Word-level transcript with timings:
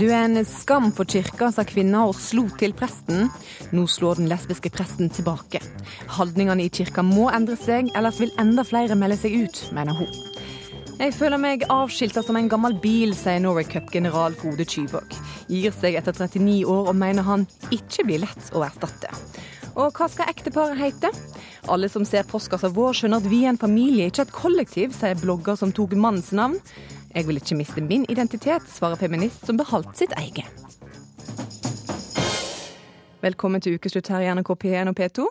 Du 0.00 0.06
er 0.08 0.22
en 0.24 0.40
skam 0.48 0.86
for 0.96 1.04
kirka, 1.04 1.50
sa 1.52 1.60
kvinna 1.68 2.06
og 2.08 2.14
slo 2.16 2.46
til 2.56 2.72
presten. 2.72 3.26
Nå 3.76 3.82
slår 3.84 4.16
den 4.16 4.30
lesbiske 4.30 4.70
presten 4.72 5.10
tilbake. 5.12 5.60
Holdningene 6.16 6.64
i 6.64 6.70
kirka 6.72 7.04
må 7.04 7.26
endre 7.28 7.58
seg, 7.60 7.90
ellers 7.92 8.16
vil 8.22 8.32
enda 8.40 8.64
flere 8.64 8.96
melde 8.96 9.18
seg 9.20 9.34
ut, 9.42 9.60
mener 9.76 9.98
hun. 9.98 10.08
Jeg 11.02 11.12
føler 11.18 11.36
meg 11.42 11.66
avskilta 11.68 12.22
som 12.24 12.38
en 12.40 12.48
gammel 12.48 12.78
bil, 12.80 13.12
sier 13.12 13.42
Norway 13.44 13.68
Cup-general 13.68 14.38
Frode 14.40 14.64
Kyvåg. 14.64 15.18
Gir 15.52 15.76
seg 15.76 15.98
etter 16.00 16.16
39 16.16 16.62
år 16.64 16.88
og 16.94 16.96
mener 16.96 17.26
han 17.28 17.44
ikke 17.68 18.06
blir 18.08 18.24
lett 18.24 18.54
å 18.56 18.64
erstatte. 18.64 19.12
Og 19.74 19.92
hva 19.92 20.08
skal 20.08 20.32
ekteparet 20.32 20.80
hete? 20.80 21.12
Alle 21.68 21.92
som 21.92 22.08
ser 22.08 22.24
postkassa 22.28 22.72
vår, 22.72 22.96
skjønner 22.96 23.20
at 23.20 23.28
vi 23.28 23.42
er 23.44 23.52
en 23.52 23.60
familie, 23.60 24.08
ikke 24.08 24.24
et 24.24 24.32
kollektiv, 24.32 24.96
sier 24.96 25.20
blogger 25.20 25.60
som 25.60 25.76
tok 25.76 25.92
mannens 25.92 26.32
navn. 26.32 26.56
Jeg 27.14 27.26
vil 27.26 27.40
ikke 27.40 27.56
miste 27.58 27.82
min 27.82 28.04
identitet, 28.08 28.62
svarer 28.70 28.94
feminist 28.94 29.42
som 29.46 29.56
beholdt 29.58 29.96
sitt 29.98 30.12
eget. 30.14 30.46
Velkommen 33.20 33.60
til 33.60 33.74
ukeslutt 33.74 34.08
her 34.08 34.22
i 34.22 34.28
NRK 34.30 34.52
P1 34.62 34.92
og 34.92 34.94
P2. 35.00 35.24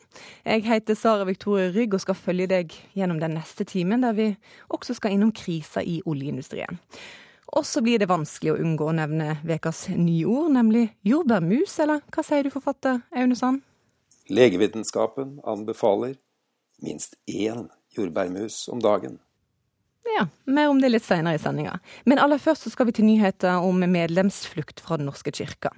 Jeg 0.45 0.65
heter 0.67 0.97
Sara 0.99 1.23
Victoria 1.23 1.71
Rygg 1.71 1.95
og 1.95 2.03
skal 2.03 2.17
følge 2.19 2.49
deg 2.51 2.75
gjennom 2.99 3.21
den 3.23 3.37
neste 3.39 3.63
timen, 3.63 4.03
der 4.03 4.11
vi 4.17 4.27
også 4.67 4.97
skal 4.97 5.15
innom 5.15 5.31
krisa 5.31 5.79
i 5.81 6.01
oljeindustrien. 6.05 6.81
Og 7.47 7.65
så 7.65 7.81
blir 7.81 7.97
det 7.97 8.11
vanskelig 8.11 8.53
å 8.53 8.59
unngå 8.59 8.91
å 8.91 8.97
nevne 8.99 9.39
ukas 9.47 9.87
nyord, 9.95 10.51
nemlig 10.59 10.89
jordbærmus, 11.07 11.79
eller 11.79 12.03
hva 12.11 12.27
sier 12.27 12.43
du, 12.43 12.51
forfatter 12.53 12.99
Aune 13.15 13.39
Sand? 13.39 13.63
Legevitenskapen 14.29 15.39
anbefaler 15.47 16.19
minst 16.83 17.15
én 17.25 17.69
jordbærmus 17.95 18.67
om 18.69 18.83
dagen. 18.83 19.17
Ja, 20.07 20.25
mer 20.45 20.69
om 20.69 20.79
det 20.81 20.89
litt 20.93 21.03
senere 21.03 21.35
i 21.35 21.41
sendinga. 21.41 21.75
Men 22.07 22.21
aller 22.23 22.39
først 22.41 22.65
så 22.65 22.71
skal 22.71 22.87
vi 22.87 22.95
til 22.97 23.07
nyheter 23.07 23.59
om 23.65 23.83
medlemsflukt 23.83 24.79
fra 24.83 24.97
Den 24.97 25.09
norske 25.09 25.31
kirka. 25.35 25.73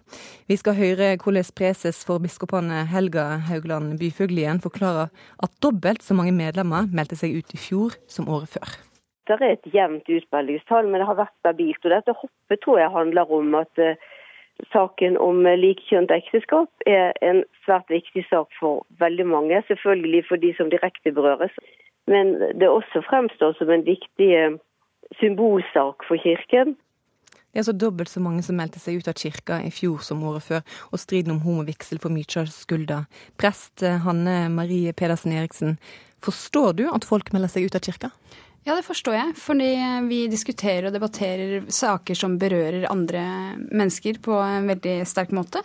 Vi 0.49 0.57
skal 0.59 0.77
høre 0.77 1.15
hvordan 1.21 1.49
preses 1.57 2.03
for 2.05 2.21
biskopene 2.21 2.83
Helga 2.91 3.25
Haugland 3.49 3.97
Byfuglien 3.99 4.61
forklarer 4.61 5.09
at 5.43 5.57
dobbelt 5.65 6.05
så 6.05 6.17
mange 6.17 6.35
medlemmer 6.37 6.87
meldte 6.93 7.17
seg 7.19 7.35
ut 7.35 7.53
i 7.53 7.59
fjor 7.59 7.97
som 8.07 8.29
året 8.29 8.53
før. 8.53 8.77
Det 9.27 9.37
er 9.37 9.53
et 9.53 9.69
jevnt 9.73 10.09
utmeldingstall, 10.09 10.89
men 10.89 11.01
det 11.01 11.07
har 11.09 11.19
vært 11.19 11.37
stabilt. 11.39 11.83
Og 11.85 11.93
dette 11.93 12.17
hoppet 12.17 12.63
tror 12.63 12.81
jeg 12.81 12.93
handler 12.93 13.29
om 13.31 13.53
at 13.57 13.81
uh, 13.81 14.09
saken 14.73 15.17
om 15.21 15.45
likkjønt 15.45 16.11
ekteskap 16.13 16.89
er 16.89 17.13
en 17.25 17.43
svært 17.65 17.89
viktig 17.89 18.25
sak 18.29 18.49
for 18.59 18.85
veldig 19.01 19.27
mange. 19.29 19.61
Selvfølgelig 19.69 20.25
for 20.29 20.41
de 20.41 20.53
som 20.57 20.69
direkte 20.73 21.13
berøres. 21.15 21.53
Men 22.11 22.35
det 22.59 22.69
også 22.69 23.03
fremstår 23.07 23.55
som 23.57 23.71
en 23.71 23.85
viktig 23.87 24.29
eh, 24.35 24.57
symbolsak 25.19 26.03
for 26.07 26.19
Kirken. 26.19 26.75
Det 27.51 27.59
er 27.59 27.65
altså 27.65 27.75
dobbelt 27.75 28.09
så 28.09 28.21
mange 28.23 28.43
som 28.47 28.55
meldte 28.55 28.79
seg 28.79 29.01
ut 29.01 29.09
av 29.11 29.17
kirka 29.19 29.57
i 29.67 29.73
fjor 29.75 29.99
som 30.07 30.21
året 30.23 30.45
før, 30.45 30.61
og 30.95 31.01
striden 31.01 31.33
om 31.33 31.41
homovigsel 31.43 31.99
får 31.99 32.13
mye 32.15 32.37
av 32.39 32.47
skylda. 32.47 33.01
Prest 33.41 33.83
eh, 33.83 33.97
Hanne 34.05 34.45
Marie 34.53 34.93
Pedersen 34.95 35.35
Eriksen, 35.35 35.75
forstår 36.23 36.77
du 36.79 36.85
at 36.87 37.07
folk 37.07 37.33
melder 37.35 37.51
seg 37.51 37.67
ut 37.67 37.75
av 37.75 37.83
kirka? 37.83 38.11
Ja, 38.63 38.75
det 38.77 38.85
forstår 38.85 39.15
jeg. 39.17 39.35
Fordi 39.41 39.69
vi 40.09 40.23
diskuterer 40.31 40.89
og 40.89 40.95
debatterer 40.95 41.65
saker 41.71 42.17
som 42.17 42.37
berører 42.41 42.89
andre 42.91 43.23
mennesker 43.71 44.19
på 44.21 44.35
en 44.37 44.69
veldig 44.69 44.99
sterk 45.09 45.33
måte. 45.33 45.63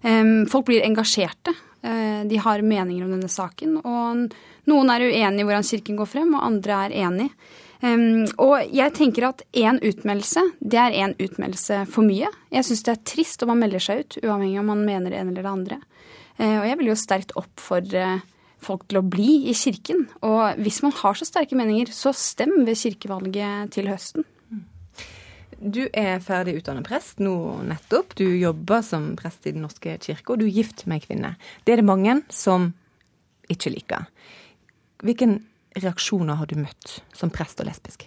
Folk 0.00 0.68
blir 0.68 0.86
engasjerte. 0.86 1.54
Eh, 1.82 2.20
de 2.30 2.36
har 2.36 2.62
meninger 2.62 3.04
om 3.04 3.10
denne 3.16 3.30
saken. 3.30 3.80
Og 3.82 4.70
noen 4.70 4.92
er 4.94 5.08
uenig 5.08 5.42
i 5.42 5.48
hvordan 5.48 5.66
Kirken 5.66 5.98
går 5.98 6.10
frem, 6.10 6.30
og 6.36 6.46
andre 6.46 6.84
er 6.86 6.94
enig. 7.06 7.28
Og 7.78 8.72
jeg 8.74 8.94
tenker 8.96 9.28
at 9.28 9.44
én 9.54 9.78
utmeldelse, 9.78 10.42
det 10.58 10.80
er 10.82 10.96
én 10.98 11.14
utmeldelse 11.14 11.84
for 11.90 12.02
mye. 12.02 12.30
Jeg 12.50 12.66
syns 12.66 12.82
det 12.82 12.94
er 12.94 13.04
trist 13.06 13.44
om 13.44 13.52
man 13.52 13.62
melder 13.62 13.82
seg 13.82 14.02
ut, 14.02 14.18
uavhengig 14.24 14.58
om 14.58 14.72
man 14.72 14.82
mener 14.86 15.14
det 15.14 15.20
ene 15.20 15.30
eller 15.30 15.46
det 15.46 15.52
andre. 15.52 15.78
Uh, 16.38 16.58
og 16.60 16.66
jeg 16.68 16.78
vil 16.78 16.90
jo 16.90 16.98
sterkt 16.98 17.34
oppfordre 17.38 18.08
folk 18.64 18.86
til 18.88 19.00
å 19.00 19.06
bli 19.06 19.48
i 19.50 19.54
kirken. 19.56 20.06
Og 20.26 20.58
hvis 20.62 20.80
man 20.84 20.94
har 20.98 21.18
så 21.18 21.28
sterke 21.28 21.58
meninger, 21.58 21.92
så 21.94 22.12
stem 22.16 22.64
ved 22.66 22.78
kirkevalget 22.80 23.72
til 23.76 23.90
høsten. 23.90 24.26
Du 25.58 25.88
er 25.90 26.20
ferdig 26.22 26.60
utdannet 26.60 26.86
prest 26.86 27.18
nå 27.22 27.34
nettopp. 27.66 28.14
Du 28.18 28.26
jobber 28.26 28.84
som 28.86 29.10
prest 29.18 29.48
i 29.48 29.54
Den 29.56 29.64
norske 29.66 29.96
kirke, 29.98 30.32
og 30.32 30.38
du 30.38 30.46
er 30.46 30.54
gift 30.60 30.86
med 30.86 31.00
ei 31.00 31.06
kvinne. 31.08 31.32
Det 31.66 31.74
er 31.74 31.82
det 31.82 31.88
mange 31.88 32.20
som 32.30 32.70
ikke 33.50 33.72
liker. 33.74 34.06
Hvilke 35.02 35.32
reaksjoner 35.78 36.38
har 36.38 36.46
du 36.50 36.58
møtt 36.60 37.00
som 37.16 37.32
prest 37.34 37.58
og 37.62 37.70
lesbisk? 37.70 38.06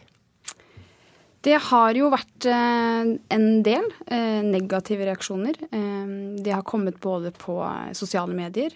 Det 1.41 1.57
har 1.57 1.97
jo 1.97 2.11
vært 2.13 2.45
eh, 2.45 3.11
en 3.33 3.45
del 3.65 3.87
eh, 4.13 4.41
negative 4.45 5.07
reaksjoner. 5.09 5.57
Eh, 5.73 6.11
det 6.45 6.53
har 6.53 6.65
kommet 6.67 6.99
både 7.01 7.31
på 7.33 7.57
sosiale 7.97 8.35
medier, 8.37 8.75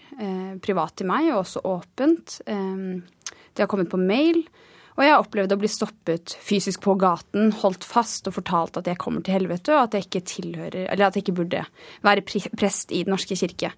privat 0.62 0.96
til 0.98 1.06
meg, 1.10 1.30
og 1.30 1.44
også 1.44 1.62
åpent. 1.66 2.40
Det 2.46 3.62
har 3.62 3.70
kommet 3.70 3.90
på 3.90 4.00
mail. 4.00 4.42
Og 4.96 5.04
jeg 5.04 5.12
har 5.12 5.22
opplevd 5.22 5.52
å 5.52 5.58
bli 5.60 5.68
stoppet 5.70 6.34
fysisk 6.42 6.80
på 6.86 6.94
gaten, 6.98 7.50
holdt 7.60 7.84
fast 7.84 8.26
og 8.30 8.38
fortalt 8.38 8.78
at 8.80 8.88
jeg 8.88 8.98
kommer 8.98 9.22
til 9.22 9.36
helvete, 9.36 9.74
og 9.74 9.84
at 9.84 9.96
jeg 9.96 10.06
ikke 10.06 10.24
tilhører, 10.30 10.86
eller 10.86 11.06
at 11.06 11.18
jeg 11.18 11.26
ikke 11.26 11.36
burde 11.42 11.64
være 12.06 12.24
prest 12.56 12.94
i 12.96 13.02
Den 13.04 13.12
norske 13.12 13.36
kirke. 13.36 13.74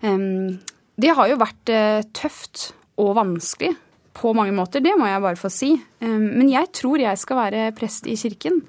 Det 0.00 1.16
har 1.18 1.32
jo 1.32 1.40
vært 1.42 1.74
tøft 2.14 2.68
og 3.02 3.16
vanskelig 3.18 3.72
på 4.16 4.32
mange 4.36 4.54
måter. 4.56 4.82
Det 4.84 4.92
må 4.98 5.06
jeg 5.08 5.24
bare 5.24 5.40
få 5.40 5.48
si. 5.52 5.74
Men 6.00 6.50
jeg 6.50 6.68
tror 6.76 7.00
jeg 7.00 7.20
skal 7.20 7.38
være 7.38 7.68
prest 7.76 8.08
i 8.10 8.16
kirken. 8.20 8.60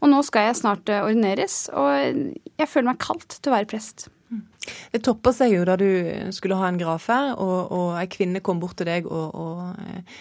Og 0.00 0.08
nå 0.08 0.22
skal 0.24 0.48
jeg 0.48 0.58
snart 0.60 0.88
eh, 0.88 1.04
ordineres, 1.04 1.66
og 1.76 1.90
jeg 1.92 2.68
føler 2.68 2.90
meg 2.90 3.00
kalt 3.02 3.36
til 3.36 3.52
å 3.52 3.56
være 3.56 3.68
prest. 3.68 4.08
Det 4.92 5.00
toppa 5.04 5.32
seg 5.34 5.54
jo 5.54 5.64
da 5.68 5.76
du 5.80 5.88
skulle 6.36 6.58
ha 6.60 6.68
en 6.70 6.80
gravferd, 6.80 7.34
og, 7.40 7.72
og 7.74 7.88
ei 8.00 8.06
kvinne 8.12 8.42
kom 8.44 8.60
bort 8.62 8.78
til 8.80 8.88
deg 8.88 9.08
og, 9.08 9.34
og 9.36 9.80
eh, 9.84 10.20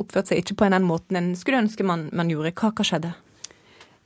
oppførte 0.00 0.32
seg 0.32 0.42
ikke 0.42 0.58
på 0.58 0.70
den 0.72 0.86
måten 0.88 1.18
en 1.18 1.34
skulle 1.38 1.62
ønske 1.62 1.86
man, 1.86 2.08
man 2.16 2.30
gjorde. 2.32 2.54
Hva, 2.58 2.72
hva 2.74 2.86
skjedde? 2.86 3.12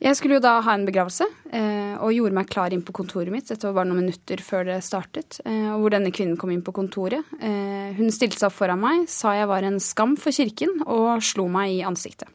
Jeg 0.02 0.18
skulle 0.18 0.36
jo 0.36 0.42
da 0.42 0.56
ha 0.66 0.72
en 0.74 0.84
begravelse, 0.88 1.26
eh, 1.54 1.94
og 2.02 2.12
gjorde 2.12 2.34
meg 2.34 2.48
klar 2.50 2.74
inn 2.74 2.82
på 2.84 2.92
kontoret 2.96 3.30
mitt. 3.32 3.46
Dette 3.46 3.68
var 3.68 3.76
bare 3.78 3.88
noen 3.92 4.02
minutter 4.02 4.40
før 4.42 4.66
det 4.66 4.80
startet. 4.84 5.38
Eh, 5.46 5.70
og 5.70 5.84
hvor 5.84 5.94
denne 5.94 6.10
kvinnen 6.14 6.38
kom 6.40 6.50
inn 6.50 6.64
på 6.66 6.74
kontoret. 6.74 7.22
Eh, 7.38 7.94
hun 7.94 8.10
stilte 8.12 8.40
seg 8.40 8.50
opp 8.50 8.56
foran 8.58 8.82
meg, 8.82 9.06
sa 9.08 9.36
jeg 9.38 9.48
var 9.48 9.64
en 9.64 9.78
skam 9.80 10.16
for 10.20 10.34
kirken, 10.34 10.82
og 10.82 11.22
slo 11.24 11.46
meg 11.52 11.76
i 11.76 11.84
ansiktet. 11.86 12.28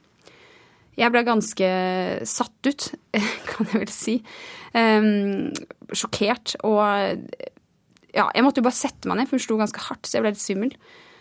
Jeg 0.99 1.13
ble 1.13 1.23
ganske 1.27 1.69
satt 2.27 2.71
ut, 2.71 2.89
kan 3.51 3.69
jeg 3.71 3.83
vel 3.83 3.93
si. 3.93 4.17
Sjokkert 5.95 6.57
og 6.67 6.79
Ja, 8.09 8.25
jeg 8.33 8.41
måtte 8.41 8.59
jo 8.59 8.65
bare 8.65 8.73
sette 8.75 9.07
meg 9.07 9.19
ned, 9.19 9.29
for 9.29 9.37
hun 9.37 9.45
slo 9.45 9.59
ganske 9.59 9.83
hardt, 9.85 10.07
så 10.07 10.17
jeg 10.17 10.25
ble 10.25 10.33
litt 10.33 10.41
svimmel. 10.41 10.73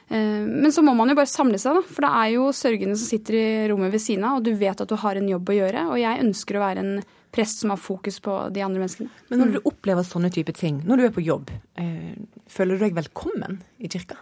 Eh, 0.09 0.45
men 0.47 0.73
så 0.73 0.83
må 0.83 0.95
man 0.97 1.11
jo 1.11 1.17
bare 1.19 1.29
samle 1.29 1.61
seg, 1.61 1.77
da. 1.77 1.85
For 1.85 2.05
det 2.05 2.11
er 2.21 2.33
jo 2.35 2.49
sørgende 2.57 2.97
som 2.97 3.11
sitter 3.11 3.37
i 3.39 3.47
rommet 3.71 3.93
ved 3.93 4.03
siden 4.03 4.25
av, 4.25 4.39
og 4.39 4.47
du 4.47 4.55
vet 4.57 4.81
at 4.81 4.89
du 4.89 4.97
har 5.01 5.21
en 5.21 5.29
jobb 5.29 5.53
å 5.53 5.57
gjøre. 5.59 5.87
Og 5.93 6.01
jeg 6.01 6.23
ønsker 6.25 6.59
å 6.59 6.65
være 6.65 6.85
en 6.85 6.95
prest 7.35 7.61
som 7.61 7.75
har 7.75 7.81
fokus 7.81 8.17
på 8.25 8.37
de 8.55 8.63
andre 8.65 8.81
menneskene. 8.81 9.13
Men 9.29 9.43
når 9.43 9.59
du 9.59 9.69
opplever 9.69 10.07
sånne 10.07 10.33
type 10.33 10.55
ting, 10.57 10.81
når 10.89 11.01
du 11.01 11.05
er 11.09 11.13
på 11.19 11.27
jobb, 11.27 11.53
eh, 11.77 12.15
føler 12.49 12.79
du 12.79 12.87
deg 12.87 12.97
velkommen 12.97 13.61
i 13.79 13.91
kirka? 13.93 14.17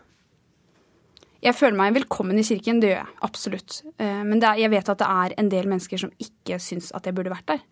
Jeg 1.44 1.54
føler 1.54 1.78
meg 1.78 1.94
velkommen 1.94 2.38
i 2.40 2.42
kirken, 2.42 2.80
det 2.82 2.90
gjør 2.90 3.04
jeg 3.04 3.20
absolutt. 3.28 3.76
Eh, 4.02 4.22
men 4.26 4.42
er, 4.42 4.58
jeg 4.58 4.72
vet 4.72 4.90
at 4.90 4.98
det 4.98 5.12
er 5.22 5.36
en 5.38 5.52
del 5.52 5.70
mennesker 5.70 6.02
som 6.02 6.10
ikke 6.18 6.58
syns 6.58 6.90
at 6.96 7.06
jeg 7.06 7.14
burde 7.14 7.30
vært 7.30 7.46
der. 7.52 7.62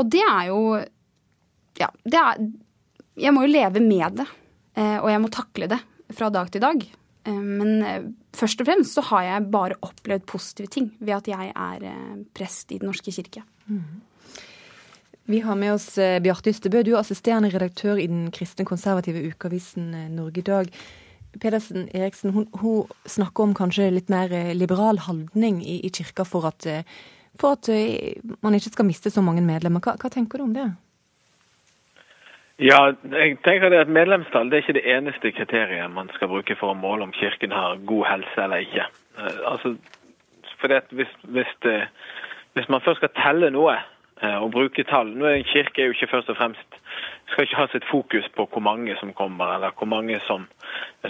Og 0.00 0.08
det 0.10 0.24
er 0.24 0.48
jo 0.48 0.60
Ja, 1.78 1.88
det 2.04 2.18
er 2.18 2.40
Jeg 3.16 3.32
må 3.32 3.42
jo 3.44 3.52
leve 3.52 3.80
med 3.80 4.16
det. 4.16 4.26
Og 4.74 5.08
jeg 5.10 5.20
må 5.20 5.28
takle 5.28 5.66
det 5.68 5.78
fra 6.16 6.30
dag 6.32 6.48
til 6.50 6.62
dag. 6.64 6.80
Eh, 7.24 7.42
men 7.42 7.82
eh, 7.82 8.06
først 8.36 8.62
og 8.62 8.68
fremst 8.68 8.96
så 8.96 9.04
har 9.12 9.26
jeg 9.26 9.50
bare 9.52 9.78
opplevd 9.84 10.26
positive 10.30 10.70
ting 10.72 10.90
ved 11.00 11.20
at 11.20 11.30
jeg 11.30 11.52
er 11.52 11.84
eh, 11.86 12.16
prest 12.34 12.72
i 12.72 12.80
Den 12.82 12.90
norske 12.90 13.14
kirke. 13.14 13.44
Mm. 13.66 14.00
Vi 15.30 15.38
har 15.40 15.54
med 15.54 15.76
oss 15.76 15.94
Bjarte 15.94 16.50
Ystebø, 16.50 16.80
du 16.82 16.96
er 16.96 16.98
assisterende 16.98 17.52
redaktør 17.52 17.94
i 17.94 18.08
den 18.10 18.26
kristne 18.34 18.66
konservative 18.66 19.22
ukeavisen 19.30 19.92
Norge 20.16 20.42
i 20.42 20.48
dag. 20.48 20.72
Pedersen 21.38 21.86
Eriksen, 21.94 22.32
hun, 22.34 22.48
hun, 22.58 22.90
snakker 23.06 23.46
om 23.46 23.54
kanskje 23.54 23.86
litt 23.94 24.10
mer 24.10 24.34
liberal 24.58 24.98
holdning 24.98 25.62
i, 25.62 25.78
i 25.86 25.92
kirka 25.94 26.26
for 26.26 26.50
at, 26.50 26.66
for 27.38 27.54
at, 27.54 27.70
man 28.42 28.58
ikke 28.58 28.74
skal 28.74 28.88
miste 28.90 29.14
så 29.14 29.22
mange 29.22 29.46
medlemmer. 29.46 29.80
Hva, 29.80 29.94
hva 29.94 30.10
tenker 30.10 30.42
du 30.42 30.48
om 30.48 30.56
det? 30.58 30.66
Ja, 32.62 32.92
jeg 33.10 33.38
tenker 33.42 33.74
at 33.74 33.88
Medlemstall 33.90 34.50
det 34.50 34.54
er 34.54 34.62
ikke 34.62 34.76
det 34.76 34.90
eneste 34.94 35.30
kriteriet 35.34 35.90
man 35.90 36.10
skal 36.14 36.28
bruke 36.30 36.54
for 36.60 36.70
å 36.70 36.78
måle 36.78 37.08
om 37.08 37.14
Kirken 37.16 37.50
har 37.50 37.80
god 37.90 38.04
helse 38.06 38.44
eller 38.44 38.62
ikke. 38.62 38.84
Eh, 39.18 39.40
altså, 39.50 39.72
hvis, 40.94 41.16
hvis, 41.34 41.50
det, 41.66 41.80
hvis, 42.54 42.68
man 42.70 42.84
først 42.84 43.02
skal 43.02 43.10
telle 43.16 43.48
noe 43.50 43.74
eh, 43.74 44.36
og 44.36 44.52
bruke 44.54 44.84
tall 44.86 45.10
nå 45.10 45.26
er 45.26 45.40
En 45.40 45.48
kirke 45.48 45.82
er 45.82 45.90
jo 45.90 45.96
ikke 45.96 46.12
først 46.12 46.30
og 46.30 46.38
fremst 46.38 46.78
skal 47.32 47.48
ikke 47.48 47.58
ha 47.58 47.66
sitt 47.72 47.88
fokus 47.90 48.28
på 48.36 48.46
hvor 48.46 48.62
mange 48.62 48.94
som 49.00 49.10
kommer, 49.12 49.56
eller 49.56 49.74
hvor 49.74 49.90
mange 49.90 50.20
som, 50.28 50.46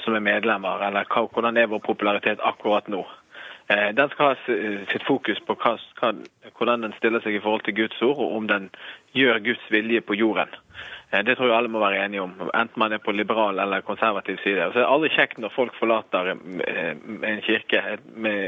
som 0.00 0.16
er 0.16 0.25
medlemmer, 0.25 0.87
eller 0.88 1.04
hvordan 1.04 1.56
er 1.56 1.69
vår 1.69 1.84
popularitet 1.84 2.40
akkurat 2.40 2.88
nå. 2.88 3.04
Den 3.69 4.10
skal 4.10 4.32
ha 4.32 4.56
sitt 4.93 5.04
fokus 5.06 5.40
på 5.46 5.56
hva, 5.58 5.76
hvordan 6.56 6.87
den 6.87 6.94
stiller 6.96 7.20
seg 7.25 7.37
i 7.37 7.43
forhold 7.43 7.64
til 7.66 7.76
Guds 7.76 8.02
ord, 8.02 8.19
og 8.19 8.37
om 8.37 8.49
den 8.49 8.70
gjør 9.19 9.43
Guds 9.43 9.66
vilje 9.70 10.00
på 10.00 10.14
jorden. 10.14 10.54
Det 11.12 11.35
tror 11.37 11.50
jeg 11.50 11.56
alle 11.59 11.69
må 11.69 11.81
være 11.82 12.06
enige 12.06 12.23
om, 12.25 12.31
enten 12.56 12.81
man 12.81 12.94
er 12.97 13.00
på 13.05 13.12
liberal 13.12 13.59
eller 13.61 13.85
konservativ 13.85 14.38
side. 14.41 14.64
Og 14.64 14.73
så 14.73 14.81
er 14.81 14.87
det 14.87 14.93
aldri 14.94 15.11
kjekt 15.12 15.41
når 15.43 15.53
folk 15.53 15.75
forlater 15.76 16.31
en 16.32 17.43
kirke 17.44 17.82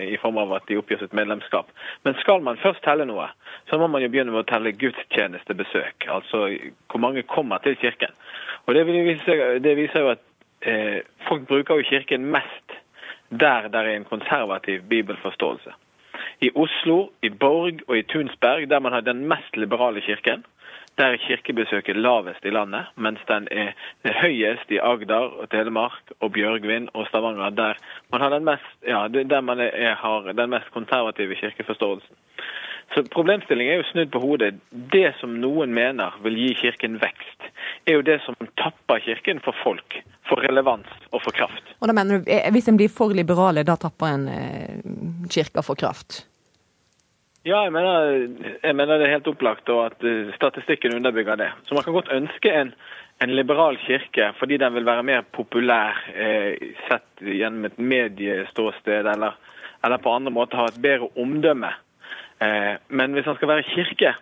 i 0.08 0.16
form 0.22 0.40
av 0.40 0.54
at 0.56 0.64
de 0.70 0.78
oppgir 0.80 1.02
sitt 1.02 1.12
medlemskap. 1.12 1.68
Men 2.08 2.16
skal 2.22 2.40
man 2.46 2.60
først 2.62 2.80
telle 2.86 3.04
noe, 3.04 3.26
så 3.68 3.76
må 3.76 3.90
man 3.92 4.00
jo 4.00 4.08
begynne 4.08 4.32
med 4.32 4.46
å 4.46 4.48
telle 4.48 4.72
gudstjenestebesøk. 4.80 6.08
Altså 6.16 6.46
hvor 6.88 7.04
mange 7.04 7.26
kommer 7.28 7.60
til 7.60 7.76
kirken. 7.76 8.16
Og 8.64 8.74
Det, 8.74 8.86
viser, 8.88 9.44
det 9.60 9.76
viser 9.76 10.00
jo 10.00 10.14
at 10.14 10.24
eh, 10.64 11.04
folk 11.28 11.44
bruker 11.50 11.82
jo 11.82 11.90
kirken 11.90 12.30
mest 12.32 12.80
der 13.28 13.68
det 13.68 13.80
er 13.80 13.92
en 13.92 14.08
konservativ 14.08 14.82
bibelforståelse. 14.88 15.72
I 16.40 16.50
Oslo, 16.54 17.10
i 17.22 17.28
Borg 17.28 17.84
og 17.88 17.98
i 17.98 18.02
Tunsberg, 18.02 18.70
der 18.70 18.80
man 18.80 18.92
har 18.92 19.00
den 19.00 19.26
mest 19.28 19.56
liberale 19.56 20.00
kirken, 20.00 20.44
der 20.98 21.14
er 21.14 21.22
kirkebesøket 21.26 21.96
lavest 21.96 22.44
i 22.44 22.52
landet, 22.54 22.90
mens 22.96 23.22
den 23.28 23.48
er 23.50 23.72
høyest 24.22 24.70
i 24.70 24.78
Agder 24.78 25.32
og 25.42 25.50
Telemark 25.50 26.12
og 26.20 26.32
Bjørgvin 26.32 26.88
og 26.94 27.08
Stavanger, 27.08 27.50
der 27.50 27.80
man 28.12 28.20
har 28.20 28.30
den 28.30 28.44
mest, 28.44 28.70
ja, 28.86 29.06
der 29.08 29.40
man 29.40 29.60
er, 29.60 29.94
har 29.94 30.32
den 30.32 30.50
mest 30.50 30.70
konservative 30.70 31.34
kirkeforståelsen. 31.34 32.16
Så 32.94 33.02
Problemstillingen 33.10 33.72
er 33.72 33.80
jo 33.80 33.86
snudd 33.88 34.10
på 34.12 34.20
hodet. 34.22 34.58
Det 34.70 35.14
som 35.18 35.38
noen 35.40 35.72
mener 35.74 36.14
vil 36.22 36.36
gi 36.38 36.50
Kirken 36.60 36.98
vekst, 37.02 37.48
er 37.88 37.98
jo 37.98 38.04
det 38.06 38.20
som 38.26 38.36
tapper 38.60 39.00
Kirken 39.02 39.40
for 39.42 39.56
folk, 39.64 39.96
for 40.28 40.42
relevans 40.46 40.90
og 41.10 41.24
for 41.24 41.34
kraft. 41.34 41.74
Og 41.80 41.90
da 41.90 41.96
mener 41.96 42.20
du, 42.20 42.30
eh, 42.30 42.52
Hvis 42.52 42.68
en 42.68 42.76
blir 42.76 42.92
for 42.92 43.10
liberale, 43.10 43.64
da 43.64 43.76
tapper 43.76 44.06
en 44.06 44.28
eh, 44.28 44.78
kirka 45.30 45.62
for 45.62 45.74
kraft? 45.74 46.26
Ja, 47.44 47.58
jeg 47.66 47.72
mener, 47.74 48.14
jeg 48.64 48.76
mener, 48.76 48.96
det 48.98 49.04
er 49.04 49.18
helt 49.18 49.26
opplagt, 49.28 49.68
og 49.68 49.82
at 49.90 50.04
eh, 50.08 50.32
statistikken 50.32 50.94
underbygger 50.96 51.36
det. 51.36 51.50
Så 51.68 51.76
man 51.76 51.84
kan 51.84 51.92
godt 51.92 52.12
ønske 52.14 52.48
en, 52.48 52.70
en 53.20 53.34
liberal 53.36 53.76
kirke 53.84 54.30
fordi 54.38 54.56
den 54.62 54.72
vil 54.74 54.86
være 54.88 55.04
mer 55.04 55.26
populær 55.36 56.00
eh, 56.16 56.56
sett 56.88 57.20
gjennom 57.20 57.68
et 57.68 57.76
medieståsted, 57.78 59.10
eller, 59.12 59.36
eller, 59.84 60.00
på 60.00 60.16
andre 60.16 60.32
måter 60.32 60.62
ha 60.62 60.70
et 60.72 60.80
bedre 60.80 61.10
omdømme. 61.20 61.74
Eh, 62.40 62.74
men 62.88 63.12
hvis 63.12 63.28
han 63.28 63.36
skal 63.36 63.52
være 63.52 63.68
kirke, 63.74 64.16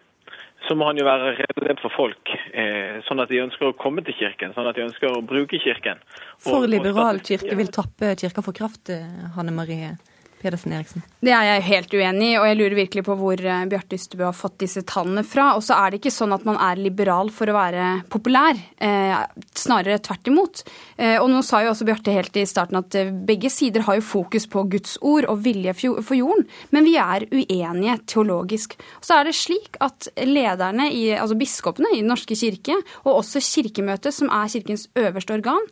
så 0.66 0.74
må 0.74 0.90
han 0.90 0.98
jo 0.98 1.06
være 1.06 1.36
relevant 1.38 1.82
for 1.82 1.94
folk, 1.94 2.32
eh, 2.58 2.98
sånn 3.06 3.22
at 3.22 3.30
de 3.30 3.42
ønsker 3.42 3.70
å 3.70 3.76
komme 3.78 4.02
til 4.06 4.18
kirken, 4.18 4.54
sånn 4.56 4.66
at 4.66 4.78
de 4.78 4.88
ønsker 4.88 5.14
å 5.14 5.22
bruke 5.22 5.62
kirken. 5.62 6.02
For 6.42 6.66
liberal 6.66 7.22
kirke 7.22 7.54
vil 7.58 7.70
tappe 7.70 8.16
kirka 8.18 8.42
for 8.42 8.56
kraft, 8.56 8.90
eh, 8.90 9.30
Hanne 9.36 9.54
Marie? 9.54 9.94
Pedersen 10.42 10.74
Eriksen? 10.76 11.04
Det 11.22 11.32
er 11.34 11.46
jeg 11.46 11.66
helt 11.68 11.94
uenig 11.94 12.32
i, 12.32 12.38
og 12.40 12.46
jeg 12.48 12.58
lurer 12.58 12.78
virkelig 12.82 13.04
på 13.06 13.16
hvor 13.20 13.40
eh, 13.40 13.64
Bjarte 13.70 13.98
Ystebø 13.98 14.26
har 14.28 14.36
fått 14.36 14.58
disse 14.64 14.82
tallene 14.88 15.24
fra. 15.26 15.52
Og 15.58 15.64
så 15.66 15.78
er 15.78 15.92
det 15.92 16.02
ikke 16.02 16.14
sånn 16.14 16.34
at 16.34 16.46
man 16.48 16.58
er 16.60 16.80
liberal 16.82 17.30
for 17.34 17.50
å 17.50 17.56
være 17.56 17.88
populær, 18.12 18.58
eh, 18.82 19.14
snarere 19.58 20.00
tvert 20.02 20.32
imot. 20.32 20.64
Eh, 20.98 21.16
og 21.20 21.30
nå 21.30 21.42
sa 21.46 21.62
jo 21.64 21.72
også 21.72 21.86
Bjarte 21.88 22.14
helt 22.14 22.36
i 22.40 22.46
starten 22.48 22.80
at 22.80 22.98
eh, 22.98 23.12
begge 23.12 23.50
sider 23.52 23.86
har 23.86 23.98
jo 23.98 24.06
fokus 24.06 24.48
på 24.50 24.66
Guds 24.72 24.98
ord 25.00 25.28
og 25.30 25.42
vilje 25.46 25.74
for 25.78 26.14
jorden, 26.16 26.46
men 26.74 26.86
vi 26.86 26.96
er 27.00 27.26
uenige 27.32 27.98
teologisk. 28.14 28.76
Og 29.00 29.08
så 29.08 29.18
er 29.18 29.28
det 29.28 29.36
slik 29.38 29.78
at 29.84 30.10
lederne, 30.26 30.90
i, 30.92 31.10
altså 31.16 31.38
biskopene 31.38 31.94
i 31.94 32.02
Den 32.02 32.10
norske 32.12 32.36
kirke, 32.38 32.78
og 33.06 33.22
også 33.22 33.42
Kirkemøtet, 33.42 34.14
som 34.14 34.30
er 34.32 34.50
kirkens 34.52 34.88
øverste 34.98 35.34
organ, 35.34 35.66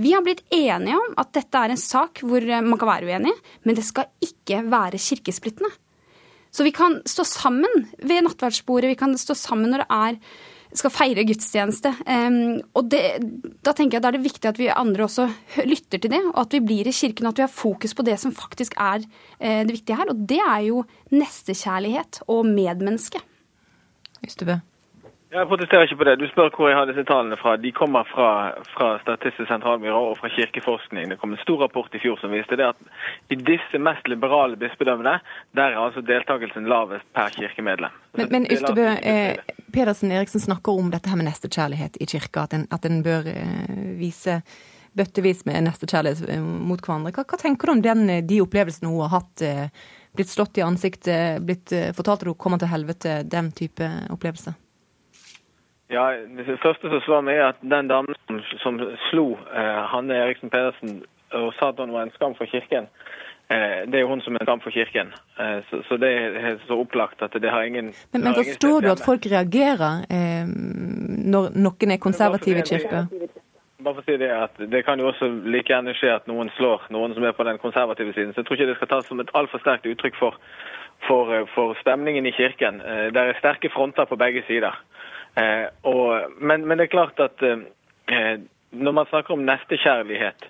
vi 0.00 0.12
har 0.14 0.24
blitt 0.26 0.42
enige 0.54 0.98
om 0.98 1.14
at 1.20 1.30
dette 1.36 1.60
er 1.60 1.74
en 1.74 1.80
sak 1.80 2.24
hvor 2.26 2.42
eh, 2.42 2.64
man 2.64 2.80
kan 2.80 2.90
være 2.90 3.10
uenig, 3.10 3.34
men 3.62 3.78
det 3.78 3.86
skal 3.86 4.10
ikke 4.24 4.64
være 4.70 5.00
kirkesplittende. 5.00 5.70
Så 6.54 6.66
vi 6.66 6.74
kan 6.74 7.00
stå 7.06 7.24
sammen 7.26 7.88
ved 7.98 8.26
nattverdsbordet, 8.26 8.92
vi 8.92 8.98
kan 8.98 9.16
stå 9.18 9.34
sammen 9.38 9.72
når 9.72 9.84
det 9.84 9.90
er 9.94 10.18
skal 10.74 10.90
feire 10.90 11.22
gudstjeneste. 11.26 11.92
Um, 12.02 12.56
og 12.74 12.88
det, 12.90 13.02
da 13.62 13.74
tenker 13.76 13.96
jeg 13.96 14.00
at 14.00 14.06
da 14.06 14.10
er 14.10 14.16
det 14.16 14.24
viktig 14.24 14.50
at 14.50 14.58
vi 14.58 14.70
andre 14.72 15.06
også 15.06 15.28
lytter 15.72 16.02
til 16.02 16.10
det, 16.10 16.22
og 16.32 16.40
at 16.42 16.56
vi 16.56 16.62
blir 16.66 16.90
i 16.90 16.94
kirken, 16.94 17.28
og 17.28 17.34
at 17.34 17.42
vi 17.42 17.46
har 17.46 17.54
fokus 17.54 17.94
på 17.94 18.06
det 18.06 18.18
som 18.22 18.34
faktisk 18.34 18.74
er 18.74 19.04
uh, 19.06 19.62
det 19.62 19.70
viktige 19.76 19.98
her. 20.00 20.10
Og 20.10 20.26
det 20.34 20.40
er 20.42 20.66
jo 20.66 20.84
nestekjærlighet 21.14 22.24
og 22.26 22.46
medmenneske. 22.50 23.22
Ystebø. 24.26 24.58
Jeg 25.34 25.48
protesterer 25.50 25.88
ikke 25.88 25.96
på 25.98 26.06
det. 26.06 26.14
Du 26.20 26.28
spør 26.30 26.52
hvor 26.54 26.68
jeg 26.70 26.78
har 26.78 26.86
disse 26.86 27.02
tallene 27.08 27.36
fra. 27.40 27.56
De 27.58 27.72
kommer 27.74 28.06
fra, 28.06 28.28
fra 28.70 28.92
Statistisk 29.02 29.48
sentralbyrå 29.50 30.02
og 30.12 30.18
fra 30.20 30.30
Kirkeforskning. 30.30 31.08
Det 31.10 31.18
kom 31.18 31.34
en 31.34 31.40
stor 31.42 31.64
rapport 31.64 31.96
i 31.96 32.00
fjor 32.02 32.20
som 32.20 32.30
viste 32.30 32.58
det 32.60 32.68
at 32.68 33.34
i 33.34 33.38
disse 33.40 33.80
mest 33.82 34.06
liberale 34.10 34.54
bispedømmene, 34.60 35.16
der 35.58 35.74
er 35.74 35.80
altså 35.82 36.04
deltakelsen 36.06 36.70
lavest 36.70 37.08
per 37.18 37.34
kirkemedlem. 37.34 37.98
Men, 38.14 38.30
men 38.30 38.46
Ystebø, 38.46 38.86
eh, 39.02 39.58
Pedersen 39.74 40.14
Eriksen 40.14 40.44
snakker 40.44 40.78
om 40.78 40.94
dette 40.94 41.10
her 41.10 41.18
med 41.18 41.26
nestekjærlighet 41.26 41.98
i 41.98 42.08
kirka, 42.14 42.46
at 42.46 42.54
en, 42.54 42.68
at 42.70 42.86
en 42.86 43.02
bør 43.02 43.26
eh, 43.34 43.74
vise 43.98 44.38
bøttevis 44.94 45.42
med 45.50 45.66
nestekjærlighet 45.66 46.28
eh, 46.30 46.42
mot 46.42 46.78
hverandre. 46.78 47.10
Hva, 47.10 47.26
hva, 47.26 47.40
tenker 47.40 47.66
du 47.66 47.74
om 47.74 47.82
den, 47.82 48.06
eh, 48.10 48.22
de 48.22 48.38
opplevelsene 48.44 48.92
hun 48.92 49.02
har 49.08 49.16
hatt? 49.18 49.42
Eh, 49.42 49.86
blitt 50.14 50.30
slått 50.30 50.60
i 50.60 50.62
ansiktet, 50.62 51.42
blitt 51.42 51.72
fortalt 51.96 52.20
at 52.22 52.28
hun 52.30 52.36
kommer 52.38 52.60
til 52.62 52.70
helvete, 52.70 53.24
den 53.26 53.48
type 53.50 53.88
opplevelser? 54.14 54.54
Ja, 55.94 56.04
Det 56.36 56.58
første 56.62 56.90
som 56.90 57.00
slår 57.06 57.26
meg, 57.26 57.38
er 57.38 57.52
at 57.52 57.60
den 57.62 57.90
damen 57.90 58.16
som, 58.26 58.40
som 58.62 58.80
slo 59.10 59.26
eh, 59.54 59.82
Hanne 59.92 60.16
Eriksen 60.24 60.50
Pedersen 60.50 61.02
og 61.34 61.52
sa 61.58 61.70
at 61.70 61.78
hun 61.82 61.92
var 61.94 62.06
en 62.06 62.14
skam 62.14 62.34
for 62.38 62.50
kirken, 62.50 62.86
eh, 63.50 63.84
det 63.90 63.98
er 63.98 64.04
jo 64.04 64.10
hun 64.10 64.22
som 64.24 64.34
er 64.34 64.42
en 64.42 64.48
skam 64.48 64.62
for 64.64 64.74
kirken. 64.74 65.12
Eh, 65.38 65.60
så, 65.70 65.82
så, 65.88 65.98
det 66.02 66.10
er 66.10 66.58
så 66.66 66.78
opplagt 66.82 67.22
at 67.22 67.34
det 67.42 67.50
har 67.50 67.62
ingen 67.62 67.92
Men, 68.12 68.24
men 68.26 68.34
forstår 68.34 68.80
du 68.80 68.90
at 68.90 69.02
folk 69.06 69.26
reagerer 69.30 70.04
eh, 70.10 70.46
når 71.34 71.54
noen 71.66 71.96
er 71.96 72.02
konservative 72.02 72.62
i 72.62 72.68
kirka? 72.68 73.06
Bare 73.84 73.98
for 73.98 74.02
å 74.02 74.06
si 74.06 74.16
Det 74.16 74.30
at 74.32 74.62
det 74.70 74.84
kan 74.86 75.00
jo 75.00 75.10
også 75.10 75.28
like 75.44 75.70
gjerne 75.72 75.94
skje 75.98 76.14
at 76.14 76.30
noen 76.30 76.50
slår 76.56 76.88
noen 76.94 77.14
som 77.14 77.26
er 77.26 77.36
på 77.36 77.46
den 77.46 77.58
konservative 77.62 78.14
siden. 78.16 78.32
Så 78.32 78.42
jeg 78.42 78.48
tror 78.48 78.58
ikke 78.58 78.70
det 78.72 78.78
skal 78.80 78.92
tas 78.94 79.10
som 79.10 79.20
et 79.20 79.34
altfor 79.34 79.62
sterkt 79.62 79.86
uttrykk 79.90 80.18
for, 80.18 80.38
for, 81.08 81.34
eh, 81.34 81.46
for 81.54 81.78
stemningen 81.82 82.26
i 82.26 82.34
kirken. 82.34 82.80
Eh, 82.80 83.06
det 83.14 83.20
er 83.22 83.40
sterke 83.42 83.70
fronter 83.74 84.08
på 84.10 84.18
begge 84.20 84.46
sider. 84.48 84.78
Eh, 85.36 85.66
og, 85.82 86.30
men, 86.38 86.66
men, 86.66 86.78
det 86.78 86.86
er 86.86 86.94
klart 86.94 87.20
at 87.20 87.42
eh, 87.42 88.40
når 88.70 88.92
man 88.92 89.06
snakker 89.10 89.34
om 89.34 89.42
nestekjærlighet, 89.46 90.46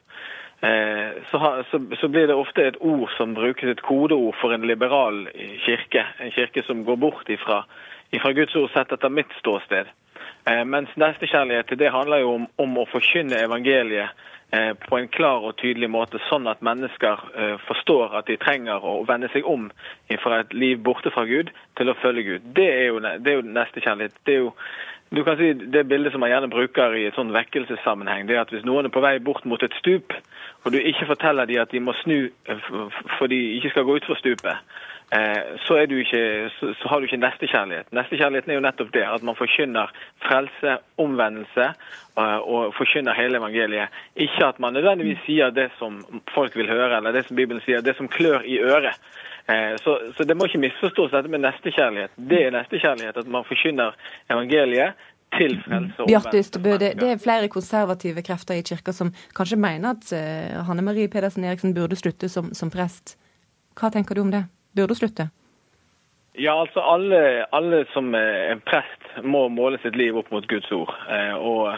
eh, 0.60 1.22
så, 1.30 1.40
så, 1.70 1.80
så, 2.00 2.08
blir 2.08 2.28
det 2.28 2.36
ofte 2.36 2.66
et 2.66 2.80
ord 2.80 3.10
som 3.16 3.34
brukes, 3.34 3.68
et 3.68 3.82
kodeord 3.82 4.36
for 4.40 4.52
en 4.52 4.66
liberal 4.68 5.26
kirke. 5.64 6.04
En 6.20 6.32
kirke 6.36 6.62
som 6.66 6.84
går 6.84 6.96
bort 6.96 7.28
ifra, 7.28 7.64
ifra 8.12 8.32
Guds 8.32 8.56
ord 8.56 8.72
sett 8.74 8.92
etter 8.92 9.12
mitt 9.12 9.32
ståsted. 9.40 9.88
Eh, 10.46 10.64
mens 10.68 10.92
nestekjærlighet 11.00 11.78
det 11.78 11.92
handler 11.92 12.24
jo 12.24 12.34
om, 12.38 12.46
om 12.60 12.78
å 12.82 12.88
forkynne 12.92 13.42
evangeliet 13.46 14.12
Eh, 14.54 14.74
på 14.74 14.98
en 14.98 15.08
klar 15.08 15.42
og 15.48 15.56
tydelig 15.58 15.88
måte, 15.90 16.20
sånn 16.28 16.46
at 16.46 16.60
mennesker 16.62 17.22
eh, 17.34 17.54
forstår 17.66 18.12
at 18.20 18.28
de 18.28 18.36
trenger 18.38 18.84
å 18.86 19.00
vende 19.08 19.30
seg 19.32 19.46
om 19.50 19.70
fra 20.22 20.42
et 20.44 20.52
liv 20.54 20.82
borte 20.84 21.10
fra 21.14 21.24
Gud 21.26 21.50
til 21.78 21.90
å 21.90 21.96
følge 21.98 22.26
Gud. 22.28 22.44
Det 22.58 22.66
er 22.68 22.84
jo, 22.92 23.00
det 23.02 23.32
er 23.32 23.40
jo 23.40 23.46
nestekjærlighet. 23.56 24.20
Det 24.28 24.36
er 24.36 24.44
jo 24.44 24.52
du 25.14 25.20
kan 25.22 25.36
si 25.38 25.52
Det 25.54 25.84
bildet 25.86 26.12
som 26.12 26.22
man 26.24 26.30
gjerne 26.32 26.50
bruker 26.50 26.94
i 26.98 27.04
et 27.06 27.14
sånn 27.14 27.32
vekkelsessammenheng, 27.34 28.26
det 28.26 28.34
er 28.36 28.44
at 28.44 28.54
hvis 28.54 28.64
noen 28.66 28.88
er 28.88 28.94
på 28.94 29.02
vei 29.02 29.16
bort 29.22 29.44
mot 29.46 29.62
et 29.62 29.74
stup, 29.78 30.14
og 30.64 30.72
du 30.74 30.78
ikke 30.80 31.06
forteller 31.06 31.46
dem 31.50 31.62
at 31.62 31.70
de 31.70 31.82
må 31.82 31.94
snu 32.02 32.30
for 33.18 33.30
de 33.30 33.38
ikke 33.58 33.70
skal 33.74 33.86
gå 33.86 33.98
utfor 34.00 34.18
stupet, 34.18 34.62
så, 35.62 35.76
ikke, 35.78 36.50
så, 36.50 36.88
har 36.90 36.98
du 36.98 37.06
ikke 37.06 37.20
nestekjærlighet. 37.22 37.92
Nestekjærligheten 37.94 38.50
er 38.50 38.56
jo 38.58 38.64
nettopp 38.64 38.88
det, 38.94 39.04
at 39.06 39.22
man 39.22 39.36
forkynner 39.38 39.92
frelse, 40.24 40.78
omvendelse 40.98 41.68
og 42.16 42.74
forkynner 42.74 43.14
hele 43.14 43.38
evangeliet. 43.38 43.94
Ikke 44.16 44.48
at 44.48 44.58
man 44.58 44.74
nødvendigvis 44.74 45.22
sier 45.26 45.54
det 45.54 45.68
som 45.78 46.00
folk 46.34 46.56
vil 46.56 46.70
høre, 46.70 46.96
eller 46.96 47.14
det 47.14 47.26
som 47.28 47.38
Bibelen 47.38 47.62
sier, 47.62 47.84
det 47.84 47.94
som 47.98 48.10
klør 48.10 48.42
i 48.42 48.58
øret. 48.58 48.98
Eh, 49.46 49.76
så, 49.84 49.98
så 50.16 50.24
det 50.24 50.36
må 50.36 50.48
ikke 50.48 50.62
misforstås 50.62 51.12
dette 51.12 51.30
med 51.30 51.44
nestekjærlighet. 51.44 52.14
Det 52.16 52.40
er 52.46 52.54
nestekjærlighet, 52.54 53.16
at 53.20 53.28
man 53.28 53.44
forkynner 53.48 53.92
evangeliet 54.32 54.98
til 55.34 55.58
frelse 55.64 56.00
og 56.00 56.08
Bjarte 56.08 56.38
Ystebø, 56.38 56.76
det, 56.78 56.94
det, 57.00 57.10
er 57.10 57.22
flere 57.22 57.48
konservative 57.52 58.22
krefter 58.22 58.54
i 58.54 58.62
kirka 58.66 58.94
som 58.94 59.10
kanskje 59.36 59.58
mener 59.58 59.96
at 59.96 60.12
Hanne 60.68 60.84
Marie 60.86 61.10
Pedersen 61.10 61.44
Eriksen 61.44 61.74
burde 61.74 61.98
slutte 61.98 62.28
som, 62.30 62.52
som, 62.54 62.70
prest. 62.70 63.16
Hva 63.74 63.90
tenker 63.90 64.14
du 64.14 64.22
om 64.22 64.30
det? 64.30 64.44
Burde 64.74 64.94
slutte? 64.98 65.28
Ja, 66.34 66.60
altså 66.60 66.80
alle, 66.82 67.46
alle 67.54 67.84
som 67.92 68.10
er 68.18 68.58
prest 68.66 69.04
må 69.22 69.46
måle 69.54 69.78
sitt 69.78 69.94
liv 69.94 70.16
opp 70.18 70.32
mot 70.34 70.46
Guds 70.50 70.66
ord. 70.74 70.90
Eh, 71.06 71.34
og, 71.38 71.76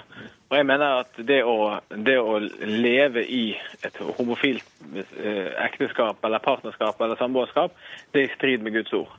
og, 0.49 0.55
jeg 0.57 0.65
mener 0.71 1.03
at 1.03 1.19
det 1.29 1.43
å, 1.45 1.77
det 1.93 2.17
å 2.17 2.39
leve 2.65 3.21
i 3.29 3.51
et 3.85 4.01
homofilt 4.17 4.65
eh, 4.97 5.53
ekteskap 5.67 6.25
eller 6.25 6.45
partnerskap 6.45 7.03
eller 7.05 7.21
samboerskap, 7.21 7.77
det 8.15 8.23
er 8.23 8.31
i 8.31 8.37
strid 8.39 8.65
med 8.65 8.79
Guds 8.79 8.97
ord. 8.97 9.13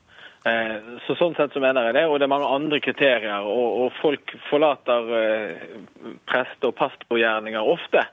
Eh, 0.50 0.74
så 1.06 1.20
Sånn 1.20 1.38
sett 1.38 1.54
så 1.54 1.62
mener 1.62 1.86
jeg 1.86 2.00
det, 2.00 2.08
og 2.10 2.18
det 2.18 2.26
er 2.26 2.34
mange 2.34 2.50
andre 2.58 2.82
kriterier. 2.82 3.46
Og, 3.46 3.84
og 3.84 4.02
folk 4.02 4.34
forlater 4.50 5.14
prest- 6.26 6.66
og 6.66 6.74
pastorgjerninger 6.82 7.74
ofte 7.76 8.08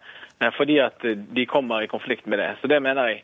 fordi 0.59 0.75
at 0.83 1.01
de 1.01 1.45
kommer 1.49 1.81
i 1.81 1.89
konflikt 1.89 2.27
med 2.29 2.37
det. 2.43 2.51
Så 2.61 2.69
det 2.69 2.83
mener 2.85 3.07
jeg. 3.09 3.23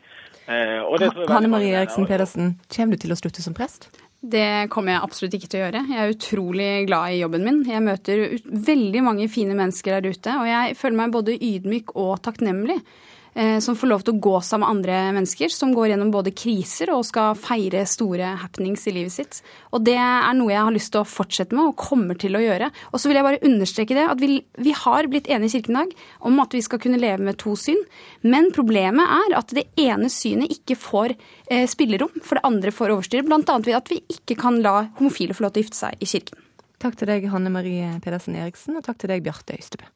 Hanne 1.31 1.51
Marie 1.51 1.75
Eriksen 1.75 2.07
Pedersen, 2.09 2.55
kommer 2.73 2.97
du 2.97 3.05
til 3.05 3.13
å 3.15 3.19
slutte 3.19 3.43
som 3.43 3.55
prest? 3.57 3.89
Det 4.21 4.69
kommer 4.69 4.93
jeg 4.93 5.05
absolutt 5.07 5.35
ikke 5.37 5.49
til 5.49 5.59
å 5.59 5.63
gjøre. 5.63 5.85
Jeg 5.89 6.01
er 6.01 6.11
utrolig 6.13 6.71
glad 6.85 7.15
i 7.15 7.21
jobben 7.23 7.45
min. 7.47 7.63
Jeg 7.65 7.81
møter 7.81 8.25
veldig 8.67 9.01
mange 9.07 9.25
fine 9.33 9.55
mennesker 9.57 9.97
der 9.97 10.13
ute, 10.13 10.35
og 10.37 10.45
jeg 10.49 10.77
føler 10.77 10.99
meg 10.99 11.15
både 11.15 11.39
ydmyk 11.41 11.95
og 11.97 12.19
takknemlig 12.27 12.77
Eh, 12.77 13.20
som 13.63 13.77
får 13.79 13.87
lov 13.87 14.01
til 14.03 14.11
å 14.11 14.21
gå 14.21 14.33
sammen 14.43 14.65
med 14.65 14.75
andre 14.75 14.95
mennesker, 15.15 15.51
som 15.53 15.71
går 15.71 15.93
gjennom 15.93 16.09
både 16.11 16.33
kriser 16.35 16.91
og 16.91 17.05
skal 17.07 17.37
feire 17.39 17.85
store 17.87 18.33
happenings 18.41 18.83
i 18.91 18.93
livet 18.97 19.13
sitt. 19.15 19.37
Og 19.71 19.85
det 19.87 19.95
er 19.95 20.35
noe 20.35 20.51
jeg 20.51 20.65
har 20.67 20.75
lyst 20.75 20.91
til 20.91 20.99
å 21.01 21.07
fortsette 21.07 21.55
med 21.55 21.69
og 21.69 21.79
kommer 21.79 22.19
til 22.19 22.35
å 22.35 22.43
gjøre. 22.43 22.67
Og 22.91 22.99
så 22.99 23.07
vil 23.07 23.19
jeg 23.19 23.27
bare 23.29 23.41
understreke 23.47 23.95
det 23.95 24.03
at 24.11 24.19
vi, 24.21 24.41
vi 24.59 24.75
har 24.75 25.07
blitt 25.11 25.29
enige 25.31 25.47
i 25.47 25.55
Kirken 25.55 25.77
i 25.77 25.79
dag 25.79 25.95
om 26.27 26.43
at 26.43 26.55
vi 26.55 26.63
skal 26.65 26.81
kunne 26.83 26.99
leve 26.99 27.23
med 27.23 27.39
to 27.41 27.55
syn. 27.59 27.79
Men 28.21 28.51
problemet 28.55 29.15
er 29.21 29.37
at 29.39 29.55
det 29.55 29.67
ene 29.79 30.11
synet 30.11 30.51
ikke 30.57 30.79
får 30.79 31.15
eh, 31.15 31.67
spillerom, 31.69 32.13
for 32.19 32.37
det 32.37 32.47
andre 32.47 32.75
får 32.75 32.95
overstyre. 32.97 33.27
Bl.a. 33.27 33.57
ved 33.63 33.79
at 33.79 33.91
vi 33.91 34.01
ikke 34.11 34.39
kan 34.43 34.61
la 34.63 34.89
homofile 34.99 35.37
få 35.37 35.47
lov 35.47 35.55
til 35.55 35.63
å 35.63 35.67
gifte 35.67 35.81
seg 35.85 36.03
i 36.03 36.09
kirken. 36.09 36.47
Takk 36.81 36.97
til 36.97 37.11
deg, 37.11 37.29
Hanne 37.29 37.53
Marie 37.53 37.95
Pedersen 38.01 38.37
Eriksen, 38.41 38.77
og 38.79 38.85
takk 38.87 39.01
til 39.01 39.13
deg, 39.13 39.25
Bjarte 39.25 39.57
Øystebø. 39.57 39.89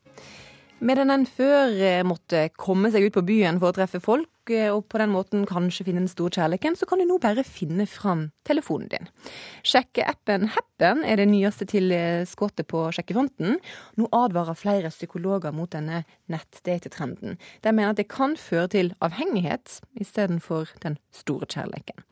Medan 0.84 1.12
en 1.14 1.24
før 1.24 1.72
eh, 1.80 2.02
måtte 2.04 2.50
komme 2.60 2.90
seg 2.92 3.06
ut 3.08 3.16
på 3.16 3.24
byen 3.24 3.62
for 3.62 3.72
å 3.72 3.76
treffe 3.78 4.02
folk, 4.04 4.52
eh, 4.52 4.68
og 4.68 4.90
på 4.92 5.00
den 5.00 5.14
måten 5.14 5.46
kanskje 5.48 5.86
finne 5.88 6.02
den 6.04 6.12
store 6.12 6.36
kjærligheten, 6.36 6.76
så 6.76 6.88
kan 6.90 7.00
du 7.00 7.06
nå 7.08 7.16
bare 7.24 7.46
finne 7.48 7.86
fram 7.88 8.26
telefonen 8.48 8.90
din. 8.92 9.08
Sjekkeappen 9.64 10.50
Happen 10.52 11.06
er 11.08 11.22
det 11.22 11.30
nyeste 11.32 11.68
til 11.72 11.94
eh, 11.96 12.28
på 12.68 12.82
sjekkefronten. 12.92 13.56
Nå 13.96 14.10
advarer 14.12 14.60
flere 14.60 14.92
psykologer 14.92 15.56
mot 15.56 15.72
denne 15.72 16.04
nettdatetrenden. 16.28 17.40
De 17.64 17.72
mener 17.72 17.96
at 17.96 18.02
det 18.02 18.10
kan 18.12 18.36
føre 18.36 18.68
til 18.76 18.92
avhengighet 19.00 19.80
istedenfor 19.96 20.76
den 20.84 21.00
store 21.16 21.48
kjærligheten. 21.48 22.04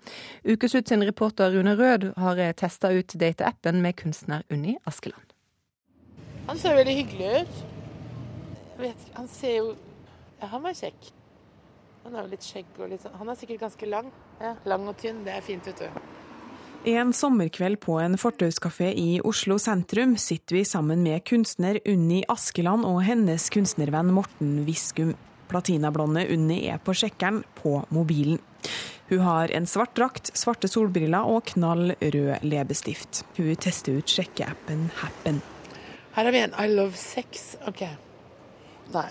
Ukeslutt 0.48 0.88
sin 0.88 1.03
reporter 1.03 1.51
Rune 1.51 1.75
Rød 1.75 2.13
har 2.15 2.39
testa 2.55 2.96
ut 2.96 3.12
dateappen 3.20 3.84
med 3.84 4.00
kunstner 4.00 4.48
Unni 4.50 4.77
Askeland. 4.88 5.36
Han 6.48 6.58
ser 6.60 6.79
veldig 6.79 6.96
hyggelig 6.96 7.43
ut 7.43 7.73
vet, 8.84 9.10
han 9.18 9.28
ser 9.32 9.60
jo 9.60 9.74
Ja, 10.40 10.50
han 10.52 10.63
var 10.66 10.75
kjekk. 10.75 11.12
Han 12.04 12.18
har 12.18 12.25
jo 12.25 12.34
litt 12.34 12.44
skjegg 12.44 12.80
og 12.80 12.90
litt 12.92 13.04
sånn 13.06 13.16
Han 13.20 13.32
er 13.32 13.40
sikkert 13.40 13.63
ganske 13.63 13.88
lang. 13.88 14.12
Ja, 14.42 14.58
lang 14.68 14.88
og 14.92 14.98
tynn. 15.00 15.24
Det 15.24 15.38
er 15.38 15.46
fint, 15.46 15.68
vet 15.72 15.86
du. 15.86 16.02
En 16.92 17.13
sommerkveld 17.16 17.80
på 17.80 17.96
en 18.04 18.18
fortauskafé 18.20 18.90
i 19.00 19.22
Oslo 19.24 19.56
sentrum 19.56 20.18
sitter 20.20 20.58
vi 20.58 20.63
sammen 20.68 21.00
med 21.06 21.24
kunstner 21.24 21.80
Unni 21.88 22.25
Askeland 22.28 22.84
og 22.84 23.00
hennes 23.08 23.46
kunstnervenn 23.56 24.12
Morten 24.12 24.66
Viskum. 24.68 25.13
Platinablonde 25.48 26.25
Unni 26.34 26.66
er 26.68 26.84
på 26.84 26.96
sjekkeren 26.98 27.46
på 27.62 27.78
mobilen. 27.88 28.42
Hun 29.08 29.24
har 29.24 29.52
en 29.56 29.68
svart 29.68 29.96
drakt, 29.96 30.34
svarte 30.36 30.68
solbriller 30.68 31.24
og 31.24 31.46
knall 31.54 31.96
rød 32.02 32.44
leppestift. 32.44 33.24
Hun 33.38 33.56
tester 33.56 34.00
ut 34.00 34.12
sjekkeappen 34.12 34.90
Happen. 35.00 35.40
Her 36.18 36.28
har 36.28 36.36
vi 36.36 36.44
en 36.44 36.60
I 36.60 36.68
love 36.68 37.00
sex. 37.00 37.56
Ok. 37.68 37.88
Nei. 38.92 39.10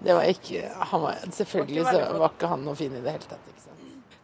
Det 0.00 0.14
var 0.16 0.24
ikke 0.24 0.68
var, 0.92 1.16
Selvfølgelig 1.30 1.84
var 1.84 2.30
ikke 2.32 2.48
han 2.48 2.62
noe 2.64 2.78
fin 2.78 2.94
i 2.94 3.02
det 3.04 3.18
hele 3.18 3.28
tatt. 3.28 3.48
ikke 3.48 3.64
sant? 3.64 3.66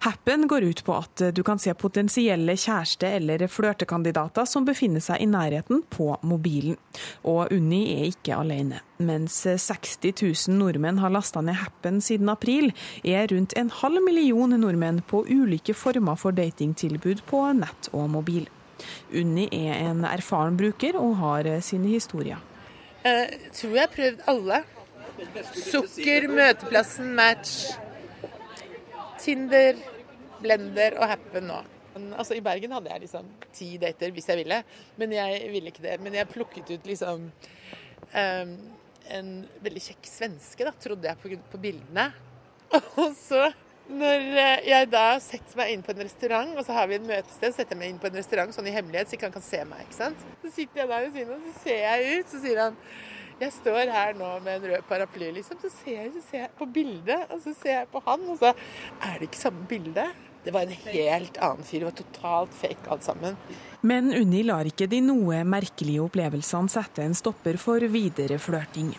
Happen 0.07 0.47
går 0.47 0.63
ut 0.63 0.81
på 0.87 0.95
at 0.95 1.23
du 1.35 1.43
kan 1.43 1.59
se 1.59 1.73
potensielle 1.75 2.53
kjæreste- 2.53 3.09
eller 3.17 3.43
flørtekandidater 3.51 4.47
som 4.47 4.65
befinner 4.65 5.03
seg 5.03 5.21
i 5.21 5.27
nærheten 5.27 5.83
på 5.91 6.13
mobilen. 6.23 6.77
Og 7.25 7.51
Unni 7.53 7.81
er 7.97 8.05
ikke 8.13 8.37
alene. 8.37 8.81
Mens 9.03 9.41
60 9.43 10.13
000 10.23 10.59
nordmenn 10.61 11.01
har 11.03 11.11
lasta 11.11 11.43
ned 11.43 11.59
Happen 11.59 12.01
siden 12.01 12.29
april, 12.29 12.73
er 13.05 13.27
rundt 13.33 13.57
en 13.57 13.71
halv 13.83 14.05
million 14.05 14.55
nordmenn 14.61 15.03
på 15.03 15.25
ulike 15.27 15.75
former 15.75 16.15
for 16.15 16.31
datingtilbud 16.31 17.25
på 17.27 17.43
nett 17.59 17.91
og 17.93 18.09
mobil. 18.11 18.47
Unni 19.13 19.49
er 19.51 19.89
en 19.89 20.05
erfaren 20.05 20.57
bruker 20.57 20.97
og 21.01 21.17
har 21.17 21.61
sine 21.61 21.89
historier. 21.89 22.39
Jeg 23.07 23.27
eh, 23.31 23.51
tror 23.55 23.75
jeg 23.77 23.85
har 23.85 23.93
prøvd 23.93 24.23
alle. 24.33 24.57
Sukker, 25.55 26.25
Møteplassen, 26.27 27.13
Match, 27.15 27.77
Tinder, 29.23 29.79
Blender 30.43 30.97
og 30.99 31.13
Happen 31.13 31.47
nå. 31.47 31.61
Altså, 32.19 32.35
I 32.35 32.43
Bergen 32.45 32.75
hadde 32.75 32.91
jeg 32.91 33.05
liksom 33.05 33.29
ti 33.55 33.69
dater 33.81 34.11
hvis 34.13 34.27
jeg 34.33 34.41
ville, 34.43 34.59
men 34.99 35.15
jeg 35.15 35.53
ville 35.53 35.71
ikke 35.71 35.85
det. 35.85 35.95
Men 36.03 36.19
jeg 36.19 36.33
plukket 36.33 36.73
ut 36.75 36.91
liksom 36.91 37.29
um, 37.31 38.57
en 39.17 39.31
veldig 39.63 39.85
kjekk 39.87 40.11
svenske, 40.11 40.67
da, 40.67 40.75
trodde 40.75 41.07
jeg 41.07 41.23
på, 41.23 41.31
på 41.55 41.63
bildene. 41.63 42.09
Og 43.05 43.15
så 43.21 43.45
når 43.87 44.25
eh, 44.43 44.65
jeg 44.67 44.89
da 44.93 45.05
setter 45.23 45.59
meg 45.61 45.75
inn 45.75 45.83
på 45.87 45.93
en 45.95 46.05
restaurant, 46.05 46.55
og 46.59 46.65
så 46.67 46.77
har 46.77 46.89
vi 46.91 46.99
et 46.99 47.07
møtested, 47.07 47.55
setter 47.55 47.77
jeg 47.77 47.83
meg 47.83 47.93
inn 47.93 48.01
på 48.03 48.11
en 48.11 48.19
restaurant 48.19 48.55
sånn 48.55 48.71
i 48.71 48.75
hemmelighet, 48.75 49.11
så 49.11 49.19
ikke 49.19 49.29
han 49.31 49.37
kan 49.37 49.47
se 49.47 49.61
meg. 49.69 49.85
ikke 49.87 49.99
sant? 49.99 50.25
Så 50.43 50.55
sitter 50.55 50.83
jeg 50.83 50.91
der 50.91 51.05
ved 51.07 51.19
siden 51.19 51.37
av, 51.37 51.45
så 51.47 51.63
ser 51.63 51.85
jeg 51.85 52.19
ut, 52.19 52.33
så 52.33 52.43
sier 52.43 52.65
han 52.65 52.81
jeg 53.37 53.53
står 53.53 53.91
her 53.93 54.15
nå 54.17 54.29
med 54.41 54.55
en 54.55 54.71
rød 54.71 54.85
paraply, 54.89 55.27
liksom. 55.37 55.59
Så 55.61 55.69
ser 55.83 55.99
jeg, 55.99 56.13
så 56.15 56.23
ser 56.31 56.39
jeg 56.47 56.53
på 56.57 56.69
bildet, 56.73 57.27
og 57.29 57.43
så 57.45 57.53
ser 57.53 57.83
jeg 57.83 57.91
på 57.93 58.01
han, 58.07 58.23
og 58.33 58.39
så 58.41 58.53
er 58.55 59.19
det 59.19 59.29
ikke 59.29 59.43
samme 59.43 59.67
bilde. 59.69 60.07
Det 60.47 60.55
var 60.55 60.65
en 60.65 60.87
helt 60.87 61.41
annen 61.43 61.67
fyr. 61.67 61.83
Det 61.83 61.89
var 61.89 61.97
totalt 61.99 62.55
fake 62.57 62.89
alt 62.95 63.05
sammen. 63.05 63.37
Men 63.85 64.09
Unni 64.15 64.41
lar 64.47 64.69
ikke 64.69 64.89
de 64.89 65.03
noe 65.05 65.43
merkelige 65.45 66.05
opplevelsene 66.07 66.73
sette 66.73 67.05
en 67.05 67.19
stopper 67.19 67.59
for 67.61 67.83
videre 67.93 68.39
flørting. 68.41 68.95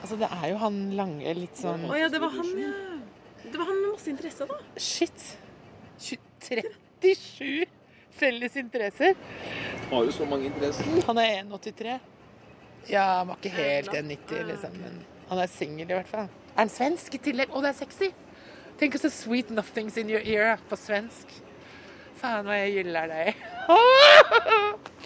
Altså, 0.00 0.20
det 0.20 0.30
er 0.38 0.46
jo 0.52 0.60
han 0.62 0.78
lange, 0.96 1.34
litt 1.36 1.58
sånn 1.60 1.82
Å 1.90 1.98
ja, 1.98 2.06
det 2.12 2.22
var 2.22 2.32
han, 2.36 2.54
ja. 2.56 2.70
Det 3.50 3.58
var 3.58 3.66
han 3.66 3.82
med 3.82 3.90
masse 3.90 4.10
interesser, 4.10 4.46
da. 4.46 4.54
Shit. 4.76 5.38
37 5.98 7.66
felles 8.10 8.56
interesser. 8.56 9.14
Har 9.90 10.04
jo 10.04 10.12
så 10.12 10.24
mange 10.24 10.46
interesser? 10.50 11.02
Han 11.06 11.18
er 11.18 11.42
1,83. 11.42 11.98
Ja, 12.88 13.04
han 13.18 13.28
var 13.28 13.36
ikke 13.40 13.54
helt 13.56 13.90
1,90, 13.90 14.44
liksom. 14.52 14.76
Men 14.80 15.00
han 15.28 15.42
er 15.42 15.50
singel, 15.50 15.90
i 15.90 15.98
hvert 15.98 16.10
fall. 16.10 16.28
Er 16.54 16.62
han 16.62 16.72
svensk 16.72 17.14
i 17.14 17.22
tillegg? 17.22 17.52
Å, 17.52 17.62
det 17.64 17.72
er 17.72 17.78
sexy! 17.82 18.12
Tenk 18.80 18.96
så 18.96 19.10
sweet 19.12 19.50
nothings 19.52 19.98
in 20.00 20.08
your 20.08 20.22
ear 20.24 20.56
på 20.70 20.76
svensk. 20.80 21.34
Faen 22.20 22.46
hva 22.48 22.56
jeg 22.62 22.78
gyller 22.78 23.10
deg. 23.10 23.34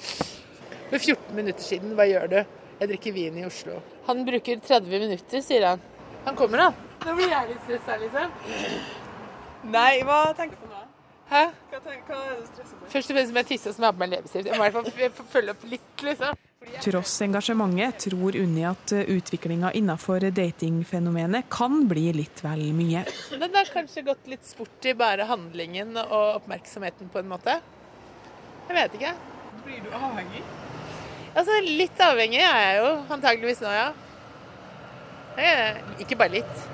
For 0.91 1.01
14 1.01 1.35
minutter 1.35 1.65
siden, 1.65 1.97
hva 1.99 2.07
gjør 2.07 2.31
du? 2.31 2.39
Jeg 2.79 2.91
drikker 2.91 3.15
vin 3.17 3.39
i 3.41 3.47
Oslo. 3.47 3.81
Han 4.07 4.23
bruker 4.27 4.61
30 4.63 5.01
minutter, 5.07 5.43
sier 5.43 5.67
han. 5.73 5.83
Han 6.25 6.39
kommer, 6.39 6.67
da. 6.67 6.94
Nå 7.05 7.15
blir 7.19 7.29
jeg 7.29 7.51
litt 7.51 7.65
stressa, 7.67 7.97
liksom. 8.01 8.35
Nei, 9.75 9.93
hva 10.05 10.21
tenker 10.37 10.57
du 10.57 10.65
på 10.65 10.71
nå? 10.73 10.81
Hæ? 11.29 11.43
Hva, 11.71 11.79
tenker, 11.85 12.09
hva 12.09 12.23
er 12.33 12.41
du 12.41 12.49
stressa 12.49 12.79
for? 12.79 12.89
Først 12.95 13.11
og 13.13 13.17
fremst 13.19 13.39
jeg 13.41 13.49
tisse 13.51 13.71
og 13.73 13.77
smake 13.79 14.01
meg 14.01 14.13
leppestift. 14.15 14.49
Jeg 14.49 14.61
må 14.61 14.67
i 14.69 14.73
hvert 14.75 15.17
fall 15.19 15.29
følge 15.33 15.55
opp 15.55 15.65
litt, 15.69 16.05
liksom. 16.09 16.41
Tross 16.81 17.15
engasjementet 17.27 18.07
tror 18.07 18.37
Unni 18.41 18.63
at 18.65 18.93
utviklinga 18.97 19.75
innenfor 19.77 20.25
datingfenomenet 20.33 21.49
kan 21.53 21.83
bli 21.91 22.07
litt 22.17 22.41
vel 22.45 22.63
mye. 22.77 23.03
Det 23.35 23.51
har 23.53 23.73
kanskje 23.73 24.05
gått 24.07 24.31
litt 24.33 24.49
sport 24.49 24.89
i 24.89 24.95
bare 24.97 25.27
handlingen 25.29 25.93
og 26.07 26.39
oppmerksomheten, 26.41 27.11
på 27.13 27.21
en 27.21 27.29
måte. 27.35 27.59
Jeg 28.71 28.79
vet 28.79 28.97
ikke. 28.97 29.13
Blir 29.67 29.85
du 29.85 29.93
avhengig? 29.97 30.41
Altså, 31.35 31.59
Litt 31.67 32.01
avhengig 32.01 32.41
er 32.41 32.61
jeg 32.63 32.81
jo 32.81 32.89
antageligvis 33.17 33.61
nå, 33.65 33.75
ja. 33.75 33.89
Ikke 36.01 36.17
bare 36.17 36.39
litt. 36.39 36.65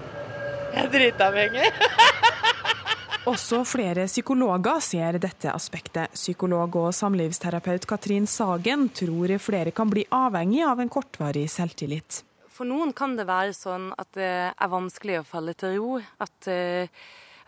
Jeg 0.71 0.87
er 0.87 0.91
dritavhengig. 0.93 1.71
Også 3.31 3.61
flere 3.69 4.07
psykologer 4.09 4.81
ser 4.81 5.19
dette 5.21 5.53
aspektet. 5.53 6.15
Psykolog 6.17 6.77
og 6.81 6.91
samlivsterapeut 6.97 7.85
Katrin 7.91 8.27
Sagen 8.31 8.89
tror 8.97 9.35
flere 9.43 9.75
kan 9.77 9.91
bli 9.93 10.07
avhengig 10.15 10.63
av 10.65 10.81
en 10.81 10.93
kortvarig 10.93 11.45
selvtillit. 11.53 12.23
For 12.55 12.69
noen 12.69 12.95
kan 12.97 13.19
det 13.19 13.27
være 13.29 13.53
sånn 13.57 13.91
at 14.01 14.09
det 14.17 14.31
er 14.53 14.73
vanskelig 14.73 15.21
å 15.21 15.27
falle 15.29 15.57
til 15.59 15.77
ro. 15.77 15.99
At, 16.23 16.49
eh, 16.49 16.89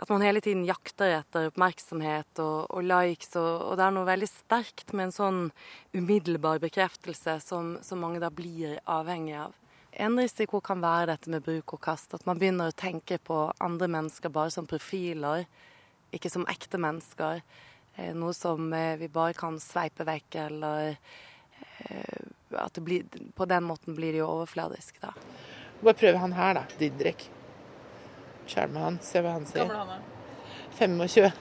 at 0.02 0.12
man 0.12 0.26
hele 0.26 0.42
tiden 0.44 0.66
jakter 0.68 1.16
etter 1.20 1.48
oppmerksomhet 1.52 2.42
og, 2.44 2.68
og 2.68 2.84
likes. 2.84 3.32
Og, 3.38 3.50
og, 3.70 3.74
det 3.80 3.86
er 3.86 3.96
noe 3.96 4.08
veldig 4.08 4.30
sterkt 4.30 4.92
med 4.92 5.08
en 5.08 5.16
sånn 5.16 5.42
umiddelbar 5.94 6.60
bekreftelse 6.64 7.38
som, 7.44 7.76
som 7.86 8.02
mange 8.02 8.20
da 8.20 8.32
blir 8.34 8.76
avhengig 8.84 9.38
av. 9.46 9.56
En 9.92 10.16
risiko 10.18 10.60
kan 10.64 10.80
være 10.80 11.10
dette 11.12 11.30
med 11.32 11.44
bruk 11.44 11.74
og 11.76 11.82
kast. 11.84 12.14
At 12.16 12.24
man 12.28 12.38
begynner 12.40 12.72
å 12.72 12.76
tenke 12.76 13.18
på 13.20 13.44
andre 13.60 13.88
mennesker 13.92 14.32
bare 14.32 14.52
som 14.54 14.68
profiler, 14.68 15.44
ikke 16.16 16.30
som 16.32 16.46
ekte 16.48 16.80
mennesker. 16.80 17.42
Eh, 17.96 18.14
noe 18.16 18.32
som 18.36 18.72
eh, 18.72 18.96
vi 19.00 19.10
bare 19.12 19.36
kan 19.36 19.58
sveipe 19.60 20.06
vekk, 20.08 20.38
eller 20.46 20.94
eh, 20.94 22.56
at 22.56 22.72
det 22.74 22.84
blir, 22.84 23.04
på 23.36 23.48
den 23.48 23.68
måten 23.68 23.96
blir 23.98 24.16
det 24.16 24.22
jo 24.22 24.30
overfladisk, 24.38 25.00
da. 25.04 25.12
Bare 25.82 25.98
prøv 25.98 26.16
han 26.22 26.32
her, 26.38 26.56
da. 26.56 26.64
Didrik. 26.80 27.28
Skjerme 28.48 28.80
han, 28.86 28.98
se 29.04 29.20
hva 29.20 29.36
han 29.36 29.48
sier. 29.48 29.66
Gammel 29.66 29.82
han 29.82 29.96
er? 29.98 30.08
25. 30.78 31.32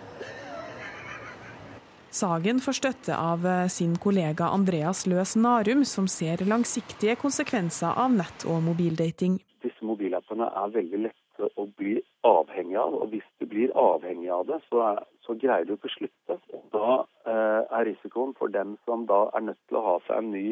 Sagen 2.12 2.60
får 2.60 2.76
støtte 2.76 3.16
av 3.16 3.46
eh, 3.48 3.68
sin 3.72 3.94
kollega 3.96 4.50
Andreas 4.52 5.06
Løs 5.08 5.38
Narum, 5.40 5.86
som 5.88 6.10
ser 6.12 6.44
langsiktige 6.44 7.16
konsekvenser 7.16 7.96
av 8.04 8.12
nett- 8.12 8.44
og 8.52 8.60
mobildating. 8.66 9.40
disse 9.64 9.86
mobilappene 9.88 10.50
er 10.64 10.74
veldig 10.74 11.00
lette 11.06 11.48
å 11.56 11.68
bli 11.80 12.02
avhengig 12.28 12.76
av. 12.84 12.98
Og 13.00 13.14
hvis 13.14 13.30
du 13.40 13.48
blir 13.48 13.72
avhengig 13.80 14.28
av 14.28 14.44
det, 14.52 14.60
så, 14.68 14.84
er, 14.90 15.02
så 15.24 15.38
greier 15.40 15.64
du 15.64 15.78
ikke 15.78 15.94
slutte. 15.96 16.40
Da 16.76 16.92
eh, 17.24 17.64
er 17.80 17.88
risikoen 17.94 18.36
for 18.36 18.52
dem 18.52 18.76
som 18.84 19.08
da 19.08 19.24
er 19.32 19.48
nødt 19.48 19.64
til 19.70 19.80
å 19.80 19.88
ha 19.88 19.98
seg 20.10 20.20
en 20.20 20.32
ny 20.36 20.46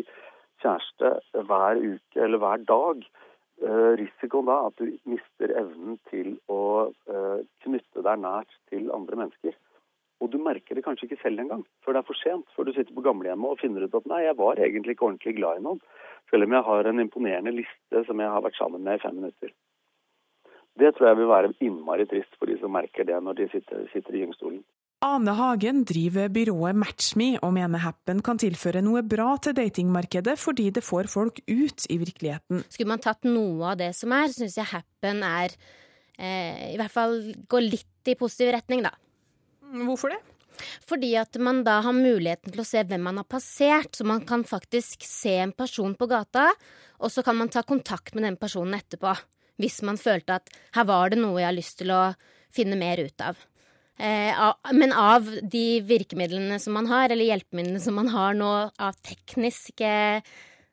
kjæreste 0.63 1.43
hver 1.49 1.83
uke 1.83 2.23
eller 2.23 2.39
hver 2.39 2.63
dag, 2.71 3.03
eh, 3.67 3.89
risikoen 3.99 4.47
da 4.47 4.61
at 4.69 4.79
du 4.79 4.95
mister 5.03 5.51
evnen 5.59 5.99
til 6.07 6.37
å 6.47 6.61
eh, 7.11 7.39
knytte 7.65 8.07
deg 8.07 8.23
nært 8.23 8.61
til 8.71 8.93
andre 8.95 9.25
mennesker. 9.25 9.59
Og 10.19 10.31
du 10.33 10.37
merker 10.43 10.75
det 10.75 10.83
kanskje 10.83 11.07
ikke 11.07 11.21
selv 11.21 11.39
engang 11.43 11.63
før 11.85 11.95
det 11.95 12.01
er 12.01 12.07
for 12.09 12.19
sent. 12.19 12.47
Før 12.55 12.67
du 12.67 12.73
sitter 12.75 12.95
på 12.95 13.05
gamlehjemmet 13.05 13.53
og 13.53 13.61
finner 13.61 13.85
ut 13.85 13.95
at 13.95 14.09
nei, 14.11 14.25
jeg 14.25 14.37
var 14.39 14.59
egentlig 14.59 14.95
ikke 14.95 15.07
ordentlig 15.07 15.35
glad 15.39 15.59
i 15.59 15.65
noen. 15.65 15.79
Selv 16.31 16.45
om 16.45 16.55
jeg 16.57 16.67
har 16.67 16.89
en 16.89 17.03
imponerende 17.05 17.55
liste 17.55 18.03
som 18.07 18.19
jeg 18.19 18.33
har 18.33 18.43
vært 18.45 18.59
sammen 18.59 18.83
med 18.83 18.99
i 18.99 19.03
fem 19.05 19.15
minutter. 19.15 19.53
Det 20.79 20.91
tror 20.95 21.09
jeg 21.09 21.19
vil 21.19 21.31
være 21.31 21.53
innmari 21.65 22.05
trist 22.07 22.35
for 22.39 22.51
de 22.51 22.59
som 22.59 22.71
merker 22.75 23.07
det 23.07 23.17
når 23.23 23.39
de 23.39 23.47
sitter, 23.53 23.87
sitter 23.93 24.15
i 24.15 24.23
gyngstolen. 24.23 24.61
Ane 24.99 25.31
Hagen 25.31 25.85
driver 25.87 26.27
byrået 26.27 26.75
Matchme 26.75 27.29
og 27.39 27.53
mener 27.55 27.79
Happen 27.79 28.19
kan 28.19 28.39
tilføre 28.39 28.81
noe 28.83 28.99
bra 29.07 29.37
til 29.39 29.55
datingmarkedet 29.55 30.35
fordi 30.39 30.65
det 30.75 30.83
får 30.83 31.07
folk 31.07 31.39
ut 31.47 31.85
i 31.87 31.99
virkeligheten. 32.01 32.65
Skulle 32.67 32.91
man 32.91 33.03
tatt 33.03 33.23
noe 33.23 33.71
av 33.71 33.77
det 33.79 33.93
som 33.95 34.11
er, 34.15 34.27
syns 34.35 34.57
jeg 34.59 34.67
Happen 34.73 35.23
er 35.23 35.55
eh, 36.19 36.73
I 36.73 36.79
hvert 36.79 36.91
fall 36.91 37.15
går 37.47 37.63
litt 37.63 38.11
i 38.11 38.17
positiv 38.19 38.51
retning, 38.57 38.83
da. 38.83 38.91
Hvorfor 39.69 40.13
det? 40.13 40.19
Fordi 40.89 41.13
at 41.19 41.37
man 41.39 41.61
da 41.63 41.79
har 41.85 41.95
muligheten 41.95 42.51
til 42.51 42.63
å 42.63 42.67
se 42.67 42.83
hvem 42.83 43.03
man 43.07 43.21
har 43.21 43.27
passert. 43.29 43.93
Så 43.95 44.07
man 44.07 44.23
kan 44.27 44.43
faktisk 44.47 45.05
se 45.07 45.37
en 45.43 45.53
person 45.55 45.95
på 45.95 46.09
gata, 46.09 46.49
og 46.99 47.13
så 47.13 47.23
kan 47.25 47.37
man 47.39 47.51
ta 47.53 47.63
kontakt 47.63 48.15
med 48.15 48.27
den 48.27 48.39
personen 48.39 48.79
etterpå. 48.79 49.15
Hvis 49.59 49.81
man 49.87 49.99
følte 49.99 50.39
at 50.39 50.51
her 50.75 50.87
var 50.87 51.11
det 51.11 51.19
noe 51.21 51.39
jeg 51.39 51.49
har 51.49 51.57
lyst 51.57 51.79
til 51.81 51.93
å 51.95 52.03
finne 52.53 52.79
mer 52.79 53.01
ut 53.03 53.23
av. 53.23 53.39
Eh, 53.99 54.43
men 54.71 54.93
av 54.95 55.27
de 55.43 55.81
virkemidlene 55.83 56.59
som 56.63 56.77
man 56.77 56.87
har, 56.87 57.11
eller 57.11 57.27
hjelpemidlene 57.27 57.81
som 57.83 57.97
man 57.99 58.11
har 58.13 58.37
nå 58.37 58.51
av 58.71 58.99
teknisk 59.03 59.83
eh, 59.83 60.23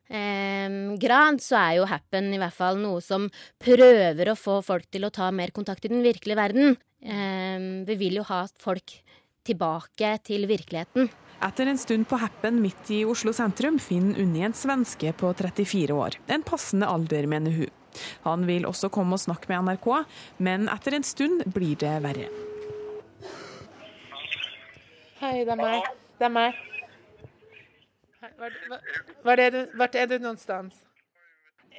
grad, 0.09 1.41
så 1.43 1.59
er 1.59 1.73
jo 1.81 1.87
Happen 1.91 2.33
i 2.35 2.39
hvert 2.39 2.55
fall 2.55 2.79
noe 2.79 3.01
som 3.03 3.27
prøver 3.59 4.31
å 4.31 4.39
få 4.39 4.61
folk 4.63 4.87
til 4.93 5.07
å 5.07 5.11
ta 5.11 5.33
mer 5.35 5.51
kontakt 5.51 5.85
i 5.85 5.93
den 5.93 6.05
virkelige 6.05 6.39
verden. 6.39 6.77
Eh, 7.03 7.59
vi 7.87 7.97
vil 7.99 8.21
jo 8.21 8.27
ha 8.31 8.45
folk 8.63 9.01
tilbake 9.47 10.17
til 10.27 10.47
virkeligheten. 10.51 11.11
Etter 11.47 11.69
en 11.69 11.79
stund 11.79 12.07
på 12.09 12.17
Happen 12.17 12.63
midt 12.63 12.91
i 12.95 13.03
Oslo 13.05 13.33
sentrum 13.37 13.77
finner 13.83 14.23
Unni 14.23 14.45
en 14.47 14.57
svenske 14.57 15.13
på 15.21 15.33
34 15.37 15.93
år. 15.93 16.17
En 16.33 16.45
passende 16.47 16.89
alder, 16.89 17.29
mener 17.29 17.53
hun. 17.53 17.75
Han 18.25 18.47
vil 18.49 18.67
også 18.69 18.91
komme 18.93 19.17
og 19.17 19.23
snakke 19.23 19.51
med 19.53 19.69
NRK, 19.69 19.89
men 20.45 20.69
etter 20.73 20.97
en 20.97 21.07
stund 21.07 21.45
blir 21.53 21.77
det 21.81 21.93
verre. 22.05 22.31
Hei, 25.21 25.45
det 25.45 25.53
er 25.53 25.61
meg. 25.61 25.93
Det 26.17 26.29
er 26.29 26.33
meg. 26.33 26.65
Er 28.23 29.51
du, 29.51 29.59
hvor 29.75 29.97
er 29.97 30.07
du 30.09 30.19
noen 30.19 30.39
sted? 30.41 30.71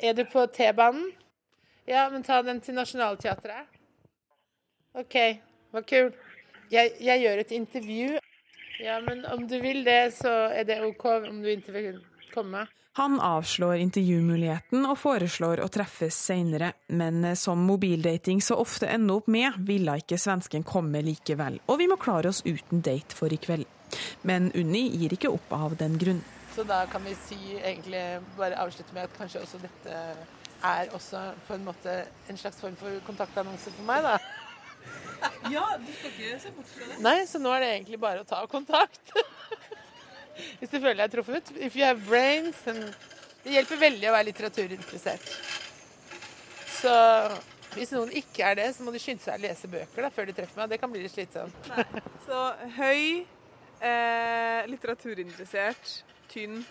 Er 0.02 0.14
du 0.14 0.24
på 0.30 0.46
T-banen? 0.54 1.10
Ja, 1.88 2.10
men 2.12 2.24
ta 2.24 2.42
den 2.44 2.60
til 2.62 2.76
Nationaltheatret. 2.76 3.72
OK, 4.98 5.16
hva 5.72 5.84
kult. 5.88 6.18
Jeg, 6.72 6.98
jeg, 7.00 7.22
gjør 7.24 7.42
et 7.42 7.54
intervju. 7.56 8.18
Ja, 8.84 8.98
men 9.02 9.24
om 9.32 9.46
du 9.48 9.56
vil 9.64 9.86
det, 9.88 10.18
så 10.18 10.34
er 10.52 10.68
det 10.68 10.82
OK 10.84 11.06
om 11.16 11.40
du 11.42 11.48
ikke 11.54 11.74
vil 11.76 12.02
komme. 12.34 12.66
Han 12.98 13.20
avslår 13.22 13.78
intervjumuligheten 13.78 14.86
og 14.90 14.98
foreslår 14.98 15.62
å 15.62 15.70
treffes 15.72 16.18
seinere, 16.18 16.72
men 16.90 17.22
som 17.38 17.62
mobildating 17.70 18.42
så 18.42 18.58
ofte 18.58 18.90
ender 18.90 19.22
opp 19.22 19.30
med, 19.32 19.60
ville 19.70 20.00
ikke 20.02 20.18
svensken 20.20 20.66
komme 20.66 21.04
likevel. 21.06 21.60
Og 21.70 21.78
vi 21.80 21.88
må 21.90 22.00
klare 22.02 22.34
oss 22.34 22.42
uten 22.46 22.82
date 22.82 23.16
for 23.16 23.32
i 23.34 23.38
kveld. 23.38 23.70
Men 24.28 24.50
Unni 24.58 24.88
gir 24.98 25.14
ikke 25.14 25.32
opp 25.32 25.54
av 25.56 25.78
den 25.80 25.96
grunn. 26.02 26.24
Så 26.58 26.64
da 26.66 26.80
kan 26.90 27.04
vi 27.06 27.12
si 27.22 27.38
egentlig 27.54 28.00
bare 28.34 28.58
avslutte 28.58 28.94
med 28.96 29.04
at 29.06 29.12
kanskje 29.14 29.44
også 29.44 29.60
dette 29.62 29.98
er 30.66 30.88
også 30.98 31.20
på 31.46 31.54
en 31.54 31.68
måte 31.68 31.94
en 32.32 32.40
slags 32.42 32.58
form 32.58 32.74
for 32.80 32.96
kontaktannonse 33.06 33.70
for 33.76 33.86
meg, 33.86 34.02
da. 34.08 34.16
Ja, 35.54 35.68
du 35.78 35.92
skal 35.94 36.16
ikke 36.16 36.40
se 36.42 36.54
bort 36.56 36.72
fra 36.72 36.88
det. 36.88 36.98
Nei, 37.06 37.20
så 37.30 37.42
nå 37.42 37.52
er 37.54 37.62
det 37.62 37.70
egentlig 37.76 38.00
bare 38.02 38.24
å 38.24 38.26
ta 38.26 38.40
kontakt. 38.50 39.14
Hvis 40.58 40.74
du 40.74 40.80
føler 40.80 41.04
deg 41.04 41.14
truffet. 41.14 41.54
If 41.62 41.78
you 41.78 41.86
have 41.86 42.02
brains. 42.10 42.64
Det 42.66 43.54
hjelper 43.54 43.84
veldig 43.86 44.10
å 44.10 44.18
være 44.18 44.30
litteraturinteressert. 44.32 45.30
Så 46.80 46.98
hvis 47.78 47.94
noen 47.94 48.18
ikke 48.18 48.50
er 48.50 48.58
det, 48.64 48.68
så 48.74 48.86
må 48.86 48.94
de 48.94 49.02
skynde 49.02 49.22
seg 49.22 49.38
å 49.38 49.46
lese 49.46 49.70
bøker 49.70 50.06
da, 50.06 50.14
før 50.14 50.30
de 50.30 50.38
treffer 50.42 50.64
meg. 50.64 50.74
Det 50.74 50.82
kan 50.82 50.94
bli 50.94 51.06
litt 51.06 51.14
slitsomt. 51.14 51.72
Så 52.26 52.44
høy, 52.82 53.26
eh, 53.82 54.68
litteraturinteressert, 54.74 55.98
tynn. 56.32 56.64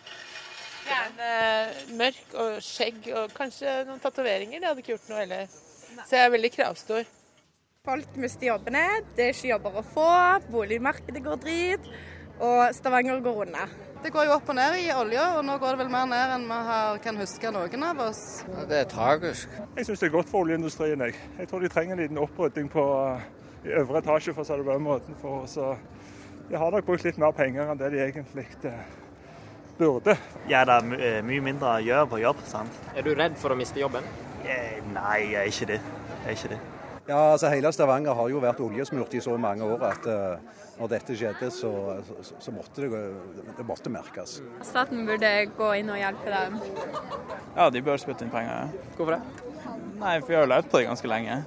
Gjerne 0.87 1.97
mørk 1.99 2.35
og 2.39 2.59
skjegg 2.63 3.09
og 3.19 3.33
kanskje 3.35 3.81
noen 3.89 4.03
tatoveringer. 4.03 4.61
Det 4.61 4.69
hadde 4.71 4.85
ikke 4.85 4.95
gjort 4.95 5.09
noe 5.11 5.23
heller. 5.25 5.57
Så 6.05 6.19
jeg 6.19 6.27
er 6.27 6.35
veldig 6.35 6.53
kravstor. 6.55 7.09
Folk 7.87 8.17
mister 8.19 8.49
jobbene, 8.49 8.83
det 9.15 9.29
er 9.29 9.35
ikke 9.35 9.53
jobber 9.53 9.77
å 9.79 9.83
få, 9.87 10.07
boligmarkedet 10.51 11.21
går 11.23 11.37
drit, 11.45 11.85
og 12.43 12.63
Stavanger 12.75 13.21
går 13.23 13.45
unna. 13.45 13.69
Det 14.03 14.11
går 14.15 14.27
jo 14.27 14.33
opp 14.35 14.51
og 14.51 14.57
ned 14.59 14.75
i 14.81 14.89
olja, 14.91 15.29
og 15.39 15.45
nå 15.47 15.55
går 15.63 15.77
det 15.77 15.85
vel 15.85 15.93
mer 15.93 16.09
ned 16.11 16.33
enn 16.35 16.49
vi 16.51 16.59
har, 16.67 16.99
kan 17.05 17.21
huske 17.23 17.53
noen 17.55 17.87
av 17.87 18.03
oss. 18.09 18.25
Ja, 18.51 18.67
det 18.67 18.81
er 18.81 18.91
tragisk. 18.91 19.55
Jeg 19.79 19.87
syns 19.87 20.03
det 20.03 20.09
er 20.09 20.17
godt 20.17 20.33
for 20.33 20.43
oljeindustrien. 20.43 21.07
Jeg, 21.07 21.15
jeg 21.39 21.51
tror 21.51 21.63
de 21.63 21.71
trenger 21.71 21.95
en 21.95 22.03
liten 22.03 22.21
opprydding 22.27 22.67
på, 22.75 22.85
i 23.67 23.73
øvre 23.79 24.03
etasje, 24.03 24.35
for 24.35 24.43
å 24.43 24.49
si 24.51 24.59
det 24.59 24.67
på 24.67 24.75
den 24.75 24.87
måten. 24.89 25.19
For 25.23 25.47
så 25.51 25.73
de 26.51 26.59
har 26.59 26.75
nok 26.75 26.91
brukt 26.91 27.07
litt 27.07 27.23
mer 27.23 27.35
penger 27.39 27.71
enn 27.71 27.79
det 27.81 27.95
de 27.95 28.03
egentlig 28.03 28.47
eh, 28.67 28.83
burde. 29.79 30.17
Ja, 30.51 30.65
det 30.69 30.79
er 30.79 30.97
eh, 30.99 31.19
mye 31.27 31.45
mindre 31.45 31.77
å 31.77 31.85
gjøre 31.85 32.07
på 32.13 32.23
jobb. 32.23 32.41
sant? 32.49 32.81
Er 32.97 33.07
du 33.07 33.13
redd 33.15 33.37
for 33.41 33.55
å 33.55 33.59
miste 33.59 33.81
jobben? 33.81 34.07
Eh, 34.45 34.81
nei, 34.95 35.33
jeg 35.33 35.43
er 35.43 35.53
ikke 35.53 35.71
det. 35.75 35.81
Jeg 36.25 36.33
er 36.33 36.39
ikke 36.39 36.53
det. 36.55 36.61
Ja, 37.07 37.19
altså 37.33 37.51
Hele 37.53 37.71
Stavanger 37.71 38.17
har 38.19 38.31
jo 38.33 38.41
vært 38.43 38.61
oljesmurt 38.67 39.15
i 39.15 39.21
så 39.23 39.37
mange 39.39 39.63
år 39.63 39.85
at 39.93 40.09
uh, 40.11 40.57
når 40.81 40.91
dette 40.91 41.15
skjedde, 41.15 41.53
så, 41.55 41.71
så, 42.03 42.39
så 42.43 42.55
måtte 42.55 42.83
det, 42.83 43.03
det 43.61 43.67
måtte 43.69 43.93
merkes. 43.95 44.41
Staten 44.67 45.07
burde 45.07 45.31
gå 45.55 45.73
inn 45.79 45.93
og 45.95 46.01
hjelpe 46.03 46.35
dem. 46.35 46.59
Ja, 47.55 47.71
de 47.71 47.85
bør 47.87 48.03
spytte 48.03 48.27
inn 48.27 48.35
penger. 48.35 48.75
Hvorfor 48.97 49.21
det? 49.21 49.23
Nei, 50.01 50.19
for 50.19 50.33
vi 50.33 50.41
har 50.41 50.49
jo 50.49 50.57
levd 50.57 50.73
på 50.73 50.83
det 50.83 50.89
ganske 50.91 51.15
lenge. 51.15 51.45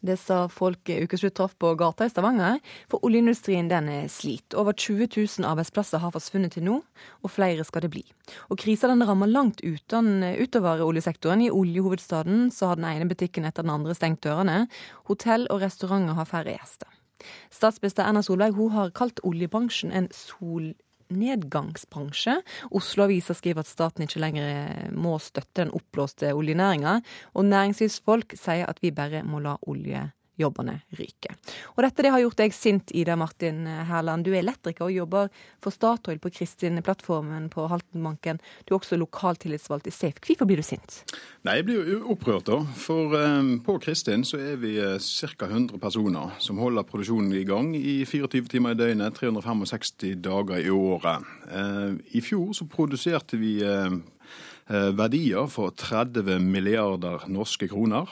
Det 0.00 0.14
sa 0.20 0.44
folk 0.52 0.88
ukeslutt 0.88 1.34
traff 1.34 1.56
på 1.58 1.72
gata 1.74 2.06
i 2.06 2.10
Stavanger, 2.12 2.60
for 2.90 3.02
oljeindustrien 3.06 3.66
den 3.70 3.88
er 3.90 4.10
slit. 4.12 4.54
Over 4.54 4.72
20 4.72 5.08
000 5.10 5.48
arbeidsplasser 5.48 5.98
har 5.98 6.14
forsvunnet 6.14 6.54
til 6.54 6.68
nå, 6.68 6.76
og 7.24 7.32
flere 7.34 7.66
skal 7.66 7.82
det 7.82 7.90
bli. 7.96 8.04
Og 8.46 8.60
krisa 8.62 8.90
den 8.90 9.02
rammer 9.02 9.30
langt 9.30 9.64
uten, 9.66 10.22
utover 10.38 10.84
oljesektoren. 10.86 11.42
I 11.42 11.50
oljehovedstaden 11.50 12.52
så 12.54 12.70
har 12.70 12.78
den 12.78 12.86
ene 12.92 13.10
butikken 13.10 13.48
etter 13.48 13.66
den 13.66 13.74
andre 13.74 13.96
stengt 13.98 14.22
dørene. 14.22 14.68
Hotell 15.10 15.48
og 15.50 15.64
restauranter 15.66 16.14
har 16.18 16.30
færre 16.30 16.54
gjester. 16.54 16.94
Statsminister 17.50 18.06
Erna 18.06 18.22
Solberg 18.22 18.54
hun 18.54 18.70
har 18.76 18.94
kalt 18.94 19.18
oljebransjen 19.26 19.90
en 19.90 20.06
sol 20.14 20.70
nedgangsbransje. 21.14 22.38
Oslo-avisa 22.74 23.36
skriver 23.36 23.64
at 23.64 23.70
staten 23.70 24.04
ikke 24.04 24.22
lenger 24.22 24.92
må 24.96 25.16
støtte 25.22 25.64
den 25.64 25.74
oppblåste 25.76 26.34
oljenæringa, 26.36 26.98
og 27.34 27.48
næringslivsfolk 27.48 28.36
sier 28.38 28.68
at 28.68 28.82
vi 28.84 28.94
bare 28.94 29.24
må 29.26 29.42
la 29.44 29.56
olje 29.68 30.08
jobbene 30.38 30.78
ryker. 30.98 31.36
Og 31.76 31.82
dette 31.84 32.04
det 32.04 32.12
har 32.14 32.22
gjort 32.22 32.38
deg 32.40 32.54
sint, 32.54 32.92
Ida 32.94 33.16
Martin 33.18 33.64
Herland. 33.66 34.26
Du 34.26 34.32
er 34.32 34.42
elektriker 34.42 34.86
og 34.86 34.94
jobber 34.94 35.32
for 35.62 35.74
Statoil 35.74 36.20
på 36.22 36.32
Kristin-plattformen 36.34 37.48
på 37.52 37.66
Haltenbanken. 37.70 38.40
Du 38.64 38.74
er 38.74 38.78
også 38.78 38.98
lokaltillitsvalgt 39.00 39.88
i 39.90 39.94
Safe. 39.94 40.22
Hvorfor 40.24 40.48
blir 40.48 40.62
du 40.62 40.66
sint? 40.66 41.02
Nei, 41.46 41.58
Jeg 41.58 41.66
blir 41.66 41.90
jo 41.90 41.98
opprørt, 42.14 42.46
da. 42.46 42.60
For 42.78 43.14
um, 43.16 43.58
på 43.64 43.78
Kristin 43.82 44.24
så 44.26 44.38
er 44.38 44.60
vi 44.62 44.76
uh, 44.78 44.98
ca. 44.98 45.48
100 45.48 45.78
personer 45.82 46.36
som 46.42 46.60
holder 46.62 46.86
produksjonen 46.86 47.32
i 47.34 47.44
gang 47.48 47.74
i 47.76 48.04
24 48.04 48.52
timer 48.52 48.76
i 48.76 48.78
døgnet, 48.78 49.18
365 49.18 50.20
dager 50.22 50.62
i 50.62 50.70
året. 50.70 51.26
Uh, 51.50 51.98
I 52.14 52.22
fjor 52.24 52.52
så 52.56 52.68
produserte 52.70 53.40
vi 53.40 53.58
uh, 53.64 53.98
verdier 54.68 55.48
for 55.50 55.72
30 55.74 56.38
milliarder 56.44 57.26
norske 57.32 57.70
kroner. 57.70 58.10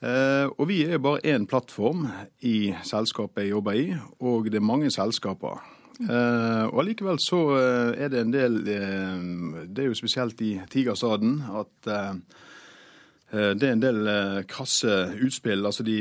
Eh, 0.00 0.46
og 0.56 0.68
vi 0.68 0.82
er 0.88 1.02
bare 1.02 1.20
én 1.28 1.44
plattform 1.46 2.06
i 2.40 2.72
selskapet 2.88 3.44
jeg 3.44 3.52
jobber 3.52 3.76
i, 3.76 3.86
og 4.20 4.48
det 4.48 4.60
er 4.60 4.64
mange 4.64 4.90
selskaper. 4.90 5.60
Uh, 6.00 6.64
og 6.72 6.78
Allikevel 6.80 7.18
så 7.20 7.38
uh, 7.52 7.90
er 7.92 8.08
det 8.08 8.22
en 8.22 8.30
del 8.32 8.54
uh, 8.64 9.66
Det 9.68 9.82
er 9.82 9.90
jo 9.90 9.96
spesielt 9.98 10.40
i 10.40 10.54
Tigerstaden 10.72 11.42
at 11.60 11.90
Eh, 11.92 12.14
det 13.30 13.66
er 13.66 13.76
en 13.76 13.82
del 13.82 14.08
eh, 14.10 14.38
krasse 14.50 14.94
utspill. 15.22 15.62
altså 15.66 15.84
De 15.86 15.98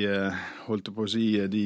holdt 0.65 0.89
på 0.95 1.05
å 1.05 1.09
si, 1.09 1.27
de 1.51 1.65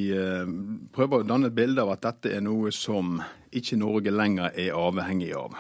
prøver 0.96 1.24
å 1.24 1.28
danne 1.28 1.48
et 1.52 1.56
bilde 1.56 1.84
av 1.84 1.94
at 1.96 2.04
dette 2.04 2.34
er 2.36 2.44
noe 2.44 2.72
som 2.76 3.18
ikke 3.54 3.78
Norge 3.78 4.12
lenger 4.12 4.56
er 4.58 4.74
avhengig 4.74 5.30
av. 5.38 5.54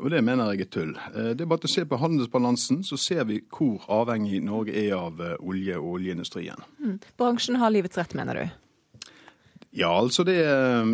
Og 0.00 0.06
Det 0.10 0.22
mener 0.24 0.54
jeg 0.54 0.64
er 0.64 0.70
tull. 0.72 0.94
Det 1.12 1.44
er 1.44 1.50
bare 1.50 1.68
å 1.68 1.70
se 1.70 1.84
på 1.84 1.98
handelsbalansen, 2.00 2.80
så 2.88 2.96
ser 2.96 3.26
vi 3.28 3.42
hvor 3.52 3.84
avhengig 3.92 4.40
Norge 4.46 4.72
er 4.72 4.94
av 4.96 5.20
olje 5.38 5.76
og 5.76 5.98
oljeindustrien. 5.98 6.64
Mm. 6.80 6.96
Bransjen 7.20 7.60
har 7.60 7.74
livets 7.74 8.00
rett, 8.00 8.16
mener 8.16 8.40
du? 8.40 8.56
Ja, 9.70 9.90
altså 10.00 10.24
det, 10.24 10.36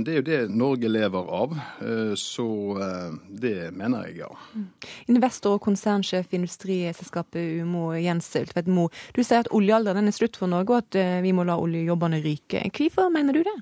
det, 0.05 0.13
er 0.13 0.17
jo 0.19 0.25
det 0.27 0.39
Norge 0.51 0.89
lever 0.91 1.29
av. 1.31 1.53
Eh, 1.79 2.15
så 2.19 2.47
eh, 2.83 3.13
det 3.31 3.71
mener 3.71 4.09
jeg, 4.09 4.25
ja. 4.25 4.31
Mm. 4.55 4.67
Investor 5.15 5.59
og 5.59 5.63
konsernsjef 5.63 6.33
i 6.33 6.41
industriselskapet 6.41 7.63
Umo, 7.63 7.93
Jens 7.95 8.33
Ultvedt 8.41 8.67
Mo. 8.67 8.89
Du 9.15 9.23
sier 9.23 9.45
at 9.45 9.53
oljealderen 9.55 10.11
er 10.11 10.17
slutt 10.17 10.41
for 10.41 10.51
Norge, 10.51 10.75
og 10.75 10.83
at 10.83 10.99
eh, 10.99 11.23
vi 11.23 11.31
må 11.37 11.47
la 11.47 11.55
oljejobbene 11.63 12.19
ryke. 12.25 12.65
Hvorfor 12.75 13.15
mener 13.15 13.39
du 13.39 13.45
det? 13.47 13.57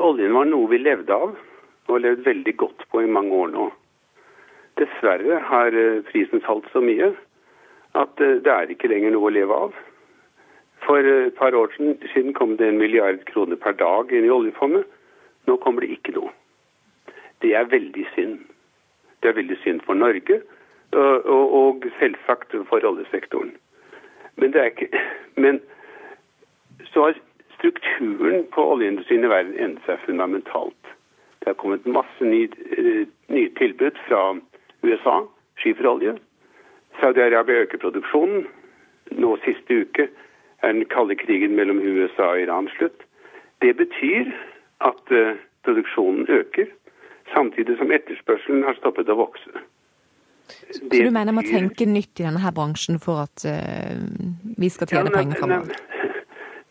Oljen 0.00 0.32
var 0.34 0.48
noe 0.48 0.70
vi 0.72 0.80
levde 0.80 1.12
av, 1.12 1.36
og 1.84 1.96
har 1.98 2.06
levd 2.06 2.24
veldig 2.24 2.58
godt 2.64 2.88
på 2.88 3.04
i 3.04 3.12
mange 3.12 3.36
år 3.44 3.52
nå. 3.52 3.70
Dessverre 4.80 5.36
har 5.52 5.76
prisen 6.08 6.40
falt 6.42 6.64
så 6.72 6.80
mye 6.82 7.12
at 7.94 8.16
det 8.18 8.50
er 8.50 8.72
ikke 8.72 8.88
lenger 8.90 9.12
noe 9.14 9.28
å 9.28 9.34
leve 9.36 9.58
av. 9.68 9.76
For 10.84 10.96
et 11.00 11.34
par 11.34 11.54
år 11.56 11.72
siden 12.12 12.32
kom 12.34 12.56
det 12.56 12.68
en 12.68 12.78
milliard 12.78 13.24
kroner 13.24 13.56
per 13.56 13.72
dag 13.80 14.12
inn 14.12 14.26
i 14.26 14.32
oljefondet. 14.32 14.84
Nå 15.48 15.56
kommer 15.56 15.84
det 15.84 15.96
ikke 15.96 16.16
noe. 16.16 16.32
Det 17.42 17.54
er 17.56 17.68
veldig 17.68 18.06
synd. 18.14 18.38
Det 19.22 19.30
er 19.30 19.38
veldig 19.38 19.56
synd 19.62 19.80
for 19.86 19.96
Norge, 19.96 20.40
og, 20.92 21.54
og 21.60 21.86
selvsagt 21.98 22.52
for 22.68 22.84
oljesektoren. 22.84 23.54
Men, 24.36 24.52
det 24.52 24.60
er 24.60 24.72
ikke, 24.72 24.88
men 25.44 25.60
så 26.92 27.08
har 27.08 27.20
strukturen 27.56 28.44
på 28.52 28.66
oljeindustrien 28.74 29.24
i 29.24 29.32
verden 29.32 29.56
endret 29.56 29.88
seg 29.88 30.04
fundamentalt. 30.04 30.92
Det 31.40 31.52
har 31.52 31.60
kommet 31.60 31.86
masse 31.86 32.24
nye, 32.24 32.48
eh, 32.76 33.06
nye 33.32 33.50
tilbud 33.58 33.96
fra 34.08 34.34
USA, 34.84 35.16
skiferolje. 35.60 36.16
Saudi-Arabia 37.00 37.64
øker 37.64 37.80
produksjonen. 37.80 38.46
Nå 39.10 39.36
siste 39.44 39.80
uke 39.84 40.08
er 40.64 40.72
den 40.72 40.88
kalde 40.92 41.16
krigen 41.20 41.56
mellom 41.58 41.82
USA 41.82 42.30
og 42.32 42.40
Iran 42.42 42.70
slutt. 42.76 43.04
Det 43.62 43.76
betyr 43.76 44.32
at 44.84 45.12
uh, 45.12 45.36
produksjonen 45.64 46.26
øker, 46.28 46.66
samtidig 47.34 47.78
som 47.78 47.92
etterspørselen 47.92 48.66
har 48.66 48.76
stoppet 48.80 49.08
å 49.08 49.18
vokse. 49.18 49.64
Så 50.70 50.84
du 50.92 51.10
mener 51.10 51.32
man 51.32 51.40
må 51.40 51.46
tenke 51.48 51.86
nytt 51.88 52.20
i 52.20 52.26
denne 52.26 52.42
her 52.42 52.52
bransjen 52.52 53.00
for 53.00 53.24
at 53.24 53.46
uh, 53.48 53.96
vi 54.58 54.68
skal 54.68 54.90
tjene 54.90 55.12
ja, 55.12 55.16
penger 55.20 55.40
fremover? 55.40 55.80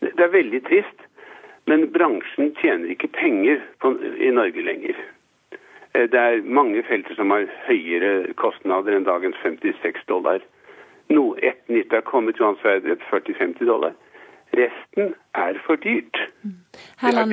Det 0.04 0.22
er 0.22 0.30
veldig 0.30 0.60
trist, 0.68 1.00
men 1.66 1.88
bransjen 1.92 2.52
tjener 2.60 2.92
ikke 2.92 3.08
penger 3.16 3.62
på, 3.82 3.94
i 4.20 4.30
Norge 4.30 4.62
lenger. 4.62 4.98
Eh, 5.94 6.06
det 6.12 6.20
er 6.20 6.42
mange 6.44 6.82
felter 6.88 7.16
som 7.18 7.32
har 7.34 7.46
høyere 7.68 8.34
kostnader 8.40 8.96
enn 8.96 9.06
dagens 9.08 9.38
56 9.42 10.04
dollar 10.10 10.44
No, 11.10 11.36
et 11.42 11.68
nytt 11.68 11.92
er 11.92 12.00
kommet, 12.00 12.40
uansett 12.40 12.62
Sverdrup, 12.62 13.02
40-50 13.12 13.66
dollar. 13.68 13.92
Resten 14.54 15.12
er 15.34 15.58
for 15.66 15.76
dyrt. 15.82 16.16
Herland, 17.02 17.32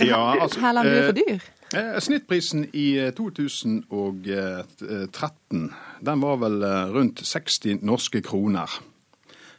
ja, 0.00 0.22
altså, 0.40 0.60
Herland 0.60 0.88
blir 0.88 1.06
for 1.10 1.18
dyr? 1.18 1.44
Eh, 1.74 2.00
snittprisen 2.00 2.68
i 2.72 3.12
2013 3.16 5.64
eh, 5.64 5.70
den 6.06 6.20
var 6.22 6.36
vel 6.36 6.62
eh, 6.62 6.94
rundt 6.94 7.26
60 7.26 7.78
norske 7.82 8.22
kroner. 8.22 8.70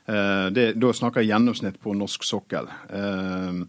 Det, 0.05 0.77
da 0.77 0.91
snakker 0.93 1.23
jeg 1.23 1.31
gjennomsnitt 1.31 1.79
på 1.81 1.93
norsk 1.97 2.23
sokkel. 2.23 2.67
Jeg 2.93 3.65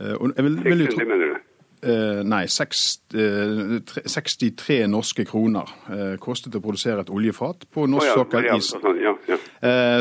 vil, 0.00 0.64
vil 0.64 0.80
jo 0.80 0.86
tro, 0.94 1.04
mener 1.04 1.26
du? 1.28 1.36
Eh, 1.82 2.22
nei, 2.26 2.48
63 2.48 4.82
eh, 4.82 4.88
norske 4.90 5.24
kroner 5.28 5.68
eh, 5.86 6.16
kostet 6.18 6.56
å 6.58 6.60
produsere 6.62 7.04
et 7.04 7.10
oljefat 7.14 7.68
på 7.70 7.84
norsk 7.86 8.16
sokkel. 8.18 8.44
Ja, 8.48 8.56
sånn, 8.64 8.98
ja, 8.98 9.12
ja, 9.30 9.36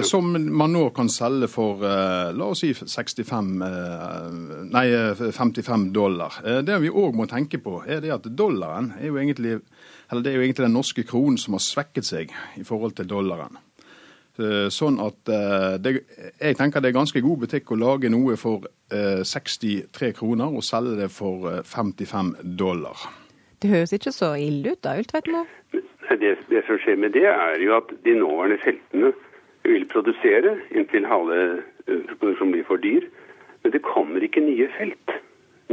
som 0.01 0.31
man 0.33 0.73
nå 0.73 0.89
kan 0.95 1.09
selge 1.11 1.47
for 1.53 1.81
la 1.85 2.45
oss 2.49 2.61
si 2.65 2.73
65, 2.73 3.53
nei, 4.73 4.87
55 5.21 5.93
dollar. 5.93 6.33
Det 6.65 6.77
vi 6.81 6.89
òg 6.89 7.13
må 7.17 7.25
tenke 7.29 7.57
på, 7.61 7.83
er 7.85 8.01
det 8.01 8.11
at 8.15 8.25
dollaren 8.33 8.93
er 8.97 9.07
jo 9.11 9.17
egentlig, 9.21 9.59
eller 10.09 10.21
det 10.25 10.31
er 10.31 10.37
jo 10.39 10.43
egentlig 10.47 10.65
den 10.65 10.77
norske 10.79 11.03
kronen 11.05 11.37
som 11.41 11.53
har 11.57 11.63
svekket 11.67 12.05
seg 12.09 12.27
i 12.57 12.63
forhold 12.65 12.93
til 12.97 13.07
dollaren. 13.09 13.57
Eh, 14.37 14.67
sånn 14.69 14.99
at 15.01 15.29
eh, 15.33 15.75
det, 15.81 15.93
jeg 16.37 16.57
tenker 16.59 16.83
det 16.83 16.91
er 16.91 16.99
ganske 16.99 17.21
god 17.25 17.39
butikk 17.41 17.71
å 17.73 17.79
lage 17.81 18.11
noe 18.13 18.35
for 18.37 18.67
63 18.87 19.87
eh, 19.89 20.13
kroner 20.13 20.53
og 20.53 20.65
selge 20.65 20.93
det 20.99 21.07
for 21.09 21.49
55 21.65 22.35
dollar. 22.59 23.07
Det 23.57 23.71
høres 23.71 23.95
ikke 23.97 24.13
så 24.13 24.35
ille 24.37 24.75
ut 24.75 24.83
da, 24.85 24.93
Ulltveit 25.01 25.31
Det, 26.21 26.35
det 26.51 26.63
som 26.67 26.77
skjer 26.83 27.01
med 27.01 27.17
det, 27.17 27.25
er 27.25 27.57
jo 27.63 27.73
at 27.79 27.89
de 28.05 28.13
nåværende 28.19 28.61
feltene 28.61 29.11
vil 29.65 29.89
produsere 29.89 30.53
inntil 30.69 31.09
halve 31.09 31.63
produksjonen 31.87 32.53
blir 32.53 32.69
for 32.69 32.77
dyr. 32.85 33.09
Men 33.63 33.73
det 33.73 33.81
kommer 33.89 34.21
ikke 34.21 34.45
nye 34.45 34.69
felt. 34.77 35.17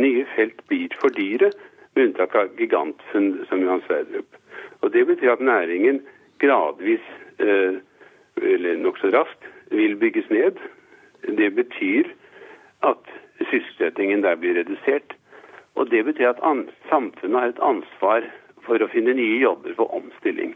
Nye 0.00 0.24
felt 0.32 0.64
blir 0.72 0.88
for 0.98 1.12
dyre, 1.12 1.52
med 1.94 2.08
unntak 2.08 2.32
av 2.34 2.56
gigantfunn 2.58 3.44
som 3.50 3.60
Johan 3.62 3.84
Sverdrup. 3.84 4.40
Og 4.80 4.92
Det 4.92 5.04
betyr 5.06 5.36
at 5.36 5.44
næringen 5.44 6.00
gradvis 6.42 7.04
eh, 7.38 7.76
nokså 8.84 9.10
raskt, 9.14 9.44
vil 9.70 9.96
bygges 9.96 10.30
ned. 10.30 10.58
Det 11.38 11.50
betyr 11.54 12.04
at 12.82 13.04
sysselsettingen 13.50 14.22
der 14.22 14.36
blir 14.36 14.54
redusert. 14.54 15.16
Og 15.74 15.90
det 15.90 16.04
betyr 16.04 16.28
at 16.28 16.42
samfunnet 16.88 17.40
har 17.40 17.48
et 17.48 17.62
ansvar 17.62 18.22
for 18.62 18.80
å 18.80 18.90
finne 18.92 19.14
nye 19.14 19.40
jobber 19.42 19.74
for 19.74 19.94
omstilling. 19.94 20.54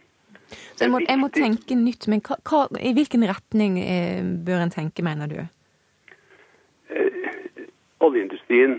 Så 0.49 0.85
jeg 0.85 0.91
må, 0.91 1.01
jeg 1.09 1.19
må 1.21 1.29
tenke 1.29 1.75
nytt, 1.77 2.07
men 2.09 2.23
hva, 2.25 2.38
hva, 2.49 2.61
i 2.81 2.95
hvilken 2.97 3.27
retning 3.29 3.79
eh, 3.83 4.23
bør 4.47 4.62
en 4.64 4.73
tenke, 4.73 5.05
mener 5.05 5.29
du? 5.29 5.41
Eh, 6.88 7.27
oljeindustrien 8.01 8.79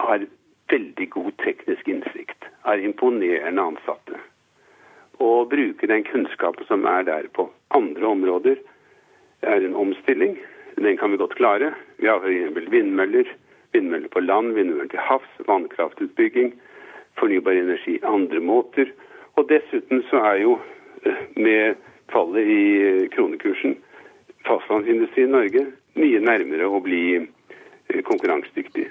har 0.00 0.24
veldig 0.72 1.08
god 1.10 1.34
teknisk 1.44 1.88
innsikt, 1.88 2.48
har 2.64 2.80
imponerende 2.80 3.66
ansatte 3.74 4.22
og 5.20 5.50
bruke 5.52 5.88
den 5.90 6.04
kunnskapen 6.04 6.66
som 6.68 6.84
er 6.88 7.06
der 7.06 7.28
på 7.32 7.48
andre 7.70 8.06
områder. 8.06 8.56
Det 9.40 9.48
er 9.48 9.66
en 9.66 9.76
omstilling. 9.76 10.38
Den 10.76 10.96
kan 10.96 11.12
vi 11.12 11.16
godt 11.16 11.34
klare. 11.34 11.74
Vi 11.98 12.06
har 12.06 12.18
f.eks. 12.18 12.70
vindmøller. 12.70 13.28
Vindmøller 13.72 14.08
på 14.08 14.20
land, 14.20 14.54
vindmøller 14.54 14.88
til 14.90 15.02
havs, 15.02 15.30
vannkraftutbygging, 15.46 16.54
fornybar 17.18 17.52
energi 17.52 17.98
andre 18.02 18.40
måter. 18.40 18.90
Og 19.36 19.48
dessuten 19.48 20.02
så 20.10 20.22
er 20.30 20.36
jo 20.42 20.58
eh, 21.02 21.24
med 21.36 21.74
fallet 22.12 22.46
i 22.46 23.08
kronekursen 23.14 23.76
fastlandsindustrien 24.46 25.32
Norge 25.32 25.66
mye 25.98 26.20
nærmere 26.22 26.68
å 26.68 26.80
bli 26.84 27.04
eh, 27.16 28.02
konkurransedyktig. 28.06 28.88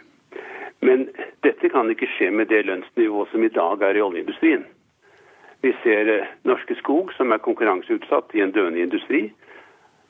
Men 0.83 1.07
dette 1.45 1.69
kan 1.71 1.91
ikke 1.91 2.09
skje 2.17 2.31
med 2.35 2.49
det 2.51 2.65
lønnsnivået 2.67 3.31
som 3.31 3.43
i 3.43 3.51
dag 3.53 3.83
er 3.87 3.99
i 3.99 4.03
oljeindustrien. 4.03 4.65
Vi 5.63 5.71
ser 5.83 6.09
eh, 6.19 6.31
Norske 6.43 6.75
Skog, 6.75 7.13
som 7.15 7.31
er 7.31 7.39
konkurranseutsatt 7.39 8.35
i 8.35 8.41
en 8.43 8.51
døende 8.51 8.83
industri, 8.83 9.21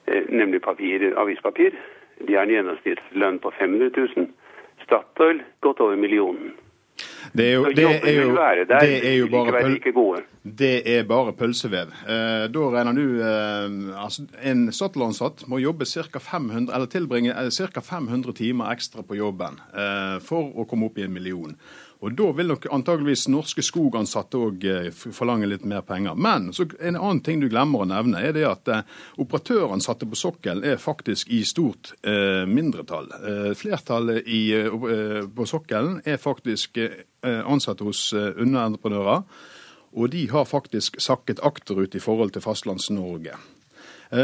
eh, 0.08 0.24
nemlig 0.30 0.64
papir, 0.66 1.12
avispapir. 1.18 1.78
De 2.28 2.34
har 2.34 2.48
en 2.48 2.56
gjennomsnittslønn 2.56 3.38
på 3.44 3.52
500 3.60 3.92
000. 4.18 4.32
Statoil 4.82 5.44
godt 5.62 5.80
over 5.86 5.96
millionen. 5.96 6.56
Det 7.34 7.46
er 7.46 7.54
jo, 7.54 7.64
det 7.66 7.84
er 7.84 7.92
jo, 7.92 8.34
det 8.70 8.90
er 9.10 9.14
jo 9.18 9.28
bare, 9.32 10.24
det 10.44 10.74
er 10.96 11.06
bare 11.08 11.34
pølsevev. 11.38 11.94
Eh, 12.10 12.48
da 12.54 12.66
regner 12.74 12.98
du 12.98 13.22
altså 13.24 14.26
En 14.42 14.68
Statoil-ansatt 14.74 15.46
må 15.48 15.62
jobbe 15.62 15.86
ca. 15.86 16.20
500, 16.20 16.74
eller 16.74 16.90
tilbringe 16.90 17.34
ca. 17.34 17.82
500 17.82 18.34
timer 18.42 18.74
ekstra 18.74 19.06
på 19.06 19.22
jobben 19.22 19.62
for 20.26 20.50
å 20.58 20.66
komme 20.70 20.90
opp 20.90 20.98
i 20.98 21.06
en 21.06 21.14
million. 21.14 21.58
Og 22.04 22.12
Da 22.20 22.26
vil 22.36 22.50
nok 22.52 22.66
antageligvis 22.76 23.30
norske 23.32 23.64
skogansatte 23.64 24.40
òg 24.40 24.66
eh, 24.68 24.90
forlange 24.92 25.48
litt 25.48 25.64
mer 25.64 25.86
penger. 25.88 26.18
Men 26.20 26.50
en 26.52 26.98
annen 27.00 27.22
ting 27.24 27.40
du 27.40 27.48
glemmer 27.48 27.86
å 27.86 27.88
nevne, 27.88 28.20
er 28.20 28.36
det 28.36 28.44
at 28.48 28.72
eh, 28.72 28.84
operatøransatte 29.24 30.10
på 30.12 30.20
sokkelen 30.20 30.66
er 30.68 30.82
faktisk 30.84 31.32
i 31.32 31.44
stort 31.48 31.94
eh, 32.04 32.44
mindretall. 32.50 33.08
Flertallet 33.56 34.28
i, 34.28 34.42
på 35.36 35.46
sokkelen 35.48 36.02
er 36.06 36.20
faktisk 36.20 36.80
ansatte 37.24 37.86
hos 37.88 38.10
underentreprenører. 38.14 39.24
Og 39.94 40.10
de 40.12 40.26
har 40.32 40.50
faktisk 40.50 41.00
sakket 41.02 41.40
akterut 41.46 41.96
i 41.96 42.02
forhold 42.04 42.34
til 42.34 42.44
Fastlands-Norge. 42.44 43.38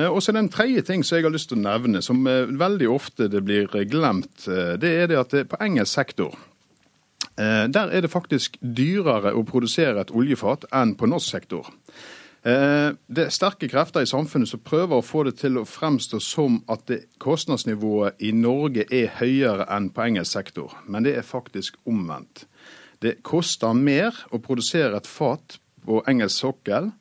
Og 0.09 0.19
så 0.21 0.33
Den 0.35 0.49
tredje 0.49 0.81
ting 0.85 1.03
som 1.05 1.17
jeg 1.17 1.25
har 1.25 1.33
lyst 1.33 1.49
til 1.49 1.59
å 1.61 1.63
nevne, 1.63 2.01
som 2.05 2.25
veldig 2.25 2.89
ofte 2.91 3.29
det 3.31 3.41
blir 3.45 3.69
glemt, 3.89 4.45
det 4.45 4.91
er 4.91 5.09
det 5.09 5.21
at 5.21 5.35
på 5.49 5.61
engelsk 5.63 5.93
sektor 5.93 6.35
der 7.39 7.91
er 7.95 8.03
det 8.03 8.11
faktisk 8.11 8.57
dyrere 8.59 9.31
å 9.31 9.45
produsere 9.47 10.01
et 10.01 10.11
oljefat 10.11 10.65
enn 10.75 10.95
på 10.99 11.07
norsk 11.07 11.37
sektor. 11.37 11.69
Eh, 12.43 12.95
det 13.11 13.25
er 13.25 13.33
sterke 13.35 13.67
krefter 13.67 14.05
i 14.05 14.07
samfunnet 14.07 14.47
som 14.47 14.61
prøver 14.63 14.99
å 14.99 15.05
få 15.05 15.25
det 15.27 15.35
til 15.41 15.59
å 15.59 15.65
fremstå 15.67 16.21
som 16.23 16.61
at 16.71 16.91
kostnadsnivået 17.19 18.21
i 18.23 18.31
Norge 18.31 18.85
er 18.95 19.11
høyere 19.19 19.67
enn 19.75 19.89
på 19.91 20.05
engelsk 20.05 20.37
sektor, 20.37 20.77
men 20.87 21.03
det 21.03 21.17
er 21.19 21.27
faktisk 21.27 21.81
omvendt. 21.89 22.45
Det 23.03 23.19
koster 23.27 23.75
mer 23.75 24.15
å 24.31 24.39
produsere 24.43 24.95
et 24.95 25.07
fat 25.07 25.59
på 25.83 25.99
engelsk 26.07 26.45
sokkel, 26.45 26.91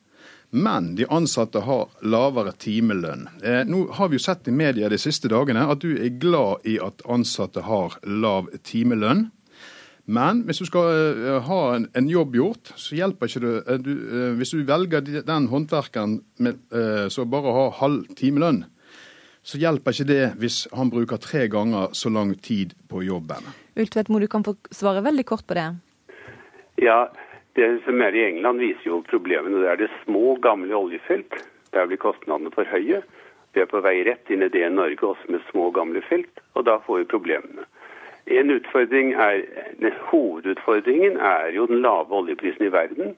men 0.51 0.93
de 0.97 1.05
ansatte 1.13 1.61
har 1.61 1.91
lavere 2.01 2.51
timelønn. 2.59 3.27
Eh, 3.39 3.63
nå 3.63 3.85
har 3.95 4.09
vi 4.09 4.19
jo 4.19 4.25
sett 4.25 4.47
i 4.49 4.55
media 4.55 4.89
de 4.89 4.99
siste 4.99 5.31
dagene 5.31 5.67
at 5.71 5.79
du 5.85 5.93
er 5.93 6.17
glad 6.19 6.67
i 6.67 6.79
at 6.83 7.05
ansatte 7.07 7.63
har 7.63 7.95
lav 8.03 8.49
timelønn. 8.65 9.29
Men 10.09 10.41
hvis 10.47 10.63
du 10.63 10.65
skal 10.65 10.89
uh, 10.89 11.37
ha 11.45 11.59
en, 11.75 11.85
en, 11.97 12.09
jobb 12.09 12.33
gjort, 12.39 12.71
så 12.79 12.97
hjelper 12.97 13.29
ikke 13.29 13.43
det 13.43 13.53
uh, 13.67 13.75
du, 13.77 13.91
uh, 13.93 14.31
Hvis 14.39 14.55
du 14.55 14.63
velger 14.65 15.05
den 15.05 15.47
håndverkeren 15.51 16.19
som 17.13 17.29
bare 17.29 17.53
har 17.53 17.77
halv 17.77 18.07
timelønn, 18.17 18.63
så 19.45 19.59
hjelper 19.61 19.93
ikke 19.93 20.09
det 20.09 20.23
hvis 20.41 20.63
han 20.75 20.89
bruker 20.93 21.21
tre 21.21 21.45
ganger 21.51 21.93
så 21.93 22.09
lang 22.13 22.33
tid 22.41 22.73
på 22.89 23.03
jobben. 23.05 23.45
Ultvedt 23.79 24.09
Mo, 24.09 24.19
du 24.19 24.27
kan 24.31 24.45
få 24.45 24.55
svare 24.73 25.05
veldig 25.05 25.25
kort 25.29 25.45
på 25.47 25.57
det. 25.57 25.67
Ja, 26.81 27.07
det 27.55 27.69
som 27.85 28.01
er 28.01 28.15
i 28.15 28.25
England 28.25 28.61
viser 28.63 28.91
jo 28.91 29.01
problemene. 29.07 29.61
Det 29.61 29.71
er 29.71 29.81
det 29.83 29.89
små, 30.03 30.35
gamle 30.41 30.75
oljefelt. 30.75 31.37
Der 31.73 31.89
blir 31.89 32.01
kostnadene 32.01 32.51
for 32.55 32.67
høye. 32.69 33.01
Vi 33.53 33.61
er 33.61 33.69
på 33.69 33.81
vei 33.85 33.99
rett 34.05 34.29
inn 34.29 34.45
i 34.45 34.51
det 34.53 34.61
i 34.65 34.73
Norge 34.73 35.13
også 35.13 35.33
med 35.33 35.45
små, 35.49 35.69
gamle 35.73 36.01
felt, 36.09 36.41
og 36.53 36.65
da 36.69 36.77
får 36.85 37.01
vi 37.01 37.11
problemene. 37.13 37.65
En 38.27 38.51
utfordring 38.51 39.13
er, 39.13 39.41
Hovedutfordringen 40.11 41.17
er 41.17 41.53
jo 41.55 41.65
den 41.65 41.81
lave 41.81 42.11
oljeprisen 42.11 42.65
i 42.65 42.71
verden. 42.71 43.15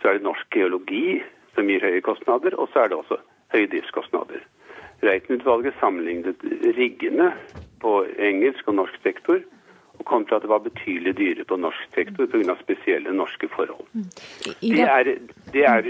Så 0.00 0.08
er 0.08 0.18
det 0.18 0.26
norsk 0.26 0.50
geologi 0.50 1.22
som 1.54 1.70
gir 1.70 1.82
høye 1.82 2.02
kostnader, 2.04 2.54
og 2.58 2.68
så 2.72 2.84
er 2.84 2.92
det 2.92 2.98
også 2.98 3.18
høye 3.54 3.70
driftskostnader. 3.72 4.42
Reiten-utvalget 5.04 5.74
sammenlignet 5.80 6.44
riggene 6.76 7.32
på 7.80 8.04
engelsk 8.18 8.68
og 8.68 8.80
norsk 8.82 9.02
sektor 9.02 9.42
og 9.98 10.04
kom 10.04 10.24
til 10.26 10.34
at 10.34 10.42
det 10.42 10.50
var 10.50 10.58
betydelig 10.64 11.16
dyre 11.18 11.44
på 11.44 11.56
norsk 11.56 11.94
sektor 11.94 12.26
pga. 12.26 12.56
spesielle 12.60 13.12
norske 13.14 13.48
forhold. 13.56 13.86
Mm. 13.92 14.08
Det 14.60 14.80
er, 14.80 15.02
det, 15.52 15.64
er, 15.64 15.80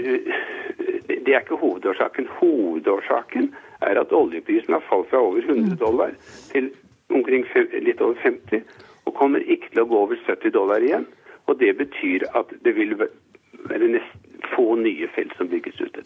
det 1.25 1.35
er, 1.35 1.39
ikke 1.39 1.57
hovedårsaken. 1.57 2.27
Hovedårsaken 2.39 3.55
er 3.81 3.99
at 4.01 4.13
oljeprisen 4.13 4.73
har 4.73 4.83
falt 4.89 5.09
fra 5.09 5.17
over 5.17 5.37
100 5.37 5.75
dollar 5.79 6.13
til 6.51 6.69
omkring 7.13 7.45
litt 7.85 8.01
over 8.01 8.17
50, 8.23 8.63
og 9.05 9.17
kommer 9.19 9.43
ikke 9.45 9.71
til 9.71 9.83
å 9.83 9.89
gå 9.89 10.01
over 10.07 10.19
70 10.25 10.55
dollar 10.55 10.83
igjen. 10.83 11.05
Og 11.45 11.59
det 11.59 11.75
betyr 11.77 12.25
at 12.33 12.49
det 12.65 12.73
vil 12.77 12.95
være 12.97 13.91
nesten 13.93 14.25
få 14.55 14.75
nye 14.75 15.07
felt 15.15 15.33
som 15.37 15.49
bygges 15.49 15.81
ut. 15.81 15.97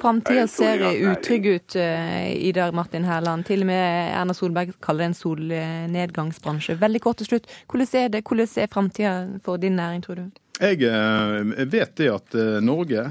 Framtida 0.00 0.46
ser 0.50 0.82
utrygg 1.10 1.46
ut, 1.46 1.76
uh, 1.76 2.46
Idar 2.48 2.72
Martin 2.72 3.06
Herland. 3.06 3.46
Til 3.48 3.64
og 3.64 3.70
med 3.70 4.14
Erna 4.14 4.34
Solberg 4.36 4.74
kaller 4.84 5.04
det 5.04 5.10
en 5.12 5.18
solnedgangsbransje. 5.18 6.78
Veldig 6.80 7.02
kort 7.04 7.22
til 7.22 7.32
slutt. 7.32 7.50
Hvordan 7.70 7.92
er, 8.00 8.08
det, 8.14 8.24
hvordan 8.26 8.48
er 8.62 8.72
framtida 8.72 9.14
for 9.44 9.60
din 9.62 9.78
næring, 9.78 10.02
tror 10.04 10.22
du? 10.22 10.24
Jeg 10.60 10.86
eh, 10.86 11.64
vet 11.66 11.96
det 11.98 12.10
at 12.12 12.36
eh, 12.38 12.60
Norge, 12.62 13.08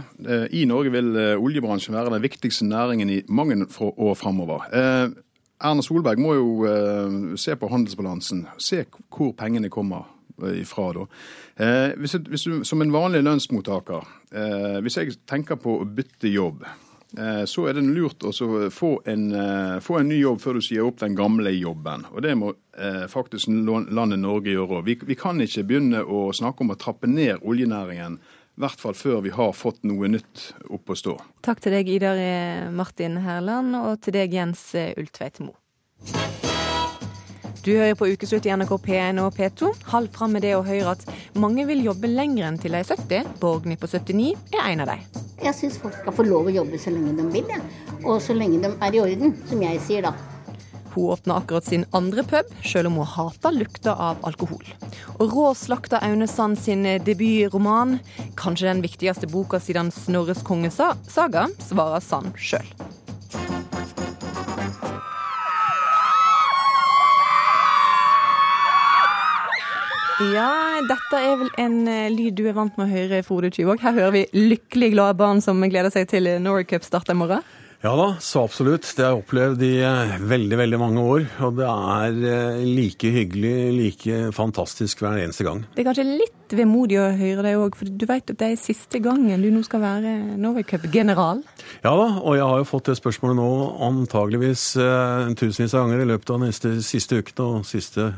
i 0.56 0.63
Norge 0.65 0.93
vil 0.93 1.12
oljebransjen 1.36 1.95
være 1.95 2.13
den 2.15 2.23
viktigste 2.23 2.65
næringen 2.65 3.10
i 3.12 3.21
mange 3.27 3.65
år 3.79 4.15
framover. 4.15 4.69
Erna 5.63 5.84
Solberg 5.84 6.19
må 6.19 6.36
jo 6.36 6.49
uh, 6.67 7.36
se 7.39 7.56
på 7.56 7.69
handelsbalansen. 7.71 8.45
Se 8.62 8.84
hvor 9.13 9.34
pengene 9.39 9.71
kommer 9.73 10.06
uh, 10.41 10.52
ifra. 10.60 10.89
da. 10.97 11.08
Uh, 11.60 11.99
hvis, 12.02 12.17
hvis 12.28 12.47
du, 12.49 12.63
som 12.67 12.84
en 12.84 12.93
vanlig 12.93 13.23
lønnsmottaker, 13.23 14.10
hvis 14.82 14.95
jeg 14.97 15.12
tenker 15.30 15.60
på 15.62 15.76
å 15.78 15.86
bytte 15.86 16.32
jobb, 16.32 16.63
så 17.45 17.67
er 17.69 17.76
det 17.78 17.84
lurt 17.86 18.23
å 18.26 18.32
få 18.73 18.88
en, 19.06 19.28
få 19.86 19.99
en, 19.99 20.08
ny 20.10 20.15
jobb 20.17 20.39
før 20.41 20.58
du 20.58 20.63
sier 20.65 20.88
opp 20.88 21.04
den 21.04 21.13
gamle 21.13 21.52
jobben. 21.54 22.08
Og 22.10 22.23
det 22.26 22.32
må 22.34 22.49
faktisk 23.13 23.52
landet 23.54 24.17
Norge 24.23 24.56
gjøre. 24.56 24.82
Vi, 24.88 24.95
vi 25.06 25.17
kan 25.21 25.38
ikke 25.45 25.67
begynne 25.69 26.02
å 26.02 26.23
snakke 26.34 26.65
om 26.65 26.73
å 26.73 26.80
trappe 26.82 27.06
ned 27.06 27.45
oljenæringen 27.45 28.17
i 28.54 28.62
hvert 28.62 28.82
fall 28.82 28.94
før 28.98 29.24
vi 29.26 29.34
har 29.34 29.54
fått 29.58 29.82
noe 29.88 30.12
nytt 30.13 30.52
opp 30.70 30.94
å 30.94 30.98
stå. 30.98 31.18
Takk 31.46 31.63
til 31.63 31.74
deg, 31.74 31.89
Idar 31.89 32.20
Martin 32.74 33.18
Herland, 33.24 33.74
og 33.80 33.98
til 34.06 34.18
deg, 34.20 34.36
Jens 34.38 34.70
Ultveit 34.94 35.42
Mo. 35.42 35.56
Du 37.63 37.72
hører 37.72 37.96
på 37.96 38.10
Ukeslutt 38.12 38.44
i 38.44 38.52
NRK 38.52 38.74
P1 38.84 39.22
og 39.24 39.38
P2. 39.38 39.70
Halv 39.94 40.12
fram 40.12 40.34
med 40.36 40.44
det 40.44 40.52
å 40.58 40.66
høre 40.68 40.98
at 40.98 41.06
mange 41.39 41.63
vil 41.70 41.86
jobbe 41.86 42.10
lenger 42.12 42.50
enn 42.50 42.58
til 42.60 42.76
de 42.76 42.82
er 42.82 42.89
70. 42.89 43.30
Borgny 43.39 43.78
på 43.80 43.88
79 43.88 44.34
er 44.60 44.68
en 44.74 44.84
av 44.84 44.92
dem. 44.92 45.06
Jeg 45.39 45.56
syns 45.56 45.80
folk 45.80 45.96
skal 45.96 46.18
få 46.18 46.26
lov 46.28 46.52
å 46.52 46.56
jobbe 46.58 46.80
så 46.80 46.92
lenge 46.92 47.16
de 47.16 47.30
vil, 47.32 47.48
ja. 47.48 47.63
og 48.04 48.20
så 48.24 48.36
lenge 48.36 48.60
de 48.66 48.74
er 48.74 48.98
i 49.00 49.02
orden, 49.06 49.32
som 49.48 49.63
jeg 49.63 49.80
sier 49.88 50.04
da. 50.04 50.12
Hun 50.93 51.10
åpner 51.15 51.39
akkurat 51.41 51.65
sin 51.65 51.86
andre 51.91 52.23
pub, 52.23 52.49
selv 52.63 52.91
om 52.91 53.01
hun 53.01 53.10
hater 53.15 53.56
lukta 53.56 53.95
av 53.97 54.21
alkohol. 54.27 54.65
Og 55.17 55.34
råslakta 55.34 56.01
Aune 56.06 56.27
Sand 56.29 56.60
sin 56.62 56.86
debutroman, 57.06 57.97
kanskje 58.38 58.69
den 58.69 58.84
viktigste 58.86 59.29
boka 59.29 59.60
siden 59.60 59.91
Snorres 59.93 60.43
kongesaga, 60.45 61.47
svarer 61.65 62.03
Sand 62.03 62.38
sjøl. 62.38 62.67
Ja, 70.21 70.79
dette 70.86 71.19
er 71.19 71.39
vel 71.41 71.49
en 71.60 71.82
uh, 71.89 72.06
lyd 72.13 72.38
du 72.38 72.45
er 72.47 72.56
vant 72.56 72.77
med 72.77 72.86
å 72.86 72.91
høre, 72.93 73.23
Frode 73.25 73.49
Tyvåg. 73.51 73.82
Her 73.84 73.95
hører 73.97 74.13
vi 74.13 74.21
lykkelig 74.38 74.93
glade 74.93 75.17
barn 75.19 75.41
som 75.43 75.60
gleder 75.65 75.91
seg 75.91 76.06
til 76.12 76.29
Norway 76.39 76.67
Cup 76.69 76.86
starter 76.86 77.17
i 77.17 77.19
morgen. 77.19 77.43
Ja 77.84 77.91
da, 78.00 78.06
så 78.24 78.46
absolutt. 78.48 78.86
Det 78.96 79.04
har 79.04 79.10
jeg 79.12 79.24
opplevd 79.26 79.63
i 79.67 79.74
eh, 79.84 80.13
veldig 80.24 80.56
veldig 80.56 80.78
mange 80.80 81.02
år. 81.04 81.26
Og 81.43 81.58
det 81.58 81.65
er 81.67 82.19
eh, 82.32 82.62
like 82.63 83.10
hyggelig, 83.12 83.58
like 83.76 84.19
fantastisk 84.32 85.04
hver 85.04 85.19
eneste 85.19 85.43
gang. 85.43 85.65
Det 85.76 85.84
er 85.84 85.89
kanskje 85.89 86.06
litt 86.08 86.56
vemodig 86.56 87.02
å 87.04 87.10
høre 87.12 87.43
deg 87.43 87.60
òg, 87.60 87.76
for 87.76 87.91
du 87.91 88.06
vet 88.08 88.32
at 88.32 88.39
det 88.39 88.50
er 88.54 88.62
siste 88.62 89.02
gangen 89.04 89.43
du 89.43 89.50
nå 89.52 89.65
skal 89.67 89.84
være 89.84 90.15
Norway 90.39 90.63
Cup-general? 90.63 91.43
Ja 91.84 91.91
da, 92.00 92.08
og 92.24 92.38
jeg 92.39 92.48
har 92.54 92.62
jo 92.62 92.69
fått 92.72 92.88
det 92.88 92.96
spørsmålet 93.02 93.41
nå 93.41 93.50
antageligvis 93.89 94.67
uh, 94.80 95.28
tusenvis 95.36 95.76
av 95.76 95.84
ganger 95.84 96.06
i 96.06 96.10
løpet 96.13 96.32
av 96.32 96.43
neste 96.46 96.78
siste 96.88 97.19
ukene 97.19 97.50
og 97.50 97.67
siste 97.67 98.13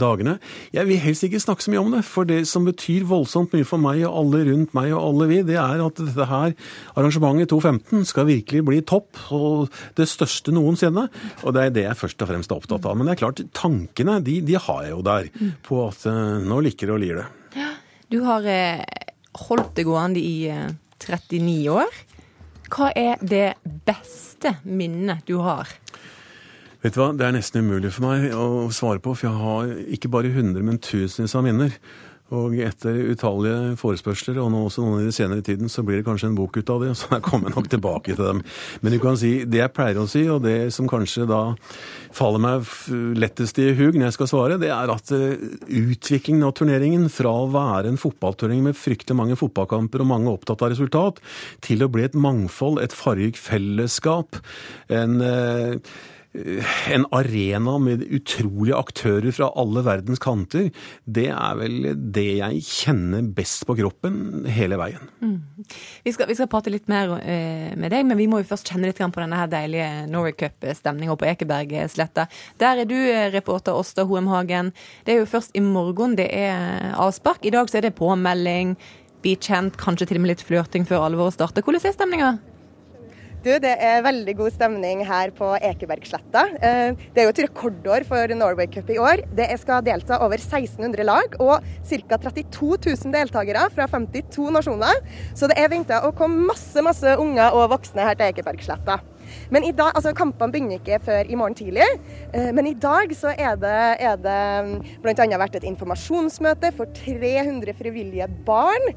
dagene. 0.00 0.36
Jeg 0.74 0.88
vil 0.88 1.00
helst 1.02 1.26
ikke 1.26 1.40
snakke 1.42 1.64
så 1.64 1.72
mye 1.72 1.82
om 1.82 1.92
det, 1.94 2.02
for 2.06 2.28
det 2.28 2.40
som 2.50 2.66
betyr 2.68 3.06
voldsomt 3.08 3.54
mye 3.56 3.66
for 3.68 3.82
meg 3.82 4.04
og 4.06 4.16
alle 4.22 4.42
rundt 4.50 4.74
meg 4.76 4.92
og 4.94 5.02
alle 5.02 5.28
vi, 5.30 5.40
det 5.46 5.58
er 5.60 5.82
at 5.84 6.00
dette 6.00 6.28
her 6.30 6.54
arrangementet 6.94 7.50
215 7.52 8.06
skal 8.08 8.28
virkelig 8.30 8.64
bli 8.66 8.82
topp, 8.86 9.18
og 9.34 9.72
det 9.98 10.08
største 10.10 10.54
noensinne. 10.54 11.08
Og 11.44 11.56
det 11.56 11.64
er 11.64 11.74
det 11.74 11.86
jeg 11.88 12.00
først 12.02 12.24
og 12.24 12.32
fremst 12.32 12.52
er 12.52 12.60
opptatt 12.60 12.88
av. 12.88 12.98
Men 12.98 13.08
det 13.08 13.16
er 13.16 13.22
klart, 13.24 13.44
tankene 13.56 14.18
de, 14.24 14.40
de 14.46 14.58
har 14.58 14.84
jeg 14.86 14.94
jo 14.94 15.02
der, 15.06 15.30
på 15.66 15.82
at 15.86 16.06
uh, 16.08 16.38
nå 16.44 16.62
liker 16.66 16.94
og 16.94 17.02
lir 17.02 17.22
det. 17.22 17.28
Du 18.08 18.22
har 18.24 18.46
eh, 18.48 18.80
holdt 19.48 19.74
det 19.76 19.84
gående 19.84 20.20
i 20.22 20.48
eh, 20.48 20.70
39 21.04 21.56
år. 21.74 21.98
Hva 22.72 22.88
er 22.96 23.20
det 23.20 23.58
beste 23.84 24.54
minnet 24.64 25.28
du 25.28 25.38
har 25.44 25.68
Vet 26.82 26.94
du 26.94 27.00
hva, 27.00 27.12
Det 27.16 27.26
er 27.26 27.34
nesten 27.34 27.66
umulig 27.66 27.90
for 27.96 28.06
meg 28.06 28.28
å 28.34 28.68
svare 28.74 29.02
på, 29.02 29.16
for 29.16 29.26
jeg 29.26 29.40
har 29.40 29.72
ikke 29.96 30.12
bare 30.14 30.30
hundre, 30.34 30.62
men 30.62 30.78
tusenvis 30.78 31.34
av 31.34 31.42
minner. 31.46 31.74
Og 32.28 32.58
etter 32.60 32.92
utallige 33.08 33.72
forespørsler, 33.80 34.36
og 34.36 34.50
nå 34.52 34.58
også 34.66 34.82
noen 34.84 35.00
i 35.00 35.06
den 35.06 35.14
senere 35.16 35.40
tiden, 35.40 35.70
så 35.72 35.80
blir 35.80 35.96
det 35.96 36.04
kanskje 36.04 36.28
en 36.28 36.34
bok 36.36 36.58
ut 36.60 36.70
av 36.70 36.82
det. 36.84 36.90
Så 37.00 37.08
jeg 37.14 37.24
kommer 37.24 37.54
nok 37.54 37.70
tilbake 37.72 38.12
til 38.12 38.20
dem. 38.20 38.42
Men 38.84 38.92
du 38.92 38.98
kan 39.00 39.16
si, 39.16 39.30
det 39.48 39.62
jeg 39.62 39.72
pleier 39.72 39.96
å 39.98 40.04
si, 40.10 40.26
og 40.28 40.42
det 40.44 40.68
som 40.76 40.90
kanskje 40.90 41.24
da 41.26 41.40
faller 42.14 42.42
meg 42.44 42.68
lettest 43.16 43.58
i 43.64 43.70
hug 43.78 43.96
når 43.96 44.10
jeg 44.10 44.16
skal 44.18 44.30
svare, 44.30 44.60
det 44.60 44.68
er 44.74 44.92
at 44.92 45.14
eh, 45.16 45.40
utviklingen 45.80 46.44
av 46.46 46.52
turneringen 46.60 47.08
fra 47.12 47.32
å 47.32 47.48
være 47.54 47.94
en 47.94 47.98
fotballturnering 48.00 48.68
med 48.68 48.78
fryktelig 48.78 49.16
mange 49.16 49.38
fotballkamper 49.40 50.04
og 50.04 50.10
mange 50.12 50.30
opptatt 50.36 50.66
av 50.66 50.74
resultat, 50.74 51.18
til 51.64 51.82
å 51.82 51.90
bli 51.90 52.04
et 52.06 52.18
mangfold, 52.28 52.78
et 52.84 52.94
fargerikt 52.94 53.40
fellesskap, 53.48 54.38
en 54.92 55.18
Eh, 55.28 55.74
en 56.92 57.06
arena 57.14 57.76
med 57.82 58.04
utrolige 58.04 58.76
aktører 58.78 59.34
fra 59.34 59.50
alle 59.58 59.82
verdens 59.86 60.20
kanter, 60.22 60.68
det 61.04 61.28
er 61.32 61.58
vel 61.58 61.90
det 62.14 62.26
jeg 62.38 62.62
kjenner 62.66 63.26
best 63.36 63.66
på 63.68 63.76
kroppen 63.78 64.46
hele 64.52 64.78
veien. 64.80 65.08
Mm. 65.22 65.38
Vi, 66.04 66.12
skal, 66.14 66.28
vi, 66.30 66.36
skal, 66.38 66.50
prate 66.50 66.72
litt 66.72 66.88
mer 66.90 67.14
uh, 67.16 67.70
med 67.78 67.92
deg, 67.94 68.06
men 68.08 68.18
vi 68.20 68.28
må 68.30 68.42
jo 68.42 68.48
først 68.50 68.70
kjenne 68.70 68.90
litt 68.90 68.98
på 68.98 69.22
denne 69.22 69.38
her 69.38 69.50
deilige 69.50 69.88
Norway 70.10 70.34
Cup-stemninga 70.38 71.16
på 71.18 71.28
Ekebergsletta. 71.30 72.26
Der 72.60 72.82
er 72.82 72.88
du 72.88 72.96
eh, 72.98 73.28
reporter 73.32 73.76
Åsta 73.78 74.04
Hoem 74.08 74.28
Hagen. 74.32 74.72
Det 75.06 75.14
er 75.14 75.22
jo 75.22 75.30
først 75.30 75.56
i 75.58 75.62
morgen 75.64 76.16
det 76.18 76.28
er 76.34 76.92
avspark. 76.98 77.46
I 77.46 77.54
dag 77.54 77.70
så 77.70 77.80
er 77.80 77.88
det 77.88 77.96
påmelding, 77.98 78.76
bli 79.22 79.34
kjent, 79.38 79.78
kanskje 79.80 80.10
til 80.10 80.20
og 80.20 80.26
med 80.26 80.34
litt 80.34 80.46
flørting 80.46 80.86
før 80.88 81.08
alvoret 81.08 81.38
starter. 81.38 81.64
Hvordan 81.64 81.86
er 81.86 81.96
stemninga? 81.96 82.36
Du, 83.38 83.52
Det 83.62 83.70
er 83.70 84.00
veldig 84.02 84.32
god 84.34 84.50
stemning 84.50 85.04
her 85.06 85.30
på 85.30 85.52
Ekebergsletta. 85.62 86.40
Eh, 86.58 86.96
det 87.14 87.22
er 87.22 87.28
jo 87.28 87.34
et 87.36 87.42
rekordår 87.44 88.02
for 88.08 88.34
Norway 88.34 88.66
Cup 88.66 88.90
i 88.90 88.98
år. 88.98 89.22
Det 89.30 89.46
skal 89.62 89.84
delta 89.86 90.18
over 90.24 90.42
1600 90.42 91.06
lag 91.06 91.36
og 91.38 91.62
ca. 91.86 92.18
32 92.18 92.72
000 92.88 93.14
deltakere 93.14 93.68
fra 93.70 93.86
52 93.86 94.50
nasjoner. 94.58 94.98
Så 95.38 95.46
det 95.46 95.58
er 95.62 95.70
venta 95.70 96.02
å 96.02 96.10
komme 96.18 96.50
masse 96.50 96.82
masse 96.82 97.14
unger 97.14 97.54
og 97.54 97.70
voksne 97.76 98.10
her 98.10 98.18
til 98.18 98.32
Ekebergsletta. 98.32 98.98
Men 99.54 99.62
i 99.68 99.74
dag, 99.76 99.92
altså 99.94 100.10
Kampene 100.16 100.50
begynner 100.50 100.80
ikke 100.80 100.98
før 101.04 101.30
i 101.30 101.38
morgen 101.38 101.54
tidlig. 101.54 101.86
Eh, 102.34 102.50
men 102.50 102.66
i 102.66 102.74
dag 102.74 103.14
så 103.14 103.36
er 103.38 103.54
det, 103.60 103.80
er 104.02 104.18
det 104.18 104.38
mm, 104.66 104.78
bl.a. 105.04 105.30
vært 105.38 105.60
et 105.60 105.68
informasjonsmøte 105.70 106.74
for 106.74 106.90
300 107.06 107.76
frivillige 107.78 108.26
barn. 108.48 108.96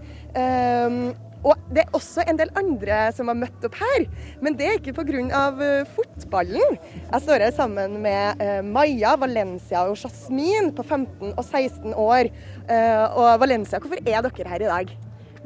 Og 1.47 1.57
det 1.73 1.83
er 1.83 1.95
også 1.97 2.23
en 2.29 2.37
del 2.37 2.51
andre 2.59 2.97
som 3.15 3.31
har 3.31 3.37
møtt 3.39 3.65
opp 3.65 3.77
her, 3.81 4.05
men 4.43 4.57
det 4.57 4.67
er 4.67 4.79
ikke 4.79 4.93
pga. 4.97 5.09
Uh, 5.11 5.87
fotballen. 5.95 6.77
Jeg 6.77 7.23
står 7.23 7.43
her 7.43 7.53
sammen 7.55 7.97
med 8.03 8.41
uh, 8.41 8.59
Maja, 8.65 9.15
Valencia 9.19 9.83
og 9.89 9.97
Jasmin 9.99 10.71
på 10.77 10.85
15 10.85 11.33
og 11.33 11.43
16 11.43 11.95
år. 11.97 12.29
Uh, 12.69 13.05
og 13.17 13.41
Valencia, 13.41 13.81
hvorfor 13.81 13.99
er 14.01 14.21
dere 14.27 14.53
her 14.53 14.65
i 14.65 14.69
dag? 14.69 14.93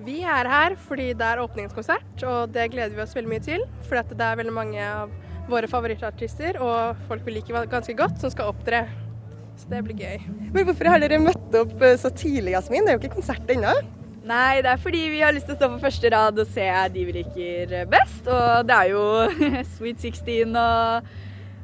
Vi 0.06 0.20
er 0.28 0.50
her 0.52 0.76
fordi 0.88 1.14
det 1.18 1.26
er 1.26 1.42
åpningskonsert, 1.42 2.26
og 2.28 2.52
det 2.54 2.68
gleder 2.74 2.96
vi 2.96 3.04
oss 3.06 3.16
veldig 3.16 3.32
mye 3.32 3.46
til. 3.46 3.66
For 3.88 4.04
det 4.12 4.28
er 4.28 4.42
veldig 4.42 4.56
mange 4.56 4.84
av 4.84 5.14
våre 5.50 5.70
favorittartister 5.70 6.60
og 6.64 7.02
folk 7.10 7.26
vi 7.26 7.38
liker 7.38 7.70
ganske 7.72 7.96
godt, 7.98 8.20
som 8.22 8.34
skal 8.34 8.52
opptre. 8.52 8.86
Så 9.56 9.70
det 9.72 9.86
blir 9.88 10.02
gøy. 10.04 10.26
Men 10.52 10.68
hvorfor 10.68 10.92
har 10.92 11.00
dere 11.00 11.22
møtt 11.24 11.56
opp 11.62 11.78
så 12.02 12.12
tidlig, 12.12 12.58
Jasmin? 12.58 12.84
Det 12.84 12.92
er 12.92 12.98
jo 13.00 13.06
ikke 13.06 13.22
konsert 13.22 13.54
ennå? 13.54 13.72
Nei, 14.26 14.62
det 14.66 14.72
er 14.72 14.80
fordi 14.82 15.04
vi 15.14 15.20
har 15.22 15.34
lyst 15.36 15.46
til 15.46 15.54
å 15.54 15.60
stå 15.60 15.68
på 15.70 15.84
første 15.84 16.10
rad 16.10 16.40
og 16.42 16.48
se 16.50 16.66
de 16.96 17.04
vi 17.06 17.14
liker 17.20 17.74
best. 17.92 18.26
Og 18.26 18.66
det 18.66 18.78
er 18.78 18.94
jo 18.96 19.04
Sweet 19.76 20.02
16 20.02 20.56
og 20.58 21.12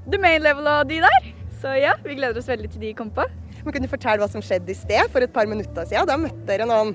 The 0.06 0.20
Main 0.22 0.46
Level 0.46 0.70
og 0.70 0.90
de 0.92 1.00
der. 1.02 1.32
Så 1.62 1.74
ja, 1.78 1.96
vi 2.06 2.20
gleder 2.20 2.38
oss 2.38 2.50
veldig 2.50 2.70
til 2.70 2.86
de 2.86 2.94
kommer 2.98 3.24
på. 3.24 3.26
Men 3.64 3.74
Kan 3.74 3.86
du 3.86 3.90
fortelle 3.90 4.22
hva 4.22 4.30
som 4.30 4.46
skjedde 4.46 4.74
i 4.74 4.78
sted 4.78 5.10
for 5.14 5.26
et 5.26 5.34
par 5.34 5.50
minutter 5.50 5.90
siden? 5.90 6.06
Da 6.10 6.20
møtte 6.22 6.46
dere 6.50 6.70
noen 6.70 6.94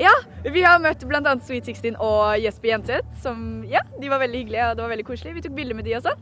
ja, 0.00 0.12
vi 0.48 0.62
har 0.64 0.78
møtt 0.80 1.02
bl.a. 1.04 1.34
Sweet 1.44 1.66
16 1.68 1.98
og 2.00 2.40
Jesper 2.40 2.70
Jenseth. 2.70 3.08
Som, 3.20 3.60
ja, 3.68 3.84
de 4.00 4.08
var 4.08 4.22
veldig 4.24 4.40
hyggelige 4.40 4.70
og 4.70 4.78
det 4.78 4.86
var 4.86 4.94
veldig 4.94 5.08
koselig. 5.10 5.34
Vi 5.36 5.44
tok 5.44 5.58
bilder 5.58 5.76
med 5.76 5.84
de 5.84 5.98
også. 6.00 6.14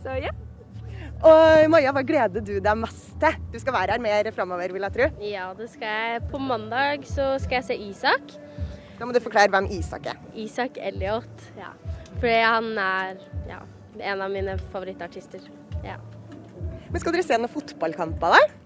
Så 0.00 0.16
ja. 0.22 0.32
Og 1.20 1.66
Maja, 1.68 1.90
hva 1.92 2.00
gleder 2.06 2.40
du 2.40 2.54
deg 2.64 2.78
mest 2.80 3.10
til? 3.20 3.34
Du 3.52 3.58
skal 3.60 3.74
være 3.76 3.92
her 3.92 4.00
mer 4.00 4.28
framover, 4.32 4.72
vil 4.72 4.86
jeg 4.86 4.94
tro. 4.94 5.08
Ja, 5.20 5.50
det 5.56 5.66
skal 5.74 5.90
jeg. 5.92 6.22
På 6.30 6.40
mandag 6.40 7.04
så 7.08 7.34
skal 7.42 7.58
jeg 7.58 7.66
se 7.66 7.76
Isak. 7.90 8.32
Da 8.96 9.08
må 9.08 9.12
du 9.12 9.20
forklare 9.20 9.52
hvem 9.52 9.68
Isak 9.76 10.08
er. 10.12 10.22
Isak 10.36 10.80
Elliot, 10.80 11.44
ja. 11.60 11.74
Fordi 12.14 12.38
han 12.40 12.70
er 12.80 13.20
ja, 13.50 13.60
en 14.00 14.24
av 14.24 14.32
mine 14.32 14.56
favorittartister. 14.72 15.44
Ja. 15.84 15.98
Men 16.88 17.02
skal 17.02 17.14
dere 17.14 17.26
se 17.26 17.36
noen 17.36 17.52
fotballkamper, 17.52 18.36
da? 18.36 18.59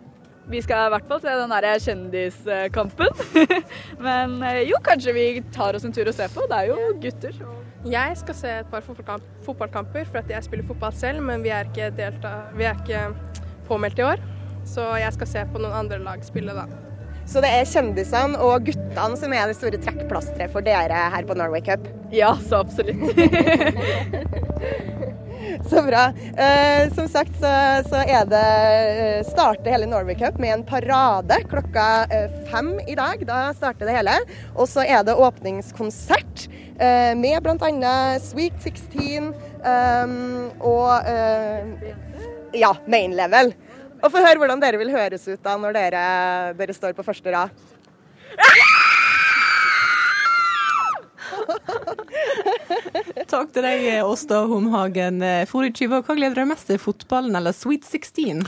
Vi 0.50 0.61
skal 0.61 0.88
i 0.88 0.92
hvert 0.92 1.07
fall 1.09 1.20
se 1.22 1.35
den 1.40 1.52
der 1.54 1.66
kjendiskampen. 1.80 3.09
Men 4.07 4.35
eh, 4.44 4.64
jo, 4.68 4.76
kanskje 4.85 5.14
vi 5.16 5.26
tar 5.54 5.76
oss 5.76 5.87
en 5.88 5.94
tur 5.94 6.11
og 6.11 6.16
ser 6.16 6.33
på. 6.35 6.44
Det 6.50 6.59
er 6.59 6.72
jo 6.72 6.76
gutter. 7.00 7.38
Jeg 7.88 8.16
skal 8.20 8.37
se 8.37 8.52
et 8.62 8.68
par 8.72 8.85
fotballkamper, 8.85 10.04
for 10.09 10.33
jeg 10.33 10.46
spiller 10.46 10.66
fotball 10.68 10.94
selv, 10.96 11.20
men 11.20 11.42
vi 11.44 11.50
er, 11.52 11.68
ikke 11.68 11.90
delta, 11.92 12.30
vi 12.57 12.64
er 12.64 12.78
ikke 12.80 13.00
påmeldt 13.68 14.00
i 14.00 14.07
år. 14.07 14.22
Så 14.64 14.87
jeg 14.96 15.12
skal 15.18 15.28
se 15.28 15.42
på 15.52 15.61
noen 15.61 15.76
andre 15.83 15.98
lag 16.00 16.24
spille 16.24 16.54
da. 16.57 16.64
Så 17.28 17.40
det 17.44 17.50
er 17.52 17.68
kjendisene 17.68 18.40
og 18.44 18.64
guttene 18.68 19.20
som 19.20 19.33
er 19.37 19.48
det 19.48 19.57
store 19.57 19.80
trekkplasteret 19.80 20.52
for 20.52 20.64
dere 20.64 20.96
her 21.12 21.24
på 21.28 21.37
Norway 21.37 21.61
Cup? 21.64 21.85
Ja, 22.12 22.33
så 22.40 22.57
absolutt. 22.64 23.04
Så 25.71 25.83
bra. 25.83 26.12
Eh, 26.37 26.95
som 26.95 27.09
sagt 27.09 27.35
så, 27.40 27.51
så, 27.88 28.01
er 28.03 28.27
det 28.31 28.45
eh, 29.03 29.27
starter 29.27 29.71
hele 29.75 29.87
Norway 29.87 30.17
Cup 30.19 30.38
med 30.43 30.53
en 30.55 30.64
parade 30.67 31.38
klokka 31.51 32.07
eh, 32.11 32.31
fem 32.51 32.75
i 32.88 32.95
dag. 32.99 33.23
Da 33.27 33.55
starter 33.57 33.87
det 33.88 33.97
hele. 33.99 34.17
Og 34.55 34.69
så 34.71 34.85
er 34.87 35.05
det 35.07 35.14
åpningskonsert 35.14 36.47
eh, 36.79 37.12
med 37.19 37.43
bl.a. 37.45 38.19
Sweet 38.23 38.59
16 38.62 39.31
eh, 39.64 40.17
og 40.61 41.11
eh, 41.11 41.93
ja, 42.59 42.75
Main 42.87 43.17
Level. 43.19 43.55
Og 44.05 44.11
få 44.12 44.21
høre 44.21 44.40
hvordan 44.40 44.61
dere 44.61 44.81
vil 44.81 44.93
høres 44.93 45.29
ut 45.31 45.40
da 45.45 45.57
når 45.61 45.79
dere, 45.79 46.05
dere 46.59 46.77
står 46.77 46.97
på 46.97 47.07
første 47.07 47.33
rad. 47.35 47.49
Takk 53.33 53.50
til 53.54 53.66
deg, 53.66 53.87
Åsta 54.07 54.44
Homhagen. 54.50 55.22
Frode 55.50 55.72
Tyvåg, 55.74 56.07
hva 56.07 56.16
gleder 56.16 56.37
du 56.37 56.42
deg 56.44 56.50
mest 56.52 56.68
til, 56.70 56.80
fotballen 56.83 57.35
eller 57.38 57.54
Sweet 57.57 57.87
16? 57.88 58.44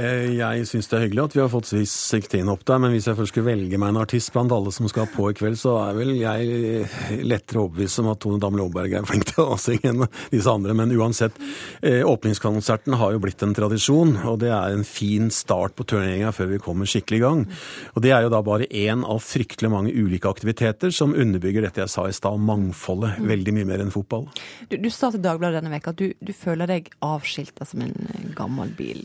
Eh, 0.00 0.30
jeg 0.38 0.64
syns 0.68 0.88
det 0.88 0.96
er 0.96 1.02
hyggelig 1.04 1.24
at 1.26 1.34
vi 1.34 1.40
har 1.42 1.50
fått 1.52 1.68
Swiss 1.68 1.92
16 1.92 2.48
opp 2.48 2.62
der, 2.68 2.78
men 2.80 2.94
hvis 2.94 3.08
jeg 3.10 3.18
først 3.18 3.34
skulle 3.34 3.50
velge 3.50 3.80
meg 3.80 3.92
en 3.92 4.00
artist 4.00 4.32
blant 4.32 4.52
alle 4.54 4.72
som 4.72 4.88
skal 4.88 5.10
på 5.12 5.26
i 5.28 5.36
kveld, 5.36 5.58
så 5.60 5.74
er 5.82 5.98
vel 5.98 6.14
jeg 6.16 6.86
lettere 7.26 7.60
overbevist 7.66 8.00
om 8.00 8.08
at 8.12 8.22
Tone 8.22 8.40
Damli 8.40 8.64
Aaberg 8.64 8.96
er 8.96 9.08
flink 9.08 9.28
til 9.28 9.44
å 9.44 9.58
synge 9.60 9.92
enn 9.92 10.06
disse 10.32 10.54
andre. 10.54 10.76
Men 10.78 10.94
uansett, 10.96 11.36
eh, 11.84 12.00
åpningskonserten 12.06 12.96
har 12.96 13.12
jo 13.12 13.20
blitt 13.20 13.44
en 13.44 13.54
tradisjon, 13.56 14.16
og 14.24 14.40
det 14.40 14.52
er 14.56 14.72
en 14.72 14.86
fin 14.88 15.28
start 15.34 15.76
på 15.76 15.84
turneringa 15.92 16.32
før 16.32 16.52
vi 16.54 16.62
kommer 16.64 16.88
skikkelig 16.88 17.20
i 17.20 17.24
gang. 17.26 17.46
Og 17.94 18.04
det 18.06 18.14
er 18.16 18.24
jo 18.24 18.32
da 18.32 18.40
bare 18.46 18.70
én 18.72 19.04
av 19.04 19.20
fryktelig 19.20 19.72
mange 19.72 19.92
ulike 19.92 20.32
aktiviteter 20.32 20.94
som 20.94 21.12
underbygger 21.12 21.68
dette 21.68 21.84
jeg 21.84 21.92
sa 21.92 22.08
i 22.08 22.16
stad, 22.16 22.40
mangfoldet. 22.40 23.18
Mm. 23.18 23.32
Veldig 23.34 23.58
mye 23.58 23.72
mer 23.74 23.84
enn 23.84 23.92
fotball. 23.92 24.30
Du, 24.70 24.78
du 24.80 24.88
sa 24.88 25.12
til 25.12 25.20
Dagbladet 25.20 25.60
denne 25.60 25.74
veka 25.76 25.92
at 25.92 26.00
du, 26.00 26.14
du 26.16 26.32
føler 26.32 26.70
deg 26.70 26.88
avskilta 27.04 27.68
som 27.68 27.84
en 27.84 28.32
gammel 28.38 28.72
bil. 28.78 29.04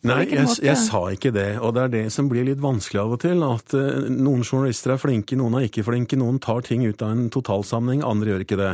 Nei, 0.00 0.22
jeg, 0.32 0.46
jeg, 0.64 0.78
sa 0.80 1.02
ikke 1.12 1.28
det. 1.34 1.58
Og 1.60 1.74
det 1.76 1.80
er 1.82 1.90
det 1.92 2.02
som 2.14 2.28
blir 2.30 2.46
litt 2.46 2.60
vanskelig 2.62 3.02
av 3.02 3.10
og 3.18 3.18
til. 3.20 3.42
At 3.44 3.74
uh, 3.76 4.06
noen 4.08 4.40
journalister 4.40 4.94
er 4.94 5.00
flinke, 5.00 5.36
noen 5.36 5.58
er 5.58 5.66
ikke 5.66 5.84
flinke. 5.84 6.16
Noen 6.16 6.38
tar 6.40 6.62
ting 6.64 6.86
ut 6.88 7.02
av 7.04 7.12
en 7.12 7.26
totalsammenheng, 7.32 8.00
andre 8.08 8.32
gjør 8.32 8.44
ikke 8.46 8.56
det. 8.56 8.70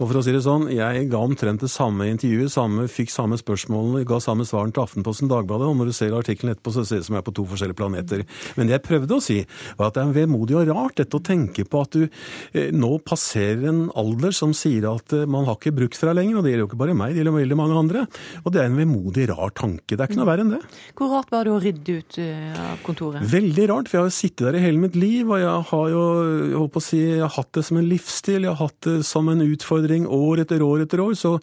Og 0.00 0.08
for 0.08 0.18
å 0.18 0.22
si 0.26 0.34
det 0.34 0.40
sånn, 0.42 0.66
jeg 0.74 1.04
ga 1.12 1.20
omtrent 1.22 1.62
det 1.62 1.70
samme 1.70 2.08
intervjuet, 2.10 2.50
samme, 2.50 2.88
fikk 2.90 3.14
samme 3.14 3.38
spørsmålene, 3.38 4.02
ga 4.08 4.18
samme 4.24 4.46
svaren 4.48 4.74
til 4.74 4.82
Aftenposten 4.82 5.30
Dagbladet. 5.30 5.68
Og 5.70 5.78
når 5.78 5.92
du 5.92 5.94
ser 6.00 6.16
artikkelen 6.18 6.56
etterpå, 6.56 6.74
så 6.74 6.82
ser 6.82 6.98
det 6.98 7.06
ut 7.06 7.10
som 7.12 7.18
jeg 7.18 7.22
er 7.22 7.28
på 7.30 7.36
to 7.38 7.46
forskjellige 7.54 7.78
planeter. 7.78 8.26
Men 8.58 8.66
det 8.66 8.76
jeg 8.80 8.86
prøvde 8.88 9.20
å 9.20 9.22
si, 9.22 9.38
var 9.78 9.92
at 9.92 10.00
det 10.00 10.08
er 10.08 10.18
vemodig 10.18 10.58
og 10.58 10.74
rart 10.74 10.98
dette 11.04 11.20
å 11.20 11.22
tenke 11.30 11.68
på 11.70 11.84
at 11.86 11.94
du 11.94 12.08
uh, 12.08 12.68
nå 12.74 12.92
passerer 13.06 13.68
en 13.70 13.84
alder 13.94 14.34
som 14.34 14.50
sier 14.50 14.90
at 14.90 15.14
uh, 15.14 15.22
man 15.30 15.46
har 15.46 15.60
ikke 15.60 15.76
brukt 15.78 16.02
deg 16.02 16.18
lenger. 16.18 16.42
Og 16.42 16.42
det 16.42 16.56
gjelder 16.56 16.66
jo 16.66 16.72
ikke 16.72 16.82
bare 16.82 16.98
meg, 16.98 17.14
det 17.14 17.22
gjelder 17.22 17.38
veldig 17.38 17.62
mange 17.62 17.80
andre. 17.86 18.06
Og 18.42 18.50
det 18.50 18.64
er 18.64 18.72
en 18.72 18.82
vemodig, 18.82 19.30
rar 19.30 19.54
tanke. 19.54 19.94
Det 19.94 20.02
er 20.02 20.10
ikke 20.10 20.18
noe 20.24 20.32
verre 20.34 20.48
enn 20.48 20.56
det. 20.58 20.63
Hvor 20.94 21.12
rart 21.12 21.32
var 21.34 21.46
det 21.46 21.52
å 21.54 21.60
rydde 21.62 21.96
ut 21.98 22.18
eh, 22.22 22.58
av 22.60 22.82
kontoret? 22.86 23.24
Veldig 23.30 23.66
rart, 23.70 23.90
for 23.90 23.98
jeg 23.98 24.04
har 24.04 24.10
jo 24.10 24.16
sittet 24.16 24.44
der 24.48 24.58
i 24.58 24.64
hele 24.64 24.82
mitt 24.82 24.98
liv. 24.98 25.28
Og 25.28 25.42
jeg 25.42 25.68
har 25.70 25.86
jo 25.92 26.04
jeg 26.24 26.58
håper 26.58 26.74
på 26.74 26.82
å 26.82 26.86
si, 26.86 27.00
jeg 27.02 27.22
har 27.22 27.34
hatt 27.34 27.52
det 27.56 27.64
som 27.68 27.80
en 27.80 27.88
livsstil, 27.88 28.46
jeg 28.46 28.52
har 28.52 28.60
hatt 28.60 28.88
det 28.88 28.96
som 29.08 29.30
en 29.32 29.44
utfordring 29.44 30.08
år 30.10 30.44
etter 30.44 30.64
år 30.64 30.84
etter 30.84 31.02
år. 31.04 31.16
Så 31.18 31.34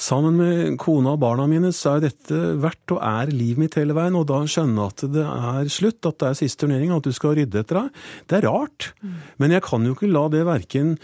sammen 0.00 0.38
med 0.40 0.78
kona 0.82 1.14
og 1.16 1.22
barna 1.22 1.46
mine 1.50 1.72
så 1.76 1.96
er 1.96 2.06
dette 2.08 2.40
verdt 2.60 2.96
og 2.96 3.02
er 3.06 3.32
livet 3.34 3.64
mitt 3.64 3.78
hele 3.80 3.96
veien. 3.96 4.18
Og 4.18 4.26
da 4.30 4.42
skjønne 4.44 4.88
at 4.90 5.04
det 5.14 5.26
er 5.26 5.72
slutt, 5.72 6.00
at 6.08 6.20
det 6.22 6.30
er 6.30 6.40
siste 6.42 6.64
turnering, 6.64 6.92
at 6.94 7.06
du 7.06 7.14
skal 7.16 7.36
rydde 7.38 7.62
etter 7.62 7.82
deg. 7.82 8.02
Det 8.30 8.40
er 8.40 8.48
rart. 8.48 8.90
Mm. 9.00 9.16
Men 9.42 9.56
jeg 9.56 9.64
kan 9.66 9.86
jo 9.86 9.96
ikke 9.96 10.10
la 10.10 10.26
det 10.32 10.44
verken 10.48 10.94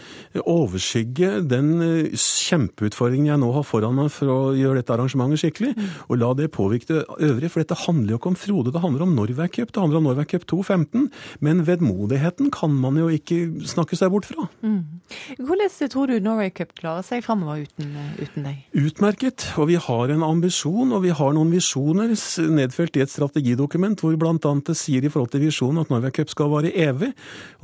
overskygge 0.43 1.41
den 1.47 1.71
eh, 1.83 2.17
kjempeutfordringen 2.17 3.31
jeg 3.31 3.41
nå 3.41 3.51
har 3.55 3.65
foran 3.67 3.97
meg 3.97 4.11
for 4.13 4.31
å 4.31 4.39
gjøre 4.57 4.81
dette 4.81 4.95
arrangementet 4.95 5.41
skikkelig, 5.41 5.73
mm. 5.77 5.89
og 6.07 6.21
la 6.21 6.31
det 6.37 6.51
påvirke 6.53 6.89
det 6.91 7.03
øvrige. 7.29 7.53
For 7.57 7.65
dette 7.65 7.77
handler 7.87 8.13
jo 8.13 8.17
ikke 8.19 8.29
om 8.29 8.35
Frode, 8.37 8.69
det 8.69 8.81
handler 8.83 9.03
om 9.07 9.13
Norway 9.17 9.49
Cup, 9.49 9.71
det 9.73 9.81
handler 9.81 9.97
om 9.97 10.03
Norway 10.05 10.27
Cup 10.29 10.43
2.15. 10.45 11.07
Men 11.41 11.63
vedmodigheten 11.65 12.51
kan 12.53 12.69
man 12.69 12.99
jo 13.01 13.07
ikke 13.09 13.65
snakke 13.65 13.97
seg 13.97 14.11
bort 14.13 14.27
fra. 14.29 14.45
Mm. 14.61 15.01
Hvordan 15.41 15.89
tror 15.89 16.11
du 16.11 16.19
Norway 16.21 16.51
Cup 16.53 16.75
klarer 16.77 17.01
seg 17.07 17.23
framover 17.25 17.63
uten, 17.65 17.95
uten, 18.19 18.45
deg? 18.45 18.59
Utmerket. 18.77 19.47
Og 19.57 19.71
vi 19.71 19.79
har 19.81 20.13
en 20.13 20.25
ambisjon 20.27 20.93
og 20.93 21.01
vi 21.07 21.15
har 21.17 21.33
noen 21.33 21.55
visjoner 21.55 22.13
nedfelt 22.59 22.99
i 22.99 23.03
et 23.07 23.13
strategidokument 23.15 24.05
hvor 24.05 24.13
bl.a. 24.21 24.37
det 24.37 24.77
sier 24.77 25.01
i 25.01 25.09
forhold 25.09 25.33
til 25.33 25.47
visjonen 25.47 25.81
at 25.81 25.89
Norway 25.89 26.13
Cup 26.13 26.29
skal 26.29 26.53
vare 26.53 26.69
evig. 26.69 27.09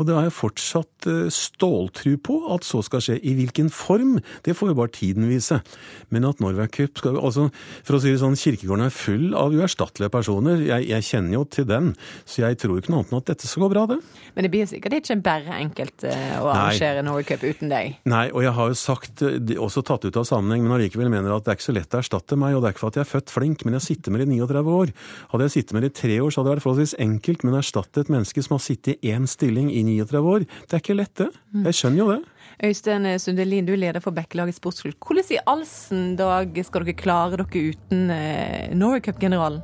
Og 0.01 0.09
det 0.09 0.17
har 0.17 0.25
jeg 0.25 0.37
fortsatt 0.39 1.09
eh, 1.11 1.29
ståltru 1.29 2.15
på 2.17 2.39
at 2.55 2.65
så 2.65 2.81
skal 2.81 3.05
skje. 3.05 3.19
I 3.21 3.37
hvilken 3.37 3.69
form, 3.69 4.17
det 4.41 4.57
får 4.57 4.73
jo 4.73 4.79
bare 4.81 4.95
tiden 4.97 5.29
vise. 5.29 5.61
Men 6.09 6.25
at 6.31 6.41
Norway 6.41 6.71
Cup 6.73 6.97
skal 6.97 7.21
altså, 7.21 7.51
For 7.85 7.99
å 7.99 8.01
si 8.01 8.09
det 8.09 8.23
sånn, 8.25 8.39
kirkegården 8.39 8.87
er 8.89 8.97
full 9.03 9.37
av 9.37 9.53
uerstattelige 9.53 9.82
personer. 10.13 10.61
Jeg, 10.63 10.87
jeg, 10.89 11.03
kjenner 11.03 11.33
jo 11.37 11.43
til 11.45 11.67
den, 11.67 11.91
så 12.25 12.45
jeg 12.45 12.59
tror 12.61 12.79
ikke 12.79 12.93
noe 12.93 13.03
annet 13.03 13.13
enn 13.13 13.21
at 13.21 13.31
dette 13.31 13.49
skal 13.49 13.65
gå 13.65 13.69
bra, 13.73 13.85
det. 13.89 13.99
Men 14.35 14.47
det 14.47 14.51
blir 14.53 14.69
sikkert 14.69 14.97
ikke 14.97 15.17
bare 15.23 15.57
enkelt 15.59 16.05
uh, 16.07 16.39
å 16.41 16.49
arrangere 16.51 17.03
Norway 17.05 17.27
Cup 17.27 17.43
uten 17.43 17.71
deg? 17.71 17.97
Nei, 18.09 18.25
og 18.31 18.43
jeg 18.45 18.55
har 18.57 18.71
jo 18.71 18.79
sagt, 18.79 19.23
eh, 19.25 19.55
også 19.59 19.83
tatt 19.85 20.07
ut 20.07 20.19
av 20.19 20.27
sammenheng, 20.27 20.65
men 20.65 20.75
allikevel 20.77 21.11
mener 21.13 21.35
at 21.35 21.45
det 21.45 21.53
er 21.53 21.59
ikke 21.59 21.69
så 21.69 21.77
lett 21.77 21.97
å 21.97 22.01
erstatte 22.01 22.39
meg. 22.39 22.55
Og 22.55 22.63
det 22.63 22.71
er 22.71 22.75
ikke 22.75 22.85
for 22.85 22.93
at 22.93 22.99
jeg 23.01 23.05
er 23.05 23.11
født 23.13 23.33
flink, 23.33 23.65
men 23.67 23.77
jeg 23.79 23.87
sitter 23.89 24.13
med 24.13 24.23
det 24.23 24.29
i 24.29 24.39
39 24.41 24.77
år. 24.79 24.93
Hadde 25.33 25.49
jeg 25.49 25.55
sittet 25.57 25.77
med 25.77 25.85
det 25.85 25.93
i 25.93 25.97
tre 26.01 26.19
år, 26.19 26.29
så 26.33 26.41
hadde 26.41 26.51
det 26.51 26.57
vært 26.57 26.67
forholdsvis 26.67 26.97
enkelt, 27.07 27.47
men 27.47 27.57
å 27.57 27.61
erstatte 27.61 28.03
et 28.03 28.13
menneske 28.13 28.45
som 28.45 28.57
har 28.57 28.63
sittet 28.63 29.03
i 29.03 29.13
én 29.13 29.27
stilling 29.29 29.71
i 29.73 29.83
39 29.85 30.23
år, 30.35 30.47
det 30.67 30.77
er 30.77 30.83
ikke 30.83 30.97
lett, 30.97 31.15
det. 31.19 31.29
Jeg 31.67 31.79
skjønner 31.79 32.01
jo 32.01 32.11
det. 32.13 32.21
Øystein 32.63 33.07
Sundelin, 33.19 33.65
du 33.65 33.73
er 33.73 33.81
leder 33.81 34.03
for 34.03 34.15
Bekkelaget 34.15 34.59
sportsklubb. 34.59 34.97
Hvordan 35.01 35.33
i 35.33 35.41
allsen 35.49 36.15
dag 36.19 36.57
skal 36.65 36.85
dere 36.85 36.97
klare 36.97 37.37
dere 37.39 37.67
uten 37.73 38.09
eh, 38.13 38.73
Norway 38.77 39.01
Cup-generalen? 39.03 39.61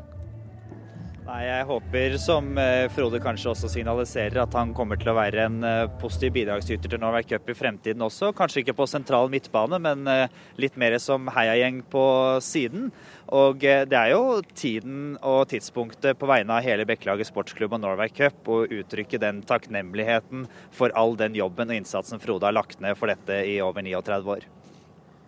Nei, 1.29 1.43
Jeg 1.45 1.65
håper, 1.69 2.13
som 2.17 2.47
eh, 2.57 2.87
Frode 2.89 3.19
kanskje 3.21 3.51
også 3.51 3.69
signaliserer, 3.69 4.39
at 4.41 4.55
han 4.57 4.71
kommer 4.73 4.97
til 4.97 5.11
å 5.11 5.17
være 5.17 5.43
en 5.45 5.59
eh, 5.67 5.91
positiv 6.01 6.31
bidragsyter 6.39 6.89
til 6.89 7.01
Norway 7.03 7.27
Cup 7.27 7.51
i 7.51 7.55
fremtiden 7.57 8.01
også. 8.01 8.31
Kanskje 8.33 8.63
ikke 8.63 8.73
på 8.79 8.87
sentral 8.89 9.29
midtbane, 9.29 9.77
men 9.83 10.09
eh, 10.09 10.39
litt 10.57 10.79
mer 10.81 10.97
som 11.03 11.29
heiagjeng 11.35 11.83
på 11.93 12.03
siden. 12.41 12.89
Og 13.29 13.61
det 13.61 13.93
er 13.93 14.15
jo 14.15 14.39
tiden 14.57 15.19
og 15.21 15.43
tidspunktet 15.51 16.17
på 16.17 16.29
vegne 16.31 16.55
av 16.55 16.65
hele 16.65 16.87
Bekkelaget 16.89 17.29
sportsklubb 17.29 17.77
og 17.77 17.83
Norway 17.83 18.09
Cup 18.09 18.49
å 18.49 18.63
uttrykke 18.65 19.21
den 19.21 19.43
takknemligheten 19.45 20.47
for 20.73 20.95
all 20.97 21.13
den 21.19 21.37
jobben 21.37 21.69
og 21.69 21.77
innsatsen 21.83 22.23
Frode 22.23 22.49
har 22.49 22.57
lagt 22.57 22.81
ned 22.81 22.97
for 22.97 23.13
dette 23.13 23.43
i 23.45 23.59
over 23.61 23.85
39 23.85 24.33
år. 24.33 24.49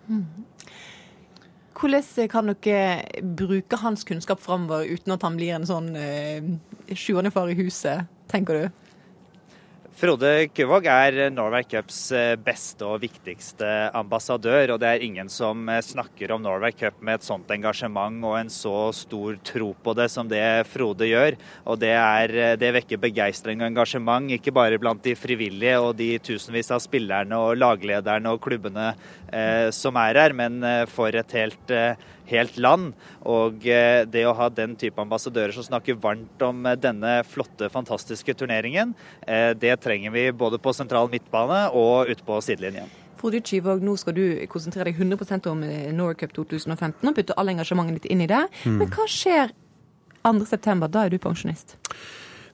Mm. 0.09 0.25
Hvordan 1.77 2.29
kan 2.29 2.51
dere 2.51 3.23
bruke 3.37 3.79
hans 3.79 4.03
kunnskap 4.07 4.41
framover 4.43 4.85
uten 4.91 5.15
at 5.15 5.23
han 5.25 5.37
blir 5.39 5.55
en 5.55 5.67
sånn 5.67 5.93
eh, 5.95 6.43
sjuende 6.93 7.31
far 7.31 7.49
i 7.49 7.57
huset, 7.57 8.09
tenker 8.31 8.59
du? 8.59 8.81
Frode 10.01 10.47
Kuvåg 10.55 10.87
er 10.89 11.17
Norway 11.29 11.65
Cups 11.69 11.97
eh, 12.15 12.33
beste 12.39 12.87
og 12.87 13.03
viktigste 13.03 13.67
ambassadør, 13.93 14.71
og 14.73 14.79
det 14.81 14.87
er 14.87 15.03
ingen 15.05 15.27
som 15.29 15.67
eh, 15.69 15.77
snakker 15.85 16.31
om 16.33 16.41
Norway 16.41 16.73
Cup 16.73 17.03
med 17.05 17.19
et 17.19 17.27
sånt 17.27 17.51
engasjement 17.53 18.17
og 18.25 18.37
en 18.39 18.49
så 18.49 18.87
stor 18.97 19.37
tro 19.45 19.67
på 19.77 19.93
det 19.99 20.07
som 20.09 20.25
det 20.31 20.41
Frode 20.71 21.05
gjør. 21.05 21.37
Og 21.69 21.77
det, 21.83 21.91
er, 21.93 22.33
eh, 22.33 22.55
det 22.57 22.71
vekker 22.79 23.03
begeistring 23.03 23.61
og 23.61 23.67
engasjement, 23.67 24.31
ikke 24.33 24.55
bare 24.55 24.79
blant 24.81 25.03
de 25.05 25.13
frivillige 25.13 25.77
og 25.77 25.93
de 25.99 26.15
tusenvis 26.23 26.73
av 26.73 26.81
spillerne 26.81 27.37
og 27.37 27.59
laglederne 27.61 28.33
og 28.33 28.41
klubbene 28.47 28.93
eh, 28.95 29.05
som 29.71 29.95
er 29.95 30.17
her, 30.19 30.33
men 30.35 30.59
for 30.91 31.15
et 31.15 31.35
helt 31.37 31.71
eh, 31.71 31.93
helt 32.31 32.57
land. 32.61 32.93
Og 33.27 33.67
eh, 33.67 34.03
det 34.09 34.25
å 34.27 34.35
ha 34.37 34.49
den 34.53 34.75
type 34.79 35.01
ambassadører 35.01 35.53
som 35.55 35.67
snakker 35.67 35.99
varmt 36.01 36.45
om 36.45 36.65
eh, 36.65 36.77
denne 36.79 37.19
flotte, 37.27 37.69
fantastiske 37.73 38.35
turneringen, 38.39 38.95
eh, 39.27 39.51
det 39.57 39.77
trenger 39.83 40.13
vi 40.15 40.27
både 40.35 40.61
på 40.61 40.73
sentral 40.75 41.11
midtbane 41.11 41.67
og 41.77 42.11
ute 42.11 42.25
på 42.27 42.39
sidelinjen. 42.45 42.91
Frode 43.21 43.43
Kyvåg, 43.45 43.83
nå 43.85 43.93
skal 44.01 44.15
du 44.17 44.23
konsentrere 44.49 44.89
deg 44.89 44.97
100% 44.97 45.49
om 45.51 45.59
Norway 45.93 46.17
Cup 46.17 46.31
2015 46.33 47.05
og 47.05 47.17
putte 47.17 47.35
all 47.37 47.51
engasjementet 47.53 47.99
ditt 47.99 48.13
inn 48.15 48.23
i 48.25 48.29
det. 48.31 48.47
Mm. 48.65 48.79
Men 48.79 48.89
hva 48.95 49.05
skjer 49.05 49.53
2.9.? 50.25 50.87
Da 50.89 51.05
er 51.05 51.13
du 51.13 51.19
pensjonist? 51.21 51.77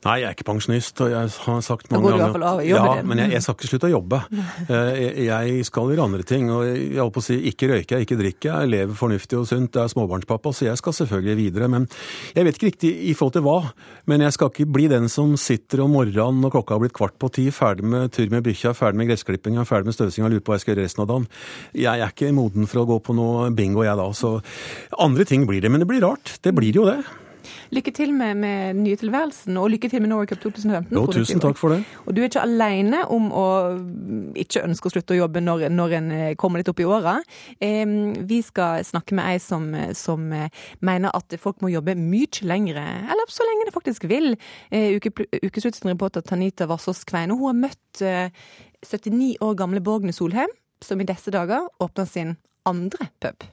Nei, 0.07 0.21
jeg 0.21 0.29
er 0.29 0.35
ikke 0.37 0.45
pensjonist, 0.47 1.01
og 1.03 1.09
jeg 1.11 1.31
har 1.43 1.63
sagt 1.65 1.89
mange 1.91 2.13
ganger 2.13 2.37
Da 2.39 2.51
går 2.53 2.61
du 2.61 2.67
Ja, 2.69 2.83
men 3.03 3.19
jeg, 3.19 3.33
jeg, 3.35 3.43
skal 3.43 3.55
ikke 3.57 3.69
slutte 3.71 3.89
å 3.89 3.91
jobbe. 3.91 4.19
Eh, 4.71 4.99
jeg 5.25 5.65
skal 5.67 5.91
gjøre 5.91 6.05
andre 6.07 6.23
ting. 6.27 6.47
og 6.53 6.63
Jeg 6.63 7.01
holdt 7.01 7.15
på 7.17 7.23
å 7.23 7.25
si 7.25 7.37
ikke 7.51 7.69
røyke, 7.73 7.99
ikke 8.05 8.19
drikke, 8.19 8.53
jeg 8.53 8.71
lever 8.71 8.95
fornuftig 8.97 9.39
og 9.39 9.47
sunt, 9.49 9.75
jeg 9.75 9.83
er 9.83 9.91
småbarnspappa, 9.91 10.53
så 10.55 10.69
jeg 10.69 10.79
skal 10.79 10.95
selvfølgelig 11.01 11.37
videre. 11.41 11.69
Men 11.73 11.89
jeg 12.37 12.47
vet 12.47 12.59
ikke 12.59 12.69
riktig 12.69 12.93
i 13.11 13.17
forhold 13.17 13.35
til 13.35 13.45
hva. 13.49 13.57
Men 14.07 14.23
jeg 14.23 14.37
skal 14.37 14.53
ikke 14.53 14.69
bli 14.77 14.87
den 14.95 15.11
som 15.11 15.35
sitter 15.41 15.83
om 15.83 15.95
morgenen 15.97 16.41
når 16.43 16.55
klokka 16.55 16.77
har 16.77 16.85
blitt 16.85 16.95
kvart 16.97 17.19
på 17.19 17.31
ti, 17.41 17.49
ferdig 17.51 17.87
med 17.91 18.15
tur 18.15 18.31
med 18.31 18.47
bikkja, 18.47 18.75
ferdig 18.77 19.03
med 19.03 19.11
gressklippinga, 19.11 19.67
ferdig 19.67 19.91
med 19.91 19.99
støvsinga, 19.99 20.31
lurer 20.31 20.45
på 20.45 20.53
hva 20.53 20.61
jeg 20.61 20.67
skal 20.67 20.75
gjøre 20.75 20.87
resten 20.87 21.03
av 21.03 21.11
dagen. 21.11 21.29
Jeg 21.75 21.99
er 21.99 22.15
ikke 22.15 22.33
moden 22.37 22.71
for 22.71 22.85
å 22.85 22.89
gå 22.93 23.01
på 23.03 23.17
noe 23.17 23.51
bingo, 23.55 23.83
jeg 23.83 23.99
da. 23.99 24.09
Så 24.15 24.37
andre 25.03 25.27
ting 25.27 25.47
blir 25.49 25.63
det. 25.63 25.73
Men 25.73 25.83
det 25.83 25.91
blir 25.91 26.05
rart. 26.07 26.37
Det 26.43 26.55
blir 26.55 26.79
jo 26.79 26.87
det. 26.87 27.01
Lykke 27.75 27.91
til 27.95 28.13
med, 28.15 28.37
med 28.39 28.75
den 28.75 28.83
nye 28.85 28.97
tilværelsen, 28.99 29.57
og 29.59 29.69
lykke 29.73 29.89
til 29.91 30.03
med 30.03 30.11
Norway 30.11 30.29
Cup 30.29 30.41
2015. 30.43 30.93
Jo, 30.95 31.03
tusen 31.11 31.41
takk 31.43 31.59
for 31.59 31.75
det. 31.75 31.81
Og 32.05 32.15
du 32.15 32.21
er 32.21 32.29
ikke 32.29 32.43
alene 32.45 33.03
om 33.13 33.29
å 33.35 33.47
ikke 34.39 34.63
ønske 34.63 34.89
å 34.89 34.93
slutte 34.93 35.15
å 35.15 35.19
jobbe 35.19 35.43
når, 35.43 35.67
når 35.73 35.95
en 35.99 36.11
eh, 36.15 36.35
kommer 36.39 36.61
litt 36.61 36.71
opp 36.71 36.81
i 36.83 36.87
åra. 36.87 37.17
Vi 37.57 38.39
skal 38.45 38.85
snakke 38.87 39.17
med 39.17 39.27
ei 39.27 39.41
som, 39.43 39.67
som, 39.97 40.29
eh, 40.35 40.47
mener 40.85 41.15
at 41.17 41.35
folk 41.41 41.61
må 41.63 41.71
jobbe 41.73 41.97
mye 41.99 42.47
lengre, 42.47 42.85
eller 43.07 43.31
så 43.31 43.45
lenge 43.47 43.67
de 43.67 43.75
faktisk 43.75 44.07
vil. 44.11 44.35
Eh, 44.71 44.97
uke, 44.97 45.11
reporter 45.87 46.21
Tanita 46.21 46.67
Vassås 46.69 47.03
Kveine 47.07 47.35
hun 47.37 47.51
har 47.51 47.61
møtt 47.67 48.03
79 48.85 49.37
år 49.43 49.55
gamle 49.59 49.83
Borgne 49.83 50.15
Solheim, 50.15 50.51
som 50.83 51.01
i 51.01 51.07
disse 51.07 51.33
dager 51.33 51.67
åpner 51.83 52.09
sin 52.09 52.35
andre 52.67 53.09
pub. 53.19 53.47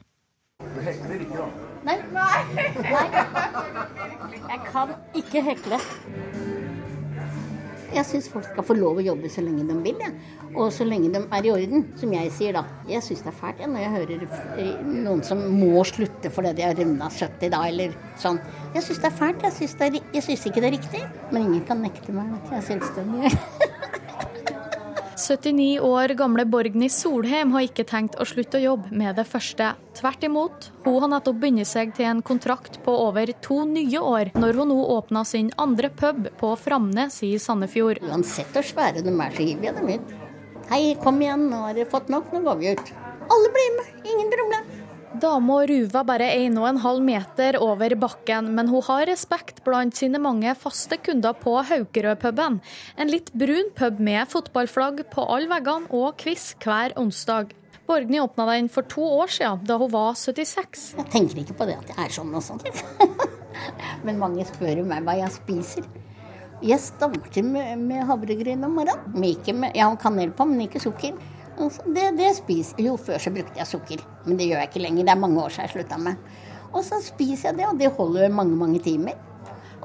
Du 0.63 0.81
hekler 0.83 1.21
ikke, 1.23 1.35
da? 1.35 1.45
Nei. 1.85 1.95
Nei. 2.15 3.05
Jeg 4.49 4.61
kan 4.69 4.93
ikke 5.15 5.41
hekle. 5.43 5.79
Jeg 7.95 8.03
syns 8.09 8.29
folk 8.31 8.47
skal 8.49 8.65
få 8.67 8.75
lov 8.75 8.99
å 8.99 9.03
jobbe 9.05 9.29
så 9.31 9.43
lenge 9.43 9.63
de 9.67 9.75
vil, 9.85 9.99
ja. 10.03 10.09
og 10.55 10.71
så 10.75 10.87
lenge 10.87 11.11
de 11.13 11.21
er 11.37 11.47
i 11.47 11.51
orden, 11.53 11.85
som 11.99 12.11
jeg 12.11 12.31
sier 12.35 12.57
da. 12.57 12.65
Jeg 12.91 13.03
syns 13.05 13.23
det 13.23 13.31
er 13.31 13.37
fælt 13.39 13.61
ja, 13.63 13.69
når 13.71 13.85
jeg 13.85 13.93
hører 13.93 14.25
noen 15.05 15.23
som 15.27 15.45
må 15.59 15.83
slutte 15.87 16.31
fordi 16.33 16.55
de 16.57 16.67
har 16.67 16.75
runda 16.79 17.07
70 17.07 17.53
da, 17.55 17.61
eller 17.69 17.95
sånn. 18.19 18.41
Jeg 18.75 18.87
syns 18.87 19.03
det 19.03 19.11
er 19.11 19.17
fælt. 19.21 19.47
Jeg 19.47 20.27
syns 20.27 20.49
ikke 20.49 20.59
det 20.63 20.71
er 20.71 20.77
riktig. 20.79 21.05
Men 21.31 21.47
ingen 21.49 21.63
kan 21.67 21.83
nekte 21.83 22.15
meg 22.15 22.35
at 22.39 22.51
jeg 22.51 22.63
er 22.63 22.69
selvstendig. 22.73 23.31
79 25.25 25.79
år 25.79 26.11
gamle 26.13 26.43
Borgny 26.45 26.85
Solheim 26.89 27.55
har 27.55 27.63
ikke 27.65 27.85
tenkt 27.89 28.17
å 28.21 28.25
slutte 28.29 28.59
å 28.59 28.61
jobbe 28.61 28.91
med 28.93 29.15
det 29.17 29.23
første. 29.25 29.71
Tvert 29.97 30.25
imot, 30.27 30.67
hun 30.83 30.99
har 31.01 31.09
nettopp 31.15 31.39
bundet 31.41 31.69
seg 31.69 31.95
til 31.97 32.05
en 32.11 32.21
kontrakt 32.25 32.77
på 32.85 32.93
over 33.07 33.31
to 33.41 33.63
nye 33.65 34.01
år, 34.01 34.29
når 34.37 34.59
hun 34.61 34.69
nå 34.69 34.77
åpna 34.99 35.23
sin 35.25 35.49
andre 35.57 35.89
pub 35.89 36.29
på 36.37 36.51
Framnes 36.61 37.17
i 37.25 37.31
Sandefjord. 37.41 38.03
Uansett 38.05 38.53
hvor 38.53 38.69
svære 38.69 39.01
de 39.01 39.15
er, 39.15 39.33
så 39.33 39.41
hiver 39.41 39.71
jeg 39.71 39.77
dem 39.79 39.89
ut. 39.95 40.13
Hei, 40.69 40.83
kom 41.01 41.17
igjen, 41.23 41.49
nå 41.49 41.63
har 41.63 41.73
dere 41.79 41.89
fått 41.89 42.13
nok, 42.13 42.29
nå 42.29 42.43
går 42.45 42.61
vi 42.61 42.75
ut. 42.77 42.93
Alle 43.25 43.53
blir 43.57 43.75
med, 43.79 43.93
ingen 44.05 44.29
problem. 44.35 44.64
Dama 45.21 45.61
ruver 45.67 46.03
bare 46.03 46.25
1,5 46.35 47.01
meter 47.01 47.55
over 47.63 47.93
bakken, 47.95 48.49
men 48.55 48.67
hun 48.67 48.81
har 48.83 49.05
respekt 49.07 49.61
blant 49.63 49.95
sine 49.95 50.19
mange 50.19 50.51
faste 50.59 50.97
kunder 50.99 51.35
på 51.39 51.53
Haukerødpuben. 51.69 52.57
En 52.99 53.11
litt 53.11 53.31
brun 53.31 53.69
pub 53.77 54.01
med 54.03 54.27
fotballflagg 54.27 55.05
på 55.13 55.23
alle 55.23 55.47
veggene 55.53 55.87
og 55.95 56.17
quiz 56.19 56.49
hver 56.59 56.97
onsdag. 56.99 57.53
Borgny 57.87 58.19
åpna 58.19 58.47
den 58.49 58.67
for 58.67 58.87
to 58.91 59.05
år 59.21 59.31
siden, 59.31 59.61
da 59.63 59.77
hun 59.79 59.93
var 59.93 60.17
76. 60.19 60.83
Jeg 60.97 61.07
tenker 61.13 61.43
ikke 61.45 61.55
på 61.61 61.69
det 61.69 61.77
at 61.79 61.93
jeg 61.93 62.07
er 62.07 62.15
sånn 62.17 62.35
og 62.35 62.43
sånn. 62.43 62.65
men 64.05 64.19
mange 64.19 64.43
spør 64.49 64.83
meg 64.83 65.05
hva 65.05 65.15
jeg 65.21 65.31
spiser. 65.37 65.87
Jeg 66.65 66.81
starter 66.81 67.45
med, 67.45 67.79
med 67.87 68.03
havregryn 68.09 68.67
om 68.67 68.75
morgenen. 68.81 69.29
Ikke 69.31 69.55
med, 69.55 69.77
har 69.79 69.95
kanel 70.01 70.35
på, 70.35 70.47
men 70.49 70.65
ikke 70.67 70.83
sukker. 70.83 71.15
Det, 71.55 72.09
det 72.17 72.33
spiser 72.35 72.81
Jo, 72.83 72.97
før 72.99 73.21
så 73.21 73.31
brukte 73.31 73.59
jeg 73.61 73.69
sukker, 73.69 74.01
men 74.25 74.39
det 74.39 74.49
gjør 74.49 74.59
jeg 74.63 74.71
ikke 74.71 74.83
lenger. 74.83 75.07
Det 75.07 75.13
er 75.13 75.21
mange 75.21 75.39
år 75.43 75.53
siden 75.53 75.67
jeg 75.67 75.73
slutta 75.75 75.99
med. 76.01 76.27
Og 76.75 76.83
så 76.83 76.99
spiser 77.03 77.51
jeg 77.51 77.57
det, 77.61 77.69
og 77.69 77.79
det 77.79 77.93
holder 77.95 78.33
mange, 78.33 78.57
mange 78.59 78.81
timer. 78.83 79.15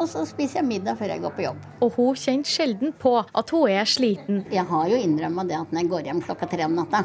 Og 0.01 0.09
så 0.09 0.25
spiser 0.25 0.61
jeg 0.61 0.67
middag 0.67 0.97
før 0.99 1.13
jeg 1.13 1.23
går 1.23 1.35
på 1.37 1.45
jobb. 1.45 1.65
Og 1.85 1.97
hun 1.99 2.19
kjenner 2.19 2.49
sjelden 2.49 2.95
på 2.99 3.13
at 3.21 3.53
hun 3.55 3.71
er 3.71 3.89
sliten. 3.89 4.45
Jeg 4.51 4.65
har 4.71 4.89
jo 4.89 4.99
innrømma 4.99 5.45
det 5.47 5.59
at 5.59 5.75
når 5.75 5.85
jeg 5.85 5.91
går 5.93 6.09
hjem 6.09 6.23
klokka 6.25 6.49
tre 6.51 6.67
om 6.67 6.79
natta, 6.79 7.05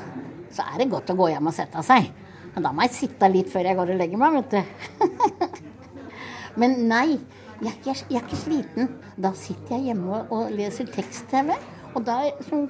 så 0.56 0.66
er 0.72 0.80
det 0.82 0.92
godt 0.94 1.12
å 1.12 1.18
gå 1.20 1.28
hjem 1.34 1.52
og 1.52 1.58
sette 1.58 1.84
seg. 1.86 2.08
Men 2.56 2.64
da 2.64 2.72
må 2.72 2.86
jeg 2.86 2.96
sitte 2.96 3.30
litt 3.30 3.52
før 3.52 3.68
jeg 3.68 3.78
går 3.78 3.92
og 3.92 4.00
legger 4.00 4.22
meg, 4.22 4.38
vet 4.40 4.56
du. 4.56 5.66
Men 6.62 6.78
nei, 6.88 7.18
jeg 7.60 7.74
ikke, 7.74 7.96
jeg 8.10 8.22
er 8.22 8.24
ikke 8.24 8.40
sliten. 8.40 8.94
Da 9.20 9.34
sitter 9.36 9.76
jeg 9.76 9.92
hjemme 9.92 10.22
og 10.32 10.56
leser 10.56 10.88
tekst-TV. 10.96 11.52
Og 11.96 12.04
da 12.04 12.18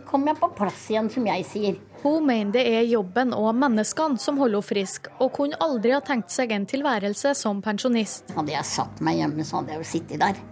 kommer 0.06 0.32
jeg 0.32 0.40
på 0.40 0.50
plass 0.58 0.84
igjen, 0.94 1.10
som 1.10 1.26
jeg 1.26 1.46
sier. 1.50 1.80
Hun 2.04 2.28
mener 2.28 2.54
det 2.54 2.66
er 2.70 2.84
jobben 2.86 3.34
og 3.34 3.50
menneskene 3.58 4.22
som 4.22 4.38
holder 4.38 4.62
henne 4.62 4.70
frisk, 4.70 5.10
og 5.18 5.32
kunne 5.40 5.58
aldri 5.66 5.96
ha 5.96 6.02
tenkt 6.06 6.34
seg 6.34 6.54
en 6.54 6.68
tilværelse 6.70 7.34
som 7.38 7.64
pensjonist. 7.66 8.30
Hadde 8.38 8.54
jeg 8.54 8.70
satt 8.70 9.02
meg 9.06 9.24
hjemme, 9.24 9.48
så 9.48 9.60
hadde 9.60 9.74
jeg 9.74 9.82
jo 9.82 9.90
sittet 9.96 10.22
der. 10.22 10.44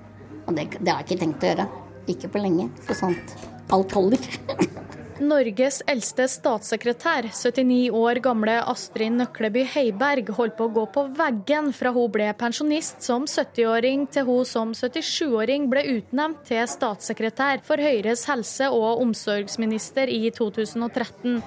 Og 0.47 0.57
det, 0.57 0.71
det 0.79 0.89
har 0.89 1.03
jeg 1.03 1.11
ikke 1.11 1.21
tenkt 1.27 1.45
å 1.45 1.53
gjøre. 1.53 1.69
Ikke 2.15 2.33
på 2.33 2.41
lenge, 2.41 2.67
for 2.83 2.97
sånt. 2.97 3.37
Alt 3.73 3.93
holder. 3.95 4.25
Norges 5.21 5.83
eldste 5.85 6.25
statssekretær, 6.31 7.27
79 7.29 7.91
år 7.93 8.17
gamle 8.23 8.55
Astrid 8.65 9.13
Nøkleby 9.13 9.61
Heiberg, 9.69 10.31
holdt 10.33 10.55
på 10.57 10.65
å 10.65 10.71
gå 10.73 10.85
på 10.95 11.03
veggen 11.17 11.69
fra 11.75 11.91
hun 11.93 12.09
ble 12.13 12.31
pensjonist 12.39 13.03
som 13.05 13.27
70-åring 13.29 14.07
til 14.09 14.25
hun 14.25 14.47
som 14.49 14.71
77-åring 14.73 15.67
ble 15.69 15.83
utnevnt 15.99 16.41
til 16.49 16.65
statssekretær 16.69 17.61
for 17.67 17.77
Høyres 17.77 18.25
helse- 18.31 18.71
og 18.73 19.03
omsorgsminister 19.03 20.09
i 20.09 20.31
2013. 20.33 21.41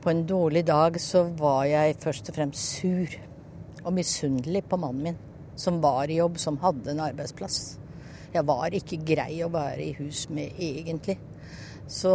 På 0.00 0.12
en 0.14 0.22
dårlig 0.24 0.64
dag 0.70 0.96
så 1.00 1.26
var 1.36 1.66
jeg 1.68 1.98
først 2.00 2.32
og 2.32 2.38
fremst 2.38 2.80
sur 2.80 3.18
og 3.84 3.92
misunnelig 3.96 4.64
på 4.70 4.80
mannen 4.80 5.10
min, 5.10 5.20
som 5.60 5.82
var 5.84 6.08
i 6.08 6.22
jobb, 6.22 6.40
som 6.40 6.56
hadde 6.64 6.94
en 6.94 7.04
arbeidsplass. 7.10 7.76
Jeg 8.32 8.46
var 8.48 8.72
ikke 8.72 9.02
grei 9.04 9.42
å 9.44 9.52
være 9.52 9.90
i 9.90 9.96
hus 9.98 10.28
med, 10.32 10.56
egentlig. 10.56 11.18
Så 11.90 12.14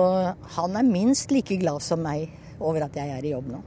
han 0.56 0.80
er 0.80 0.88
minst 0.88 1.34
like 1.36 1.60
glad 1.60 1.84
som 1.84 2.04
meg 2.06 2.32
over 2.64 2.88
at 2.88 2.96
jeg 2.96 3.12
er 3.12 3.26
i 3.28 3.34
jobb 3.36 3.50
nå. 3.52 3.62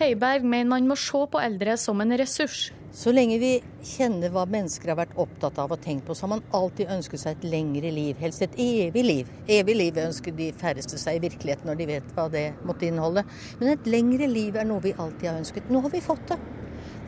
Heiberg 0.00 0.46
mener 0.48 0.70
man 0.70 0.86
må 0.88 0.96
se 0.96 1.18
på 1.28 1.40
eldre 1.44 1.74
som 1.76 2.00
en 2.00 2.16
ressurs. 2.16 2.70
Så 2.96 3.12
lenge 3.12 3.36
vi 3.38 3.50
kjenner 3.86 4.32
hva 4.32 4.46
mennesker 4.50 4.90
har 4.90 4.96
vært 4.98 5.18
opptatt 5.20 5.58
av 5.60 5.74
og 5.76 5.82
tenkt 5.84 6.06
på, 6.08 6.14
så 6.16 6.24
har 6.24 6.32
man 6.32 6.46
alltid 6.56 6.88
ønsket 6.90 7.22
seg 7.22 7.36
et 7.36 7.44
lengre 7.52 7.92
liv. 7.94 8.16
Helst 8.18 8.42
et 8.42 8.56
evig 8.58 9.04
liv. 9.04 9.28
Evig 9.46 9.76
liv 9.76 10.00
ønsker 10.00 10.34
de 10.34 10.48
færreste 10.58 10.98
seg 10.98 11.18
i 11.18 11.22
virkeligheten 11.26 11.68
når 11.68 11.78
de 11.78 11.88
vet 11.92 12.08
hva 12.16 12.24
det 12.32 12.46
måtte 12.66 12.88
inneholde. 12.88 13.26
Men 13.60 13.74
et 13.74 13.92
lengre 13.92 14.30
liv 14.32 14.56
er 14.56 14.66
noe 14.66 14.82
vi 14.82 14.94
alltid 14.96 15.28
har 15.28 15.38
ønsket. 15.42 15.68
Nå 15.70 15.84
har 15.84 15.92
vi 15.92 16.02
fått 16.02 16.24
det. 16.32 16.40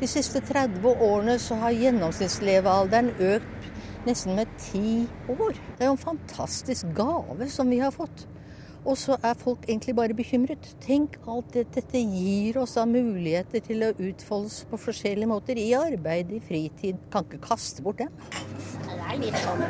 De 0.03 0.11
siste 0.11 0.45
30 0.45 0.87
årene 1.09 1.39
så 1.41 1.57
har 1.65 1.81
gjennomsnittslevealderen 1.81 3.11
økt 3.33 4.07
nesten 4.07 4.37
med 4.37 4.53
ti 4.61 5.07
år. 5.33 5.57
Det 5.57 5.87
er 5.87 5.91
jo 5.91 5.97
en 5.97 6.05
fantastisk 6.05 6.93
gave 6.95 7.49
som 7.51 7.73
vi 7.73 7.81
har 7.81 7.95
fått. 7.95 8.27
Og 8.83 8.97
så 8.99 9.15
er 9.23 9.39
folk 9.39 9.69
egentlig 9.69 9.95
bare 9.95 10.15
bekymret. 10.17 10.67
Tenk 10.83 11.15
alt 11.31 11.53
det, 11.55 11.69
dette 11.77 12.01
gir 12.03 12.59
oss 12.59 12.75
av 12.81 12.89
muligheter 12.91 13.63
til 13.63 13.85
å 13.87 13.93
utfoldes 13.95 14.63
på 14.71 14.81
forskjellige 14.89 15.31
måter. 15.31 15.61
I 15.61 15.71
arbeid, 15.79 16.33
i 16.35 16.41
fritid. 16.43 16.99
Kan 17.13 17.29
ikke 17.29 17.43
kaste 17.47 17.85
bort 17.85 18.03
det. 18.03 18.09
Det 18.89 18.97
er 18.99 19.21
litt 19.21 19.39
sånn 19.45 19.63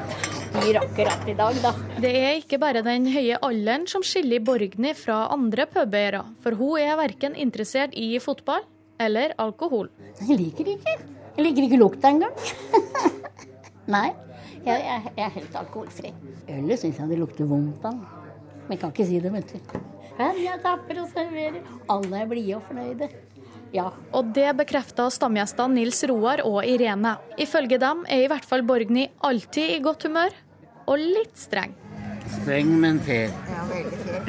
dyr 0.62 0.78
akkurat 0.80 1.28
i 1.28 1.36
dag, 1.36 1.60
da. 1.64 1.74
Det 2.00 2.12
er 2.22 2.38
ikke 2.40 2.60
bare 2.62 2.84
den 2.86 3.10
høye 3.12 3.40
alderen 3.44 3.84
som 3.90 4.04
skiller 4.06 4.40
Borgny 4.44 4.94
fra 4.96 5.26
andre 5.34 5.66
pubeiere, 5.68 6.22
for 6.44 6.56
hun 6.56 6.80
er 6.80 6.96
verken 7.00 7.36
interessert 7.36 7.96
i 7.98 8.14
fotball 8.22 8.64
eller 9.02 9.36
alkohol. 9.42 9.90
Jeg 10.22 10.38
liker 10.40 10.68
det 10.68 10.78
ikke. 10.78 10.96
Jeg 11.36 11.46
liker 11.48 11.68
ikke 11.68 11.80
lukta 11.80 12.12
engang. 12.12 12.34
Nei, 13.94 14.08
jeg, 14.62 14.76
jeg, 14.78 15.14
jeg 15.16 15.24
er 15.26 15.36
helt 15.38 15.62
alkoholfri. 15.64 16.12
Ølet 16.48 16.80
syns 16.84 17.00
jeg 17.00 17.12
det 17.12 17.20
lukter 17.20 17.48
vondt 17.50 17.88
av. 17.88 18.21
Men 18.66 18.76
jeg 18.76 18.80
kan 18.82 18.94
ikke 18.94 19.08
si 19.08 19.20
det, 19.22 19.32
vet 19.34 19.52
du. 19.52 19.76
Jeg 20.42 20.60
tapper 20.62 21.02
og 21.02 21.10
serverer. 21.10 21.60
Alle 21.90 22.22
er 22.22 22.28
blide 22.30 22.56
og 22.58 22.66
fornøyde. 22.68 23.08
Ja. 23.72 23.88
Og 24.12 24.32
det 24.36 24.50
bekrefta 24.58 25.06
stamgjestene 25.12 25.80
Nils 25.80 26.02
Roar 26.10 26.42
og 26.44 26.60
Irene. 26.68 27.16
Ifølge 27.40 27.80
dem 27.80 28.04
er 28.04 28.26
i 28.26 28.28
hvert 28.30 28.44
fall 28.48 28.64
Borgny 28.68 29.06
alltid 29.24 29.78
i 29.78 29.80
godt 29.84 30.04
humør, 30.08 30.34
og 30.84 31.00
litt 31.00 31.38
streng. 31.40 31.72
Streng, 32.32 32.70
men 32.80 32.98
fair. 33.04 33.32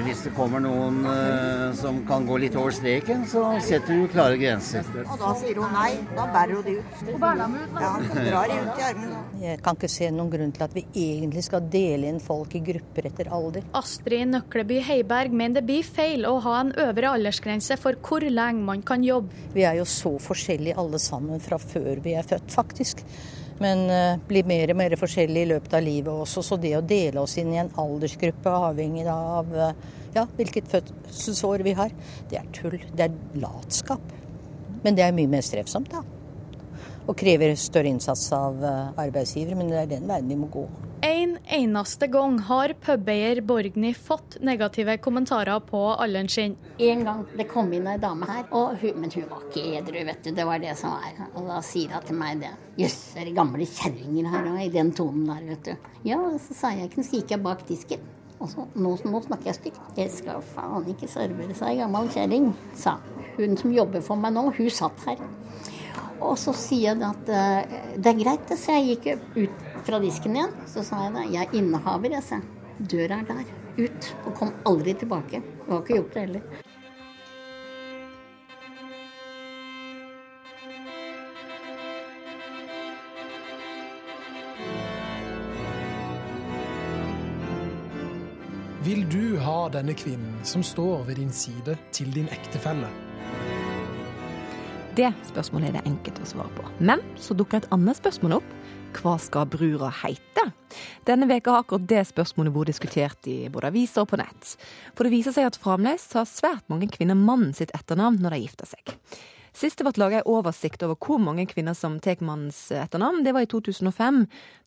Hvis 0.03 0.23
det 0.25 0.33
kommer 0.35 0.61
noen 0.63 1.01
uh, 1.05 1.73
som 1.77 2.01
kan 2.07 2.25
gå 2.27 2.37
litt 2.43 2.55
over 2.59 2.73
streken, 2.75 3.23
så 3.29 3.43
setter 3.63 4.01
du 4.01 4.07
klare 4.11 4.37
grenser. 4.41 4.87
Og 5.03 5.15
da 5.21 5.33
sier 5.39 5.59
hun 5.61 5.73
nei. 5.75 5.91
Da 6.13 6.27
bærer 6.33 6.55
hun 6.57 6.65
de 6.67 6.75
ut. 6.79 7.03
Hun 7.07 7.19
bærer 7.21 7.41
dem 7.43 7.55
ut, 7.59 7.77
Ja, 7.83 7.91
hun 7.97 8.29
drar 8.29 8.51
de 8.51 8.57
ut 8.59 8.81
i 8.81 8.85
armene. 8.89 9.21
Jeg 9.43 9.61
kan 9.65 9.79
ikke 9.79 9.91
se 9.91 10.09
noen 10.13 10.31
grunn 10.33 10.55
til 10.55 10.65
at 10.67 10.75
vi 10.77 10.85
egentlig 10.91 11.45
skal 11.47 11.67
dele 11.73 12.11
inn 12.11 12.21
folk 12.23 12.55
i 12.57 12.63
grupper 12.71 13.09
etter 13.11 13.31
alder. 13.33 13.67
Astrid 13.77 14.29
Nøkleby 14.33 14.81
Heiberg 14.87 15.35
mener 15.35 15.61
det 15.61 15.67
blir 15.69 15.85
feil 15.87 16.27
å 16.29 16.37
ha 16.43 16.57
en 16.63 16.73
øvre 16.85 17.13
aldersgrense 17.17 17.77
for 17.81 17.99
hvor 18.03 18.25
lenge 18.25 18.65
man 18.65 18.83
kan 18.85 19.05
jobbe. 19.05 19.45
Vi 19.55 19.65
er 19.67 19.79
jo 19.79 19.87
så 19.89 20.15
forskjellige 20.21 20.77
alle 20.79 20.99
sammen 21.01 21.41
fra 21.43 21.59
før 21.61 22.03
vi 22.03 22.17
er 22.17 22.27
født, 22.27 22.51
faktisk. 22.53 23.03
Men 23.61 23.83
uh, 23.89 24.21
blir 24.27 24.47
mer 24.49 24.73
og 24.73 24.79
mer 24.79 24.95
forskjellige 24.99 25.45
i 25.45 25.51
løpet 25.53 25.75
av 25.77 25.85
livet 25.85 26.23
også, 26.25 26.43
så 26.45 26.57
det 26.61 26.73
å 26.77 26.85
dele 26.85 27.21
oss 27.21 27.37
inn 27.41 27.53
i 27.53 27.59
en 27.61 27.71
aldersgruppe 27.79 28.55
avhengig 28.69 29.05
av 29.11 29.53
uh, 29.53 29.75
ja, 30.15 30.25
hvilket 30.37 30.71
fødselsår 30.71 31.65
vi 31.65 31.75
har, 31.77 31.93
det 32.31 32.39
er 32.41 32.49
tull. 32.55 32.79
Det 32.93 33.07
er 33.07 33.39
latskap. 33.43 34.03
Men 34.83 34.97
det 34.97 35.05
er 35.05 35.15
mye 35.15 35.31
mer 35.31 35.45
strevsomt, 35.45 35.93
da. 35.93 36.01
Og 37.03 37.15
krever 37.19 37.53
større 37.59 37.91
innsats 37.91 38.25
av 38.35 38.57
uh, 38.63 38.89
arbeidsgivere, 39.03 39.59
men 39.59 39.71
det 39.71 39.83
er 39.83 39.93
den 39.97 40.09
veien 40.09 40.29
vi 40.31 40.39
må 40.39 40.49
gå. 40.53 40.65
En 41.05 41.37
eneste 41.45 42.07
gang 42.07 42.39
har 42.39 42.73
pubeier 42.79 43.41
Borgny 43.41 43.93
fått 43.93 44.37
negative 44.39 44.97
kommentarer 44.97 45.59
på 45.59 45.81
alderen 45.93 46.29
sin. 46.29 46.55
En 46.77 47.03
gang 47.03 47.25
det 47.35 47.43
kom 47.51 47.73
inn 47.75 47.89
ei 47.91 47.97
dame 47.99 48.29
her, 48.29 48.45
hun, 48.53 49.01
men 49.01 49.11
hun 49.11 49.25
var 49.27 49.41
ikke 49.49 49.63
edru, 49.81 49.97
vet 50.07 50.23
du. 50.23 50.29
Det 50.31 50.45
var 50.47 50.63
det 50.63 50.77
som 50.79 50.93
var. 50.95 51.17
Og 51.33 51.49
da 51.49 51.57
sier 51.67 51.91
hun 51.91 52.07
til 52.07 52.15
meg 52.21 52.39
det. 52.45 52.53
Jøss, 52.79 52.95
er 53.19 53.27
det 53.27 53.35
gamle 53.35 53.67
kjerringer 53.67 54.29
her 54.31 54.47
òg, 54.53 54.61
i 54.63 54.71
den 54.71 54.93
tonen 54.95 55.27
der, 55.27 55.43
vet 55.49 55.67
du. 55.67 55.91
Ja, 56.07 56.21
så 56.45 56.55
sa 56.61 56.71
jeg 56.71 56.87
ikke, 56.87 57.03
så 57.03 57.19
gikk 57.19 57.35
jeg 57.35 57.45
bak 57.49 57.67
disken. 57.67 58.07
Og 58.37 58.53
så, 58.53 58.69
nå, 58.71 58.95
nå 59.03 59.23
snakker 59.27 59.51
jeg 59.51 59.59
stygt. 59.59 59.83
Jeg 59.99 60.15
skal 60.21 60.39
faen 60.55 60.87
ikke 60.95 61.11
servere 61.11 61.59
seg, 61.59 61.83
gammel 61.83 62.07
kjerring, 62.15 62.53
sa 62.79 62.95
hun 63.35 63.59
som 63.59 63.75
jobber 63.75 64.07
for 64.07 64.23
meg 64.23 64.37
nå. 64.39 64.47
Hun 64.55 64.71
satt 64.71 65.03
her. 65.09 65.27
Og 66.23 66.37
så 66.39 66.55
sier 66.55 66.93
jeg 66.93 67.03
at 67.03 67.27
uh, 67.27 67.79
det 67.99 68.15
er 68.15 68.19
greit. 68.23 68.55
Så 68.55 68.79
jeg 68.79 68.93
gikk 68.93 69.27
ut 69.35 69.72
fra 69.85 69.99
disken 69.99 70.37
igjen. 70.37 70.53
Så 70.67 70.83
sa 70.87 71.05
jeg 71.05 71.15
det. 71.17 71.25
jeg 71.33 71.47
er 71.47 71.57
innehaver, 71.59 72.15
jeg, 72.17 72.23
sa. 72.23 72.41
Døra 72.79 73.21
er 73.21 73.27
der. 73.29 73.55
Ut. 73.77 74.13
Og 74.25 74.35
kom 74.37 74.53
aldri 74.69 74.93
tilbake. 74.93 75.41
Du 75.65 75.71
har 75.71 75.81
ikke 75.81 75.99
gjort 75.99 76.13
det 76.13 76.27
heller. 76.27 76.71
Vil 88.83 89.05
du 89.07 89.37
ha 89.39 89.69
denne 89.71 89.93
kvinnen 89.95 90.41
som 90.43 90.63
står 90.63 91.05
ved 91.07 91.15
din 91.15 91.31
side, 91.31 91.77
til 91.95 92.11
din 92.11 92.27
ektefelle? 92.35 92.91
Det 94.93 95.09
spørsmålet 95.25 95.71
er 95.71 95.79
det 95.79 95.89
enkelt 95.89 96.19
å 96.21 96.27
svare 96.29 96.51
på. 96.53 96.67
Men 96.77 97.01
så 97.17 97.33
dukker 97.33 97.63
et 97.63 97.71
annet 97.73 97.97
spørsmål 97.97 98.35
opp. 98.37 98.51
Hva 98.93 99.15
skal 99.17 99.47
brura 99.49 99.87
heite? 100.03 100.43
Denne 101.07 101.25
veka 101.25 101.55
har 101.55 101.63
akkurat 101.63 101.87
det 101.89 102.03
spørsmålet 102.11 102.53
vært 102.53 102.69
diskutert 102.69 103.29
i 103.29 103.37
både 103.49 103.71
aviser 103.71 104.05
og 104.05 104.11
på 104.11 104.19
nett. 104.21 104.51
For 104.93 105.07
det 105.07 105.15
viser 105.15 105.33
seg 105.33 105.49
at 105.49 105.57
fremdeles 105.57 106.05
har 106.13 106.29
svært 106.29 106.69
mange 106.69 106.91
kvinner 106.93 107.17
mannen 107.17 107.55
sitt 107.57 107.73
etternavn 107.73 108.21
når 108.21 108.35
de 108.35 108.41
gifter 108.43 108.69
seg. 108.69 108.93
Sist 109.53 109.77
det 109.77 109.85
ble 109.85 110.01
laga 110.01 110.19
en 110.19 110.29
oversikt 110.33 110.81
over 110.85 110.97
hvor 110.97 111.21
mange 111.21 111.45
kvinner 111.49 111.75
som 111.77 111.99
tar 112.01 112.21
mannens 112.25 112.65
etternavn, 112.73 113.21
det 113.25 113.35
var 113.35 113.45
i 113.45 113.49
2005. 113.51 114.23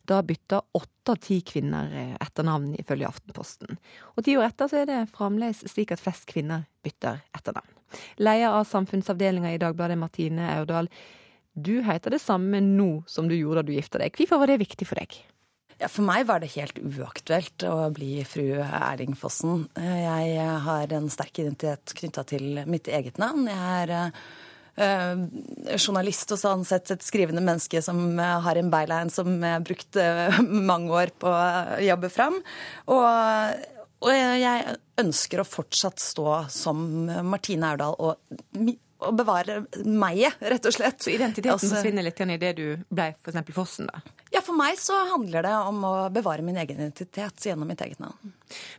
Da 0.07 0.21
bytta 0.23 0.61
åtte 0.79 1.11
av 1.11 1.19
ti 1.23 1.41
kvinner 1.43 2.15
etternavn, 2.23 2.71
ifølge 2.79 3.09
Aftenposten. 3.09 3.79
Og 4.15 4.23
ti 4.23 4.37
år 4.39 4.47
etter 4.47 4.71
så 4.71 4.81
er 4.81 4.87
det 4.87 5.01
fremdeles 5.11 5.65
slik 5.67 5.91
at 5.91 6.03
flest 6.03 6.27
kvinner 6.31 6.63
bytter 6.87 7.19
etternavn. 7.35 7.73
Leder 8.23 8.55
av 8.55 8.67
samfunnsavdelinga 8.67 9.53
i 9.53 9.59
Dagbladet, 9.61 9.99
Martine 9.99 10.47
Aurdal. 10.55 10.87
Du 11.51 11.81
heter 11.83 12.13
det 12.13 12.21
samme 12.23 12.61
nå 12.63 13.03
som 13.09 13.27
du 13.27 13.35
gjorde 13.35 13.65
da 13.65 13.67
du 13.67 13.75
gifta 13.75 13.99
deg. 13.99 14.15
Hvorfor 14.15 14.43
var 14.43 14.51
det 14.51 14.61
viktig 14.63 14.87
for 14.87 14.99
deg? 15.01 15.19
Ja, 15.77 15.91
for 15.91 16.07
meg 16.07 16.25
var 16.25 16.41
det 16.41 16.55
helt 16.55 16.79
uaktuelt 16.79 17.63
å 17.67 17.91
bli 17.93 18.23
fru 18.25 18.47
Erling 18.63 19.13
Fossen. 19.19 19.67
Jeg 19.77 20.47
har 20.63 20.93
en 20.97 21.09
sterk 21.13 21.43
identitet 21.43 21.93
knytta 21.99 22.23
til 22.31 22.63
mitt 22.65 22.89
eget 22.89 23.19
navn. 23.21 23.45
Jeg 23.51 23.83
er 23.83 24.13
journalist 24.77 26.31
og 26.35 26.41
sånn 26.41 26.65
sett 26.67 26.91
et 26.93 27.05
skrivende 27.05 27.41
menneske 27.41 27.81
som 27.81 28.19
har 28.19 28.59
en 28.59 28.69
byline 28.73 29.13
som 29.13 29.31
jeg 29.41 29.63
brukte 29.65 30.03
mange 30.71 30.93
år 30.93 31.13
på 31.17 31.31
å 31.31 31.79
jobbe 31.81 32.11
fram. 32.13 32.37
Og, 32.93 33.63
og 34.05 34.11
jeg 34.13 34.77
ønsker 35.01 35.41
å 35.41 35.47
fortsatt 35.47 36.01
stå 36.01 36.43
som 36.53 37.07
Martine 37.25 37.73
Aurdal 37.73 37.97
og 37.97 38.75
å 38.97 39.11
bevare 39.13 39.59
meg, 39.85 40.23
rett 40.39 40.65
og 40.65 40.73
slett. 40.73 41.01
Så 41.03 41.11
identiteten 41.13 41.53
altså, 41.53 41.69
forsvinner 41.75 42.05
litt 42.05 42.21
i 42.21 42.37
det 42.41 42.53
du 42.57 42.65
ble 42.89 43.11
f.eks. 43.13 43.51
Fossen, 43.55 43.89
da? 43.91 44.01
Ja, 44.33 44.41
for 44.43 44.57
meg 44.57 44.79
så 44.81 44.97
handler 45.13 45.45
det 45.45 45.53
om 45.69 45.83
å 45.87 45.93
bevare 46.13 46.43
min 46.45 46.57
egen 46.59 46.81
identitet 46.81 47.45
gjennom 47.47 47.69
mitt 47.69 47.81
eget 47.85 48.01
navn. 48.03 48.33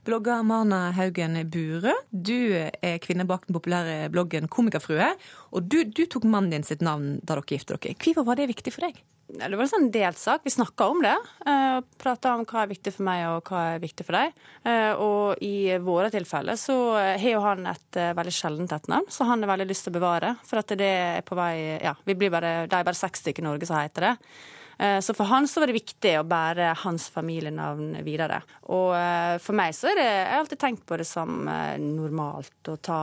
Blogger 0.06 0.42
Marna 0.46 0.88
Haugen 0.96 1.38
Burø, 1.48 1.94
du 2.10 2.54
er 2.58 2.98
kvinne 3.04 3.26
bak 3.28 3.46
den 3.48 3.56
populære 3.56 4.10
bloggen 4.12 4.50
Komikerfrue. 4.52 5.12
Og 5.54 5.70
du, 5.70 5.80
du 5.86 6.04
tok 6.10 6.26
mannen 6.28 6.58
din 6.58 6.66
sitt 6.66 6.84
navn 6.84 7.16
da 7.22 7.38
dere 7.38 7.56
giftet 7.56 7.78
dere. 7.78 7.96
Hvorfor 8.02 8.28
var 8.28 8.40
det 8.40 8.50
viktig 8.52 8.74
for 8.74 8.88
deg? 8.88 9.00
Det 9.28 9.52
var 9.52 9.66
en 9.66 9.70
sånn 9.70 9.90
delt 9.92 10.16
sak. 10.16 10.40
Vi 10.44 10.52
snakka 10.54 10.86
om 10.88 11.02
det. 11.04 11.14
Uh, 11.44 11.84
Prata 12.00 12.32
om 12.32 12.46
hva 12.48 12.62
er 12.62 12.70
viktig 12.70 12.94
for 12.96 13.04
meg 13.04 13.26
og 13.28 13.50
hva 13.50 13.64
er 13.74 13.82
viktig 13.82 14.06
for 14.08 14.16
deg. 14.16 14.36
Uh, 14.64 14.92
og 15.04 15.42
i 15.44 15.76
våre 15.84 16.08
tilfeller 16.12 16.56
så 16.56 16.76
har 16.96 17.28
jo 17.28 17.42
han 17.44 17.68
et 17.68 18.00
uh, 18.00 18.14
veldig 18.16 18.32
sjeldent 18.34 18.72
etternavn, 18.72 19.10
så 19.12 19.28
han 19.28 19.44
har 19.44 19.52
veldig 19.52 19.68
lyst 19.68 19.84
til 19.84 19.92
å 19.92 19.98
bevare. 19.98 20.32
For 20.48 20.62
at 20.62 20.72
det 20.80 20.92
er 21.18 21.26
på 21.28 21.36
vei 21.38 21.56
Ja, 21.84 21.92
vi 22.08 22.16
blir 22.16 22.32
bare, 22.32 22.62
det 22.70 22.78
er 22.78 22.88
bare 22.88 22.96
seks 22.96 23.20
stykker 23.26 23.44
i 23.44 23.50
Norge 23.50 23.68
som 23.68 23.76
heter 23.76 24.08
det. 24.08 24.14
Så 24.78 25.14
for 25.16 25.26
han 25.26 25.48
så 25.50 25.58
var 25.58 25.66
det 25.66 25.74
viktig 25.74 26.12
å 26.20 26.26
bære 26.28 26.68
hans 26.84 27.08
familienavn 27.10 27.96
videre. 28.06 28.36
Og 28.70 28.92
for 29.42 29.58
meg 29.58 29.72
så 29.74 29.88
er 29.90 29.98
det 29.98 30.04
Jeg 30.06 30.28
har 30.30 30.42
alltid 30.44 30.60
tenkt 30.62 30.84
på 30.86 30.98
det 31.00 31.06
som 31.08 31.40
normalt 31.82 32.70
å 32.70 32.76
ta 32.78 33.00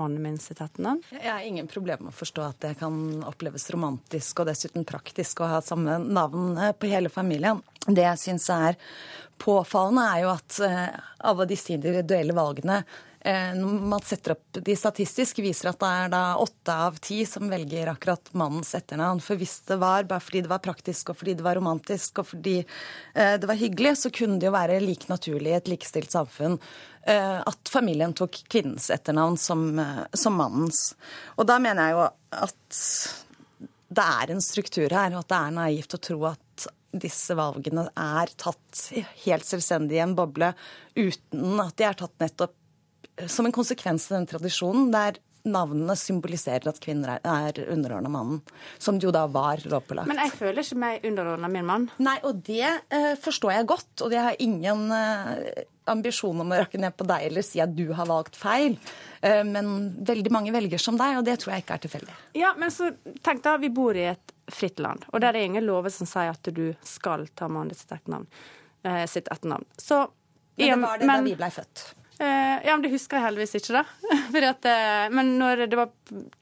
mannen 0.00 0.22
min 0.24 0.38
sitt 0.40 0.62
etternavn. 0.64 1.02
Jeg 1.12 1.28
har 1.28 1.44
ingen 1.44 1.68
problemer 1.68 2.06
med 2.06 2.14
å 2.14 2.20
forstå 2.22 2.46
at 2.46 2.60
det 2.64 2.72
kan 2.80 2.96
oppleves 3.28 3.68
romantisk 3.74 4.40
og 4.40 4.48
dessuten 4.48 4.88
praktisk 4.88 5.44
å 5.44 5.50
ha 5.50 5.60
samme 5.64 5.98
navn 6.00 6.56
på 6.80 6.88
hele 6.88 7.12
familien. 7.12 7.60
Det 7.84 8.06
jeg 8.06 8.24
syns 8.24 8.48
er 8.56 8.80
påfallende, 9.40 10.08
er 10.08 10.24
jo 10.24 10.32
at 10.32 10.60
alle 11.28 11.48
disse 11.50 11.74
individuelle 11.76 12.36
valgene 12.36 12.80
eh, 12.80 13.09
når 13.20 13.82
man 13.84 14.00
setter 14.00 14.32
opp 14.32 14.58
de 14.64 14.74
statistisk, 14.78 15.42
viser 15.44 15.68
at 15.68 15.80
det 15.82 15.88
er 15.92 16.12
da 16.12 16.22
åtte 16.40 16.76
av 16.86 16.96
ti 17.04 17.18
som 17.28 17.50
velger 17.52 17.90
akkurat 17.92 18.30
mannens 18.32 18.72
etternavn. 18.78 19.20
For 19.20 19.36
hvis 19.40 19.58
det 19.68 19.76
var 19.82 20.08
bare 20.08 20.24
fordi 20.24 20.40
det 20.46 20.52
var 20.52 20.62
praktisk 20.64 21.12
og 21.12 21.18
fordi 21.20 21.34
det 21.36 21.44
var 21.44 21.58
romantisk 21.60 22.22
og 22.22 22.30
fordi 22.30 22.56
eh, 22.62 23.34
det 23.36 23.50
var 23.50 23.60
hyggelig, 23.60 23.98
så 24.00 24.12
kunne 24.14 24.40
det 24.40 24.48
jo 24.48 24.54
være 24.56 24.80
like 24.80 25.10
naturlig 25.12 25.52
i 25.52 25.58
et 25.58 25.68
likestilt 25.68 26.16
samfunn 26.16 26.56
eh, 27.04 27.38
at 27.44 27.72
familien 27.72 28.16
tok 28.16 28.40
kvinnens 28.48 28.88
etternavn 28.94 29.36
som, 29.40 29.66
eh, 29.78 30.04
som 30.16 30.40
mannens. 30.40 30.94
Og 31.36 31.48
da 31.50 31.58
mener 31.62 31.90
jeg 31.90 31.98
jo 31.98 32.06
at 32.48 32.84
det 33.90 34.06
er 34.06 34.32
en 34.32 34.44
struktur 34.44 34.88
her, 34.88 35.12
og 35.12 35.24
at 35.24 35.32
det 35.32 35.40
er 35.40 35.56
naivt 35.56 35.96
å 35.98 36.04
tro 36.08 36.22
at 36.30 36.70
disse 36.90 37.36
valgene 37.38 37.84
er 37.94 38.32
tatt 38.38 38.86
helt 39.24 39.46
selvstendig 39.46 39.98
i 39.98 40.02
en 40.02 40.16
boble 40.18 40.50
uten 40.96 41.60
at 41.62 41.76
de 41.78 41.86
er 41.86 41.98
tatt 41.98 42.16
nettopp 42.22 42.56
som 43.28 43.46
en 43.46 43.52
konsekvens 43.52 44.10
av 44.10 44.18
den 44.20 44.26
tradisjonen 44.30 44.90
der 44.94 45.18
navnene 45.48 45.94
symboliserer 45.96 46.68
at 46.68 46.78
kvinner 46.84 47.14
er 47.24 47.58
underordna 47.72 48.10
mannen. 48.12 48.42
Som 48.78 48.98
det 49.00 49.06
jo 49.08 49.12
da 49.14 49.22
var 49.32 49.62
lovpålagt. 49.64 50.08
Men 50.10 50.18
jeg 50.20 50.34
føler 50.36 50.60
ikke 50.60 50.76
meg 50.82 51.06
underordna 51.08 51.48
min 51.48 51.64
mann. 51.64 51.86
Nei, 51.96 52.18
og 52.28 52.42
det 52.44 52.66
eh, 52.92 53.14
forstår 53.20 53.54
jeg 53.54 53.68
godt. 53.70 54.04
Og 54.04 54.12
jeg 54.12 54.20
har 54.26 54.36
ingen 54.44 54.82
eh, 54.92 55.62
ambisjon 55.88 56.42
om 56.44 56.52
å 56.52 56.58
rakke 56.60 56.80
ned 56.80 56.92
på 56.96 57.06
deg 57.08 57.24
eller 57.30 57.46
si 57.46 57.60
at 57.64 57.72
du 57.72 57.86
har 57.96 58.08
valgt 58.10 58.36
feil. 58.36 58.76
Eh, 59.24 59.40
men 59.48 59.94
veldig 60.04 60.32
mange 60.36 60.52
velger 60.52 60.82
som 60.82 61.00
deg, 61.00 61.16
og 61.22 61.24
det 61.24 61.38
tror 61.40 61.54
jeg 61.56 61.64
ikke 61.64 61.78
er 61.78 61.84
tilfeldig. 61.86 62.18
Ja, 62.42 62.52
men 62.60 62.74
så 62.74 62.90
tenk 63.24 63.40
da, 63.46 63.56
vi 63.64 63.72
bor 63.72 63.96
i 63.96 64.10
et 64.12 64.34
fritt 64.50 64.80
land, 64.82 65.04
og 65.14 65.22
der 65.24 65.36
er 65.38 65.46
ingen 65.46 65.64
lover 65.64 65.92
som 65.94 66.08
sier 66.10 66.32
at 66.34 66.52
du 66.52 66.66
skal 66.84 67.24
ta 67.38 67.48
mannen 67.48 67.72
sitt 67.78 67.92
etternavn. 67.96 68.28
Eh, 68.84 69.04
sitt 69.08 69.28
etternavn. 69.32 69.64
Så, 69.78 70.02
Men 70.60 70.68
det 70.68 70.84
var 70.84 70.98
det 71.00 71.06
men- 71.08 71.24
da 71.24 71.30
vi 71.30 71.36
blei 71.40 71.50
født. 71.54 71.86
Eh, 72.20 72.66
ja, 72.66 72.74
men 72.74 72.82
det 72.84 72.90
husker 72.92 73.16
jeg 73.16 73.24
heldigvis 73.24 73.56
ikke, 73.56 73.80
da. 73.80 74.10
At, 74.50 74.66
eh, 74.68 75.06
men 75.14 75.30
når 75.40 75.62
det 75.72 75.78
var 75.78 75.88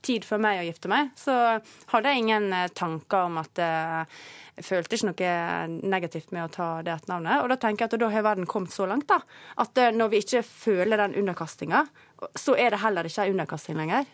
tid 0.02 0.24
for 0.26 0.42
meg 0.42 0.58
å 0.58 0.64
gifte 0.66 0.90
meg, 0.90 1.12
så 1.14 1.36
hadde 1.92 2.10
jeg 2.10 2.24
ingen 2.24 2.48
eh, 2.50 2.72
tanker 2.74 3.28
om 3.28 3.38
at 3.38 3.62
Jeg 4.58 4.66
følte 4.66 4.96
ikke 4.96 5.06
noe 5.12 5.86
negativt 5.86 6.32
med 6.34 6.48
å 6.48 6.50
ta 6.50 6.68
det 6.82 6.96
etternavnet. 6.96 7.44
Og 7.44 7.52
da 7.52 7.60
tenker 7.62 7.84
jeg 7.84 7.92
at 7.92 8.00
da 8.02 8.08
har 8.10 8.26
verden 8.26 8.48
kommet 8.50 8.74
så 8.74 8.88
langt, 8.90 9.06
da. 9.06 9.20
At 9.62 9.78
når 9.94 10.10
vi 10.10 10.22
ikke 10.24 10.42
føler 10.42 10.98
den 10.98 11.14
underkastinga, 11.20 11.84
så 12.34 12.56
er 12.58 12.74
det 12.74 12.82
heller 12.82 13.06
ikke 13.06 13.28
ei 13.28 13.36
underkasting 13.36 13.78
lenger. 13.78 14.08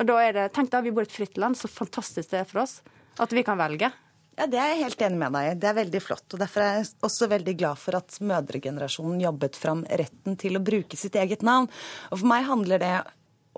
Og 0.00 0.08
da 0.08 0.16
er 0.24 0.32
det, 0.38 0.46
Tenk 0.56 0.72
da, 0.72 0.80
vi 0.80 0.94
bor 0.96 1.04
i 1.04 1.10
et 1.10 1.12
fritt 1.12 1.36
land, 1.36 1.58
så 1.60 1.68
fantastisk 1.68 2.32
det 2.32 2.40
er 2.40 2.48
for 2.48 2.62
oss. 2.64 2.78
At 3.20 3.36
vi 3.36 3.44
kan 3.44 3.60
velge. 3.60 3.92
Ja, 4.40 4.46
Det 4.48 4.56
er 4.56 4.70
jeg 4.72 4.84
helt 4.86 5.02
enig 5.04 5.18
med 5.20 5.34
deg 5.36 5.46
i. 5.50 5.56
Det 5.60 5.68
er 5.68 5.74
veldig 5.76 6.00
flott. 6.00 6.24
og 6.32 6.40
Derfor 6.40 6.64
er 6.64 6.76
jeg 6.78 6.86
også 7.04 7.26
veldig 7.28 7.54
glad 7.60 7.76
for 7.76 7.98
at 7.98 8.14
mødregenerasjonen 8.24 9.20
jobbet 9.20 9.58
fram 9.60 9.82
retten 9.84 10.38
til 10.40 10.56
å 10.56 10.62
bruke 10.64 10.96
sitt 10.96 11.18
eget 11.20 11.44
navn. 11.44 11.68
Og 12.08 12.22
For 12.22 12.30
meg 12.30 12.46
handler 12.48 12.80
det 12.80 12.94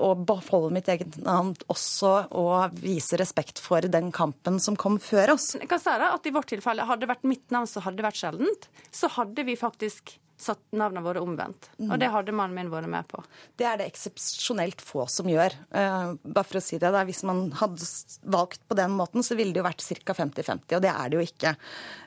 å 0.03 0.09
beholde 0.19 0.73
mitt 0.75 0.89
eget 0.91 1.21
navn 1.23 1.53
også 1.71 2.11
å 2.35 2.47
vise 2.75 3.15
respekt 3.21 3.61
for 3.63 3.87
den 3.87 4.11
kampen 4.11 4.59
som 4.59 4.75
kom 4.75 4.99
før 4.99 5.37
oss. 5.37 5.53
Jeg 5.55 5.71
kan 5.71 5.79
si 5.79 5.93
at 5.93 6.27
I 6.27 6.35
vårt 6.35 6.51
tilfelle 6.51 6.89
hadde 6.89 7.05
det 7.05 7.13
vært 7.13 7.31
mitt 7.31 7.47
navn 7.55 7.71
så 7.71 7.85
hadde 7.85 8.01
det 8.01 8.09
vært 8.09 8.19
sjeldent, 8.19 8.69
så 8.91 9.13
hadde 9.21 9.47
vi 9.47 9.55
faktisk 9.61 10.17
satt 10.43 10.63
navnene 10.75 11.05
våre 11.05 11.23
omvendt. 11.23 11.71
Og 11.87 11.95
det 12.01 12.11
hadde 12.13 12.35
mannen 12.37 12.57
min 12.57 12.73
vært 12.73 12.91
med 12.91 13.09
på. 13.11 13.23
Det 13.59 13.67
er 13.69 13.81
det 13.81 13.89
eksepsjonelt 13.93 14.83
få 14.85 15.07
som 15.11 15.29
gjør. 15.31 15.55
Uh, 15.75 16.15
bare 16.23 16.49
for 16.49 16.61
å 16.61 16.65
si 16.65 16.81
det, 16.83 16.91
da, 16.95 17.05
Hvis 17.09 17.23
man 17.29 17.47
hadde 17.61 17.87
valgt 18.35 18.65
på 18.69 18.79
den 18.79 18.97
måten, 18.99 19.25
så 19.25 19.39
ville 19.39 19.55
det 19.55 19.63
jo 19.63 19.69
vært 19.69 19.85
ca. 20.03 20.17
50-50, 20.19 20.77
og 20.77 20.83
det 20.85 20.93
er 20.93 21.13
det 21.13 21.21
jo 21.21 21.27
ikke. 21.27 21.55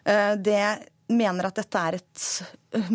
Uh, 0.05 0.33
det 0.41 0.65
mener 1.11 1.49
at 1.49 1.59
dette 1.59 1.81
er 1.87 1.99
et 1.99 2.23
eh, 2.73 2.93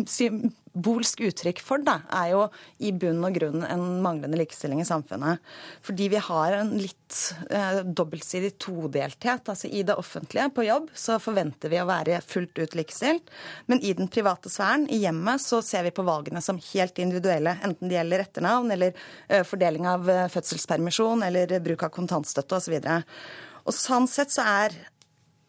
symbolsk 0.71 1.21
uttrykk 1.21 1.59
for, 1.61 1.81
da, 1.83 2.01
er 2.11 2.31
jo 2.31 2.41
i 2.79 2.91
bunn 2.91 3.23
og 3.23 3.33
grunn 3.35 3.63
en 3.63 4.01
manglende 4.01 4.37
likestilling 4.37 4.81
i 4.81 4.85
samfunnet. 4.85 5.39
Fordi 5.81 6.09
vi 6.09 6.17
har 6.17 6.53
en 6.53 6.71
litt 6.77 7.35
eh, 7.49 7.81
dobbeltsidig 7.83 8.57
todelthet. 8.57 9.49
Altså 9.49 9.67
i 9.67 9.83
det 9.83 9.95
offentlige, 9.95 10.49
på 10.55 10.63
jobb, 10.63 10.89
så 10.93 11.19
forventer 11.19 11.69
vi 11.69 11.81
å 11.81 11.87
være 11.87 12.21
fullt 12.21 12.57
ut 12.59 12.75
likestilt. 12.75 13.29
Men 13.67 13.81
i 13.81 13.93
den 13.93 14.07
private 14.07 14.49
sfæren, 14.49 14.87
i 14.89 15.01
hjemmet, 15.03 15.41
så 15.41 15.61
ser 15.61 15.83
vi 15.83 15.91
på 15.91 16.05
valgene 16.07 16.41
som 16.41 16.59
helt 16.71 16.99
individuelle. 16.99 17.57
Enten 17.63 17.89
det 17.89 17.99
gjelder 17.99 18.25
etternavn 18.25 18.71
eller 18.71 18.95
eh, 19.27 19.43
fordeling 19.47 19.89
av 19.89 20.09
eh, 20.09 20.29
fødselspermisjon 20.31 21.27
eller 21.27 21.59
bruk 21.59 21.83
av 21.87 21.93
kontantstøtte 21.95 22.61
osv. 22.61 22.79
Og 23.61 23.75
sånn 23.75 24.07
sett 24.09 24.31
så 24.33 24.45
er 24.47 24.77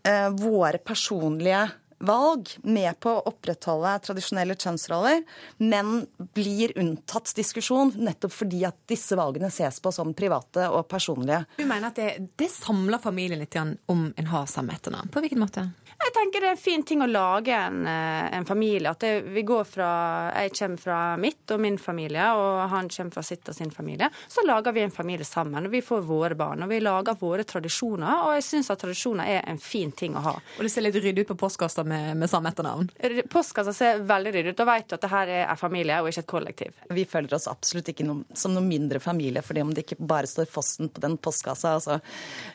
eh, 0.08 0.28
våre 0.34 0.82
personlige 0.82 1.68
valg 2.06 2.50
med 2.62 2.98
på 3.02 3.14
å 3.16 3.24
opprettholde 3.30 3.94
tradisjonelle 4.06 4.56
kjønnsroller, 4.58 5.22
men 5.62 6.06
blir 6.36 6.74
unntatt 6.80 7.32
diskusjon 7.36 7.94
nettopp 7.96 8.34
fordi 8.34 8.64
at 8.68 8.78
disse 8.90 9.16
valgene 9.18 9.50
ses 9.52 9.80
på 9.82 9.92
som 9.94 10.14
private 10.16 10.68
og 10.72 10.86
personlige. 10.90 11.44
Du 11.58 11.64
mener 11.64 11.90
at 11.92 12.00
det, 12.00 12.32
det 12.40 12.50
samler 12.52 13.02
familien 13.02 13.42
litt 13.42 13.56
om 13.56 14.08
en 14.16 14.32
har 14.32 14.48
samme 14.50 14.74
etternavn? 14.74 15.12
På 15.12 15.22
hvilken 15.22 15.42
måte? 15.42 15.68
Jeg 16.02 16.14
tenker 16.16 16.42
det 16.42 16.48
er 16.48 16.56
en 16.56 16.60
fin 16.60 16.82
ting 16.86 17.02
å 17.04 17.06
lage 17.06 17.54
en, 17.54 17.84
eh, 17.86 18.36
en 18.36 18.44
familie. 18.44 18.90
At 18.90 19.00
det, 19.04 19.22
vi 19.22 19.42
går 19.46 19.64
fra 19.64 19.90
Jeg 20.32 20.52
kommer 20.58 20.78
fra 20.78 21.16
mitt 21.16 21.50
og 21.50 21.60
min 21.60 21.78
familie, 21.78 22.24
og 22.34 22.68
han 22.70 22.88
kommer 22.88 23.12
fra 23.12 23.22
sitt 23.22 23.48
og 23.48 23.54
sin 23.54 23.70
familie. 23.70 24.10
Så 24.28 24.44
lager 24.46 24.72
vi 24.72 24.82
en 24.82 24.90
familie 24.90 25.24
sammen, 25.24 25.66
og 25.66 25.70
vi 25.70 25.80
får 25.80 26.02
våre 26.02 26.34
barn. 26.34 26.62
Og 26.62 26.68
vi 26.68 26.80
lager 26.80 27.14
våre 27.14 27.44
tradisjoner, 27.44 28.26
og 28.26 28.34
jeg 28.34 28.42
syns 28.42 28.70
at 28.70 28.80
tradisjoner 28.80 29.24
er 29.26 29.42
en 29.46 29.58
fin 29.58 29.92
ting 29.92 30.16
å 30.16 30.22
ha. 30.22 30.34
Og 30.58 30.62
det 30.62 30.72
ser 30.72 30.82
litt 30.82 30.94
ryddig 30.94 31.22
ut 31.22 31.28
på 31.28 31.38
postkassa 31.46 31.84
med, 31.92 32.16
med 32.22 32.30
samme 32.32 32.50
etternavn? 32.52 32.90
Postkassa 33.32 33.74
ser 33.76 34.02
veldig 34.08 34.34
ryddig 34.34 34.54
ut, 34.54 34.64
og 34.64 34.70
vet 34.72 34.88
du 34.88 34.96
at 34.96 35.04
det 35.04 35.12
her 35.12 35.32
er 35.42 35.60
familie 35.60 36.00
og 36.02 36.10
ikke 36.10 36.24
et 36.24 36.32
kollektiv. 36.32 36.78
Vi 36.96 37.04
føler 37.08 37.36
oss 37.36 37.50
absolutt 37.50 37.92
ikke 37.92 38.06
noen, 38.08 38.24
som 38.34 38.54
noen 38.56 38.70
mindre 38.70 39.02
familie 39.02 39.44
fordi 39.44 39.64
om 39.64 39.72
det 39.74 39.84
ikke 39.86 40.00
bare 40.00 40.30
står 40.30 40.48
Fossen 40.52 40.90
på 40.92 41.02
den 41.04 41.18
postkassa. 41.22 41.76
Altså. 41.78 42.00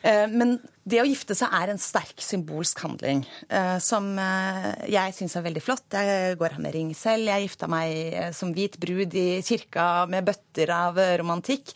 Eh, 0.02 0.26
Men 0.28 0.58
det 0.88 1.00
å 1.02 1.06
gifte 1.08 1.34
seg 1.36 1.52
er 1.54 1.72
en 1.72 1.80
sterk 1.80 2.22
symbolsk 2.22 2.80
handling 2.84 3.20
eh, 3.52 3.76
som 3.82 4.06
eh, 4.20 4.68
jeg 4.88 5.14
syns 5.16 5.36
er 5.36 5.44
veldig 5.44 5.62
flott. 5.62 5.86
Jeg 5.92 6.36
går 6.40 6.54
her 6.56 6.62
med 6.64 6.74
ring 6.74 6.92
selv. 6.96 7.28
Jeg 7.28 7.44
gifta 7.44 7.68
meg 7.70 8.14
eh, 8.16 8.30
som 8.36 8.52
hvit 8.56 8.78
brud 8.80 9.16
i 9.18 9.40
kirka 9.44 10.06
med 10.10 10.26
bøtter 10.28 10.72
av 10.74 10.98
romantikk. 11.20 11.70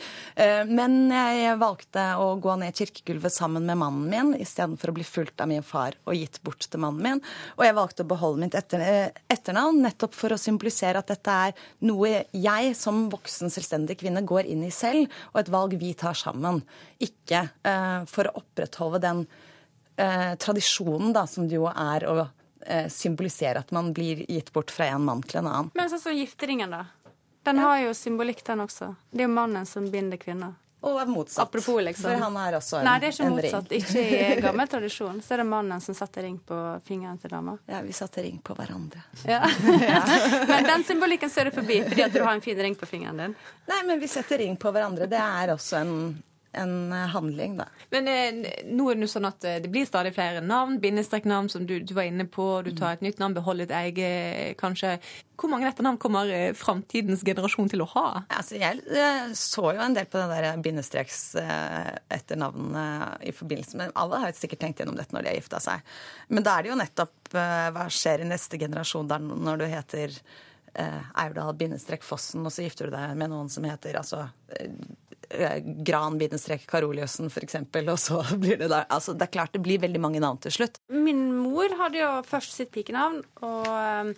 Men 0.69 1.13
jeg 1.13 1.57
valgte 1.61 2.03
å 2.21 2.33
gå 2.43 2.55
ned 2.59 2.77
kirkegulvet 2.77 3.35
sammen 3.35 3.67
med 3.69 3.79
mannen 3.79 4.09
min 4.11 4.33
istedenfor 4.41 4.91
å 4.91 4.95
bli 4.97 5.05
fulgt 5.07 5.43
av 5.43 5.51
min 5.51 5.65
far 5.67 5.97
og 6.09 6.17
gitt 6.17 6.41
bort 6.45 6.65
til 6.67 6.83
mannen 6.83 7.05
min. 7.05 7.23
Og 7.59 7.65
jeg 7.67 7.77
valgte 7.77 8.05
å 8.05 8.11
beholde 8.11 8.43
mitt 8.43 8.57
etternavn 8.57 9.83
nettopp 9.85 10.17
for 10.17 10.35
å 10.35 10.41
symbolisere 10.41 11.03
at 11.03 11.13
dette 11.13 11.37
er 11.49 11.67
noe 11.87 12.25
jeg 12.33 12.73
som 12.79 13.05
voksen, 13.13 13.53
selvstendig 13.53 13.99
kvinne 14.03 14.25
går 14.27 14.49
inn 14.51 14.65
i 14.67 14.73
selv, 14.75 15.13
og 15.33 15.43
et 15.43 15.53
valg 15.53 15.77
vi 15.81 15.93
tar 15.99 16.19
sammen. 16.19 16.63
Ikke 17.03 17.45
for 18.11 18.29
å 18.29 18.37
opprettholde 18.43 19.02
den 19.03 19.27
eh, 19.97 20.33
tradisjonen 20.41 21.13
da, 21.17 21.27
som 21.27 21.49
det 21.49 21.59
jo 21.59 21.69
er 21.69 22.07
å 22.09 22.17
eh, 22.23 22.89
symbolisere 22.93 23.63
at 23.63 23.75
man 23.75 23.93
blir 23.97 24.25
gitt 24.31 24.53
bort 24.53 24.71
fra 24.71 24.91
en 24.95 25.05
mann 25.05 25.23
til 25.27 25.43
en 25.43 25.51
annen. 25.51 25.71
Men 25.79 25.93
sånn 25.93 26.05
som 26.07 26.17
gifteringen, 26.17 26.73
da. 26.73 26.87
Den 27.43 27.59
har 27.59 27.81
jo 27.83 27.95
symbolikk, 27.99 28.45
den 28.47 28.63
også. 28.63 28.95
Det 29.11 29.25
er 29.25 29.27
jo 29.27 29.35
mannen 29.35 29.67
som 29.67 29.89
binder 29.91 30.21
kvinner. 30.21 30.55
Og 30.83 30.99
er 30.99 31.07
motsatt. 31.07 31.47
Apropos, 31.47 31.79
liksom. 31.83 32.11
For 32.11 32.23
han 32.25 32.37
er 32.43 32.57
også 32.59 32.81
en, 32.81 32.87
Nei, 32.89 32.95
det 32.99 33.09
er 33.09 33.15
ikke 33.15 33.29
motsatt. 33.31 33.69
ring. 33.71 33.85
Ikke 33.85 34.03
i 34.03 34.41
gammel 34.43 34.71
tradisjon. 34.71 35.21
Så 35.23 35.37
er 35.37 35.43
det 35.43 35.47
mannen 35.47 35.83
som 35.85 35.95
setter 35.95 36.27
ring 36.27 36.41
på 36.43 36.59
fingeren 36.87 37.21
til 37.23 37.31
dama. 37.31 37.55
Ja, 37.71 37.85
vi 37.87 37.95
satte 37.95 38.25
ring 38.25 38.41
på 38.43 38.57
hverandre. 38.59 39.05
Ja. 39.31 39.45
Men 40.51 40.67
den 40.67 40.87
symbolikken 40.89 41.31
ser 41.31 41.47
du 41.51 41.55
forbi 41.55 41.79
fordi 41.87 42.03
at 42.03 42.15
du 42.15 42.19
har 42.25 42.35
en 42.35 42.43
fin 42.43 42.59
ring 42.59 42.75
på 42.79 42.91
fingeren 42.91 43.23
din. 43.23 43.39
Nei, 43.71 43.79
men 43.87 44.03
vi 44.03 44.11
setter 44.11 44.43
ring 44.43 44.57
på 44.59 44.73
hverandre. 44.75 45.07
Det 45.11 45.23
er 45.23 45.55
også 45.55 45.79
en, 45.79 45.95
en 46.53 46.93
eh, 46.93 47.09
handling, 47.15 47.57
da. 47.57 47.67
Men 47.91 48.09
eh, 48.11 48.63
nå 48.69 48.89
er 48.91 48.99
det 48.99 49.07
jo 49.07 49.13
sånn 49.15 49.29
at 49.29 49.45
eh, 49.49 49.59
det 49.65 49.71
blir 49.73 49.89
stadig 49.89 50.15
flere 50.17 50.43
navn, 50.45 50.79
bindestreknavn, 50.83 51.49
som 51.53 51.67
du, 51.69 51.79
du 51.81 51.95
var 51.97 52.09
inne 52.09 52.27
på. 52.29 52.47
Du 52.67 52.73
tar 52.77 52.97
et 52.97 53.05
nytt 53.05 53.23
navn, 53.23 53.37
beholder 53.37 53.71
et 53.71 53.77
eget, 53.81 54.59
kanskje. 54.61 54.99
Hvor 55.41 55.51
mange 55.51 55.67
etternavn 55.67 55.99
kommer 56.03 56.29
eh, 56.31 56.53
framtidens 56.57 57.25
generasjon 57.27 57.73
til 57.73 57.85
å 57.85 57.89
ha? 57.95 58.07
Altså, 58.29 58.59
jeg 58.61 58.85
eh, 58.93 59.33
så 59.39 59.73
jo 59.73 59.83
en 59.83 59.97
del 59.97 60.07
på 60.13 60.21
det 60.21 60.29
der 60.37 60.63
bindestreks 60.63 61.23
eh, 61.41 61.91
etternavnene 62.13 62.87
i 63.27 63.35
forbindelse 63.35 63.81
med 63.81 63.97
Alle 63.99 64.23
har 64.23 64.33
jo 64.33 64.41
sikkert 64.43 64.63
tenkt 64.67 64.83
gjennom 64.83 64.99
dette 64.99 65.17
når 65.17 65.25
de 65.25 65.33
har 65.33 65.41
gifta 65.41 65.63
seg. 65.65 65.93
Men 66.29 66.47
da 66.47 66.57
er 66.57 66.67
det 66.67 66.75
jo 66.75 66.79
nettopp 66.79 67.35
eh, 67.35 67.69
hva 67.75 67.89
skjer 67.93 68.23
i 68.23 68.31
neste 68.31 68.61
generasjon 68.61 69.11
der 69.11 69.25
når 69.25 69.63
du 69.63 69.71
heter 69.73 70.15
eh, 70.75 71.01
Aurdal 71.25 71.57
bindestrek 71.59 72.05
Fossen, 72.07 72.45
og 72.47 72.53
så 72.55 72.67
gifter 72.67 72.89
du 72.89 72.97
deg 72.97 73.17
med 73.19 73.33
noen 73.33 73.51
som 73.53 73.67
heter 73.67 73.99
altså 74.01 74.27
eh, 74.57 74.71
Gran 75.87 76.19
bindestrek 76.21 76.67
Karoliussen, 76.69 77.31
eksempel, 77.43 77.89
og 77.93 77.99
så 77.99 78.21
blir 78.43 78.59
det 78.61 78.69
da 78.73 78.83
Altså, 78.89 79.15
det 79.17 79.29
er 79.29 79.33
klart 79.39 79.53
det 79.57 79.63
blir 79.65 79.81
veldig 79.83 80.01
mange 80.03 80.21
navn 80.23 80.39
til 80.45 80.53
slutt. 80.53 80.79
Min 80.93 81.25
mor 81.41 81.73
hadde 81.81 82.01
jo 82.03 82.11
først 82.29 82.55
sitt 82.59 82.73
pikenavn, 82.75 83.23
og 83.49 83.67
eh, 83.73 84.13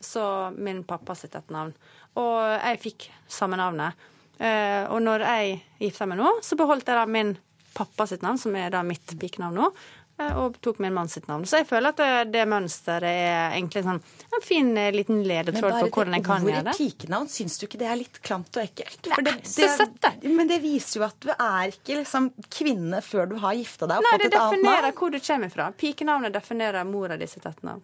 så 0.00 0.24
min 0.56 0.84
pappa 0.88 1.14
sitt 1.18 1.34
etternavn. 1.36 1.74
Og 2.20 2.38
jeg 2.56 2.80
fikk 2.82 3.10
samme 3.30 3.58
navnet. 3.60 3.94
Eh, 4.40 4.86
Og 4.88 5.02
når 5.04 5.26
jeg 5.26 5.60
gifta 5.82 6.06
meg 6.08 6.18
nå, 6.22 6.36
så 6.42 6.56
beholdt 6.56 6.88
jeg 6.88 6.96
da 6.96 7.06
min 7.06 7.34
pappa 7.76 8.06
sitt 8.08 8.22
navn, 8.24 8.38
som 8.40 8.56
er 8.58 8.72
da 8.72 8.80
mitt 8.82 9.12
pikenavn 9.20 9.54
nå. 9.60 9.68
Eh, 10.20 10.38
og 10.40 10.58
tok 10.64 10.78
min 10.84 10.94
mann 10.94 11.08
sitt 11.10 11.26
navn. 11.30 11.46
Så 11.48 11.60
jeg 11.62 11.68
føler 11.68 11.94
at 11.94 12.00
det, 12.00 12.32
det 12.34 12.46
mønsteret 12.50 13.08
er 13.10 13.56
egentlig 13.58 13.82
sånn 13.86 14.00
en 14.00 14.44
fin 14.46 14.70
eh, 14.78 14.90
liten 14.94 15.22
ledetråd 15.26 15.78
på 15.80 15.88
hvordan 15.88 16.18
jeg 16.18 16.26
kan 16.26 16.46
gjøre 16.46 16.62
det. 16.62 16.64
Men 16.64 16.64
bare 16.64 16.74
det 16.74 16.74
ordet 16.80 16.98
pikenavn, 16.98 17.30
syns 17.34 17.58
du 17.60 17.66
ikke 17.66 17.80
det 17.82 17.88
er 17.90 18.00
litt 18.00 18.20
klamt 18.26 18.58
og 18.60 18.64
ekkelt? 18.64 19.12
For 19.14 19.26
det, 19.26 19.36
søtt 19.50 19.96
det. 20.04 20.12
Men 20.28 20.50
det 20.50 20.60
viser 20.64 21.00
jo 21.00 21.06
at 21.08 21.18
du 21.24 21.32
er 21.36 21.72
ikke 21.74 22.00
liksom 22.02 22.30
kvinne 22.60 23.00
før 23.04 23.32
du 23.32 23.38
har 23.42 23.56
gifta 23.58 23.88
deg 23.90 24.02
og 24.02 24.06
Nei, 24.06 24.12
fått 24.16 24.24
det 24.26 24.30
et 24.30 24.40
annet 24.40 24.60
definerer 24.60 24.98
hvor 25.00 25.14
du 25.16 25.22
kommer 25.30 25.56
fra. 25.56 25.70
Pikenavnet 25.84 26.36
definerer 26.36 26.86
mora 26.88 27.18
di 27.20 27.30
sitt 27.30 27.48
etternavn. 27.48 27.82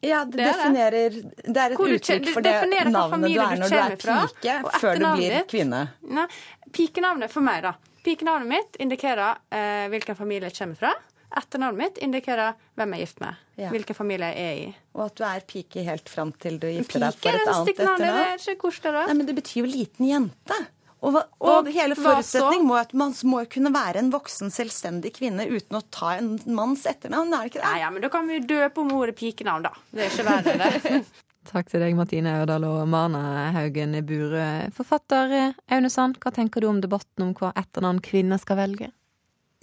Ja, 0.00 0.24
det, 0.24 0.36
Det 0.36 0.44
er 0.44 0.46
det. 0.46 0.52
definerer 0.54 1.10
Det 1.42 1.62
er 1.62 1.72
et 1.72 1.80
uttrykk 1.80 2.28
for 2.30 2.44
det 2.46 2.52
det 2.70 2.84
navnet 2.92 3.32
du 3.34 3.40
er 3.42 3.56
når 3.58 3.72
du 3.72 3.78
er 3.80 3.96
pike, 3.98 4.58
før 4.78 5.00
du 5.00 5.06
blir 5.18 5.38
kvinne. 5.50 5.80
Nei, 6.06 6.26
pikenavnet 6.72 7.32
for 7.32 7.42
meg, 7.42 7.64
da. 7.66 7.74
Pikenavnet 8.06 8.48
mitt 8.48 8.78
indikerer 8.78 9.40
eh, 9.50 9.88
hvilken 9.90 10.16
familie 10.16 10.52
jeg 10.52 10.58
kommer 10.60 10.78
fra. 10.78 10.92
Etternavnet 11.36 11.78
mitt 11.82 11.98
indikerer 12.00 12.56
hvem 12.78 12.94
jeg 12.94 13.02
er 13.02 13.04
gift 13.04 13.20
med. 13.20 13.44
Ja. 13.60 13.68
Hvilken 13.74 13.96
familie 13.96 14.30
jeg 14.32 14.48
er 14.48 14.62
i. 14.62 14.72
Og 14.96 15.04
at 15.08 15.18
du 15.18 15.24
er 15.28 15.44
pike 15.48 15.84
helt 15.84 16.08
fram 16.08 16.32
til 16.40 16.56
du 16.62 16.68
gifter 16.70 17.04
deg 17.04 17.18
for 17.18 17.28
et 17.36 17.42
et 17.42 17.52
annet 17.52 17.70
etternavn. 17.74 18.02
vet 18.16 18.48
ikke 18.48 18.72
det 18.80 18.94
er. 18.94 19.06
Nei, 19.10 19.16
men 19.20 19.28
det 19.28 19.36
betyr 19.36 19.60
jo 19.60 19.68
liten 19.68 20.08
jente. 20.08 20.58
Og, 20.98 21.12
hva, 21.14 21.22
og, 21.38 21.68
Og 21.68 21.68
hele 21.70 21.94
forutsetningen 21.94 22.02
forutsetning 22.02 22.64
må 22.66 22.74
at 22.80 22.92
man 22.98 23.12
må 23.30 23.44
kunne 23.52 23.70
være 23.74 24.00
en 24.02 24.10
voksen, 24.10 24.50
selvstendig 24.50 25.12
kvinne 25.20 25.46
uten 25.46 25.78
å 25.78 25.84
ta 25.94 26.16
en 26.16 26.32
manns 26.50 26.82
etternavn, 26.90 27.30
er 27.30 27.44
det 27.46 27.52
ikke 27.52 27.60
det? 27.60 27.68
Nei, 27.68 27.78
ja, 27.84 27.90
men 27.94 28.02
da 28.02 28.10
kan 28.10 28.26
vi 28.26 28.40
døpe 28.42 28.82
om 28.82 28.90
ordet 28.98 29.14
pikenavn, 29.20 29.68
da. 29.68 29.74
Det 29.94 30.08
er 30.08 30.10
ikke 30.10 30.26
verre 30.26 30.56
det. 30.64 31.02
Takk 31.52 31.70
til 31.70 31.80
deg, 31.80 31.94
Martine 31.96 32.34
Aurdal 32.40 32.66
og 32.68 32.80
Marna 32.90 33.22
Haugen 33.54 33.94
Burøe. 34.04 34.68
Forfatter 34.76 35.54
Aune 35.70 35.90
Sand, 35.92 36.18
hva 36.20 36.34
tenker 36.34 36.60
du 36.60 36.68
om 36.68 36.82
debatten 36.82 37.24
om 37.24 37.30
hva 37.38 37.54
etternavn 37.56 38.02
kvinner 38.04 38.42
skal 38.42 38.58
velge? 38.58 38.90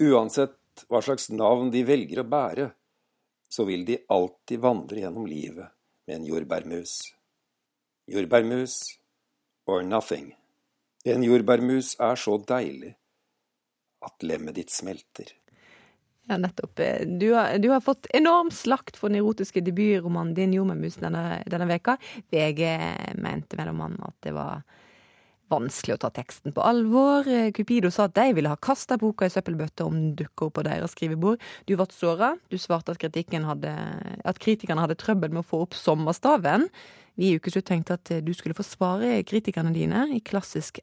Uansett 0.01 0.55
hva 0.89 1.01
slags 1.03 1.29
navn 1.31 1.71
de 1.73 1.83
velger 1.87 2.21
å 2.21 2.27
bære, 2.27 2.69
så 3.49 3.65
vil 3.67 3.85
de 3.87 4.01
alltid 4.11 4.59
vandre 4.63 4.99
gjennom 5.03 5.27
livet 5.29 5.71
med 6.07 6.19
en 6.19 6.27
jordbærmus. 6.27 6.97
Jordbærmus 8.11 8.75
or 9.65 9.85
nothing. 9.85 10.33
En 11.05 11.23
jordbærmus 11.23 11.95
er 12.01 12.19
så 12.19 12.37
deilig 12.41 12.95
at 14.05 14.25
lemmet 14.25 14.57
ditt 14.57 14.73
smelter. 14.73 15.31
Ja, 16.25 16.37
nettopp. 16.41 16.81
Du 17.05 17.27
har, 17.33 17.57
du 17.61 17.69
har 17.69 17.81
fått 17.85 18.07
enorm 18.13 18.49
slakt 18.51 18.97
for 18.97 19.13
den 19.13 19.19
erotiske 19.19 19.61
debutromanen 19.61 20.33
din 20.33 20.55
'Jordbærmusen' 20.57 21.05
denne, 21.05 21.43
denne 21.45 21.67
veka. 21.69 21.97
VG 22.33 22.61
mente 23.21 23.59
mellom 23.59 23.83
annet 23.85 24.07
at 24.09 24.17
det 24.25 24.33
var 24.33 24.63
vanskelig 25.51 25.95
å 25.95 26.01
ta 26.01 26.09
teksten 26.13 26.53
på 26.55 26.63
alvor. 26.65 27.27
Eh, 27.29 27.51
Cupido 27.55 27.91
sa 27.93 28.07
at 28.07 28.15
de 28.17 28.33
ville 28.37 28.51
ha 28.51 28.57
kasta 28.57 28.97
boka 29.01 29.27
i 29.27 29.33
søppelbøtta 29.33 29.85
om 29.85 29.95
den 29.95 30.15
dukka 30.19 30.47
opp 30.47 30.57
på 30.57 30.65
deres 30.67 30.95
skrivebord. 30.95 31.41
Du 31.69 31.75
ble 31.75 31.87
såra. 31.93 32.33
Du 32.49 32.57
svarte 32.61 32.95
at, 32.95 33.05
hadde, 33.49 33.73
at 34.25 34.41
kritikerne 34.41 34.81
hadde 34.81 34.97
trøbbel 34.99 35.33
med 35.33 35.43
å 35.43 35.47
få 35.47 35.63
opp 35.67 35.77
sommerstaven. 35.77 36.69
Vi 37.15 37.31
i 37.31 37.39
Ukeslutt 37.39 37.67
tenkte 37.69 37.99
at 37.99 38.11
eh, 38.11 38.23
du 38.25 38.33
skulle 38.33 38.57
få 38.57 38.65
svare 38.65 39.21
kritikerne 39.27 39.73
dine 39.75 40.07
i 40.15 40.21
klassisk 40.25 40.81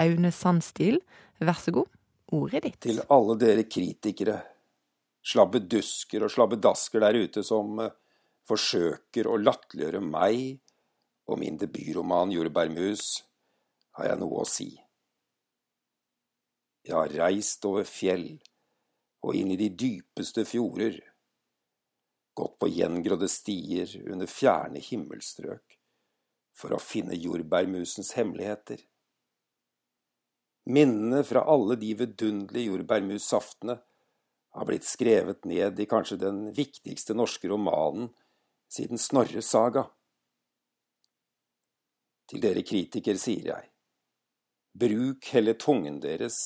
Aune 0.00 0.32
Sand-stil. 0.32 1.00
Vær 1.40 1.60
så 1.60 1.72
god, 1.72 1.88
ordet 2.36 2.64
ditt. 2.66 2.80
Til 2.84 3.00
alle 3.08 3.38
dere 3.40 3.64
kritikere, 3.68 4.40
slabbedusker 5.24 6.24
og 6.24 6.32
slabbedasker 6.32 7.04
der 7.04 7.22
ute 7.24 7.44
som 7.46 7.80
eh, 7.84 7.94
forsøker 8.48 9.28
å 9.30 9.38
latterliggjøre 9.40 10.02
meg 10.04 10.58
og 11.30 11.38
min 11.38 11.58
debutroman 11.60 12.32
'Jordbærmus', 12.34 13.20
har 14.00 14.14
jeg 14.14 14.20
noe 14.22 14.42
å 14.42 14.48
si. 14.48 14.70
Jeg 16.86 16.96
har 16.96 17.12
reist 17.20 17.64
over 17.68 17.84
fjell 17.84 18.32
og 19.20 19.36
inn 19.36 19.52
i 19.52 19.58
de 19.60 19.68
dypeste 19.68 20.46
fjorder, 20.48 20.96
gått 22.32 22.56
på 22.62 22.70
gjengrodde 22.72 23.28
stier 23.28 23.90
under 24.08 24.30
fjerne 24.30 24.80
himmelstrøk 24.80 25.76
for 26.56 26.72
å 26.72 26.80
finne 26.80 27.18
jordbærmusens 27.18 28.14
hemmeligheter. 28.16 28.80
Minnene 30.70 31.20
fra 31.26 31.44
alle 31.48 31.76
de 31.80 31.92
vidunderlige 31.98 32.70
jordbærmussaftene 32.72 33.76
har 34.56 34.66
blitt 34.66 34.88
skrevet 34.88 35.44
ned 35.48 35.80
i 35.80 35.88
kanskje 35.88 36.18
den 36.20 36.42
viktigste 36.56 37.16
norske 37.16 37.48
romanen 37.50 38.10
siden 38.70 38.98
Snorres 38.98 39.50
saga. 39.52 39.84
Til 42.30 42.42
dere 42.42 42.62
kritikere 42.66 43.18
sier 43.18 43.50
jeg, 43.50 43.69
bruk 44.72 45.32
heller 45.34 45.58
tungen 45.58 45.98
deres 46.02 46.38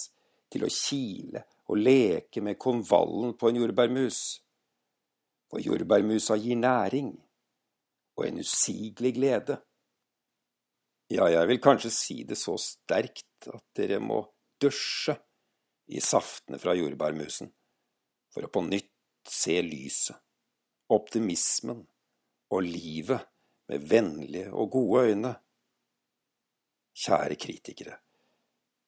til 0.53 0.67
å 0.67 0.73
kile 0.73 1.45
og 1.71 1.81
leke 1.81 2.43
med 2.45 2.59
konvallen 2.61 3.35
på 3.39 3.51
en 3.51 3.61
jordbærmus, 3.63 4.21
for 5.51 5.63
jordbærmusa 5.65 6.37
gir 6.41 6.59
næring 6.61 7.13
og 8.17 8.27
en 8.27 8.41
usigelig 8.43 9.15
glede. 9.17 9.59
Ja, 11.11 11.29
jeg 11.29 11.49
vil 11.49 11.61
kanskje 11.63 11.93
si 11.93 12.23
det 12.25 12.39
så 12.41 12.57
sterkt 12.61 13.49
at 13.53 13.65
dere 13.77 14.01
må 14.01 14.23
dusje 14.61 15.17
i 15.93 16.01
saftene 16.01 16.59
fra 16.61 16.75
jordbærmusen 16.77 17.51
for 18.33 18.47
å 18.47 18.53
på 18.53 18.65
nytt 18.67 18.91
se 19.29 19.59
lyset, 19.65 20.17
optimismen 20.93 21.85
og 22.53 22.65
livet 22.65 23.25
med 23.71 23.85
vennlige 23.89 24.51
og 24.53 24.71
gode 24.73 25.05
øyne. 25.11 25.35
Kjære 26.95 27.37
kritikere, 27.41 27.97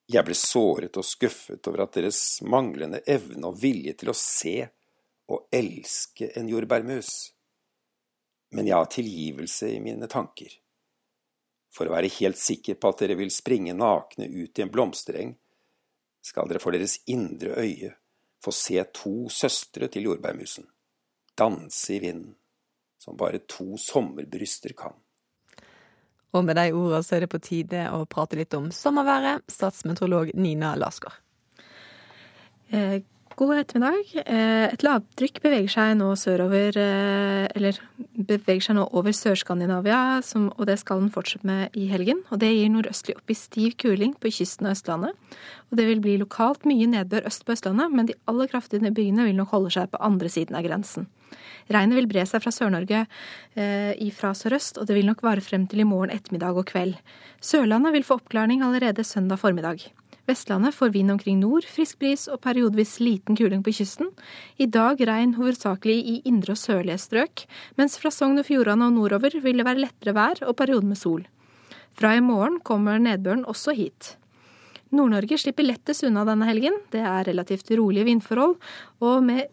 jeg 0.07 0.23
ble 0.27 0.35
såret 0.39 0.97
og 0.99 1.07
skuffet 1.07 1.67
over 1.67 1.83
at 1.87 1.97
deres 1.99 2.21
manglende 2.47 3.01
evne 3.11 3.51
og 3.51 3.59
vilje 3.59 3.97
til 3.99 4.13
å 4.13 4.19
se 4.19 4.59
og 5.27 5.49
elske 5.55 6.31
en 6.39 6.49
jordbærmus. 6.51 7.11
Men 8.55 8.69
jeg 8.69 8.79
har 8.79 8.93
tilgivelse 8.93 9.73
i 9.75 9.81
mine 9.83 10.07
tanker. 10.11 10.53
For 11.75 11.89
å 11.89 11.97
være 11.97 12.13
helt 12.21 12.39
sikker 12.39 12.79
på 12.79 12.93
at 12.93 13.03
dere 13.03 13.19
vil 13.19 13.33
springe 13.35 13.75
nakne 13.75 14.29
ut 14.31 14.59
i 14.59 14.65
en 14.65 14.73
blomstereng, 14.73 15.35
skal 16.23 16.49
dere 16.49 16.63
for 16.63 16.75
deres 16.75 17.01
indre 17.11 17.59
øye 17.59 17.93
få 18.43 18.53
se 18.55 18.79
to 18.95 19.29
søstre 19.33 19.89
til 19.91 20.07
jordbærmusen, 20.07 20.67
danse 21.39 21.97
i 21.97 21.99
vinden, 22.03 22.37
som 22.99 23.19
bare 23.19 23.43
to 23.51 23.75
sommerbryster 23.81 24.75
kan. 24.79 24.95
Og 26.35 26.45
med 26.45 26.59
de 26.59 26.71
ordene 26.73 27.03
så 27.07 27.17
er 27.17 27.25
det 27.25 27.33
på 27.33 27.43
tide 27.43 27.87
å 27.95 28.05
prate 28.11 28.39
litt 28.39 28.55
om 28.59 28.71
sommerværet. 28.75 29.45
Statsmeteorolog 29.53 30.35
Nina 30.35 30.75
Lasgaard. 30.77 31.21
Eh, 32.71 33.03
God 33.37 33.59
ettermiddag. 33.59 34.15
Eh, 34.25 34.73
Et 34.73 34.83
lavtrykk 34.83 35.43
beveger 35.45 35.69
seg 35.69 35.97
nå 35.99 36.15
sørover, 36.17 36.73
eh, 36.81 37.47
eller 37.55 37.79
beveger 38.17 38.63
seg 38.65 38.77
nå 38.77 38.87
over 38.97 39.13
Sør-Skandinavia, 39.13 40.23
og 40.57 40.67
det 40.67 40.79
skal 40.79 41.01
den 41.01 41.11
fortsette 41.11 41.45
med 41.45 41.69
i 41.77 41.87
helgen. 41.87 42.23
Og 42.33 42.41
det 42.41 42.49
gir 42.49 42.71
nordøstlig 42.73 43.17
opp 43.17 43.29
i 43.29 43.35
stiv 43.35 43.77
kuling 43.77 44.15
på 44.15 44.33
kysten 44.33 44.67
av 44.67 44.73
Østlandet. 44.73 45.13
Og 45.71 45.77
det 45.77 45.87
vil 45.87 46.01
bli 46.01 46.17
lokalt 46.17 46.65
mye 46.65 46.87
nedbør 46.89 47.27
øst 47.27 47.45
på 47.45 47.53
Østlandet, 47.53 47.93
men 47.93 48.07
de 48.07 48.15
aller 48.27 48.49
kraftige 48.49 48.95
byene 48.95 49.27
vil 49.27 49.37
nok 49.37 49.51
holde 49.51 49.71
seg 49.71 49.91
på 49.91 50.01
andre 50.01 50.29
siden 50.29 50.57
av 50.57 50.65
grensen. 50.65 51.07
Regnet 51.73 51.99
vil 51.99 52.09
bre 52.11 52.25
seg 52.29 52.43
fra 52.45 52.53
Sør-Norge 52.55 53.05
eh, 53.59 54.09
fra 54.15 54.33
sørøst, 54.39 54.79
og 54.79 54.87
det 54.87 54.97
vil 54.99 55.09
nok 55.09 55.25
vare 55.27 55.43
frem 55.43 55.67
til 55.67 55.83
i 55.83 55.89
morgen 55.89 56.15
ettermiddag 56.15 56.59
og 56.59 56.69
kveld. 56.71 56.97
Sørlandet 57.43 57.95
vil 57.97 58.07
få 58.07 58.21
oppklaring 58.21 58.63
allerede 58.63 59.05
søndag 59.05 59.41
formiddag. 59.43 59.89
Vestlandet 60.27 60.75
får 60.75 60.91
vind 60.91 61.13
omkring 61.15 61.39
nord, 61.39 61.67
frisk 61.71 62.01
bris 62.03 62.27
og 62.27 62.41
periodevis 62.43 62.97
liten 62.99 63.39
kuling 63.39 63.63
på 63.63 63.75
kysten. 63.77 64.11
I 64.59 64.67
dag 64.67 64.99
regn 65.07 65.37
hovedsakelig 65.39 65.97
i 66.03 66.17
indre 66.27 66.57
og 66.57 66.61
sørlige 66.61 66.99
strøk, 66.99 67.45
mens 67.79 67.95
fra 68.01 68.11
Sogn 68.11 68.43
og 68.43 68.49
Fjordane 68.49 68.89
og 68.89 68.97
nordover 68.97 69.39
vil 69.43 69.63
det 69.63 69.67
være 69.69 69.85
lettere 69.85 70.17
vær 70.19 70.43
og 70.49 70.57
perioder 70.59 70.91
med 70.91 70.99
sol. 70.99 71.27
Fra 71.97 72.17
i 72.17 72.25
morgen 72.25 72.59
kommer 72.67 72.99
nedbøren 73.01 73.47
også 73.47 73.75
hit. 73.79 74.17
Nord-Norge 74.95 75.39
slipper 75.39 75.67
lettest 75.67 76.05
unna 76.07 76.25
denne 76.27 76.47
helgen. 76.49 76.75
Det 76.91 77.03
er 77.03 77.27
relativt 77.27 77.71
rolige 77.79 78.07
vindforhold, 78.11 78.59
og 79.07 79.23
med 79.25 79.47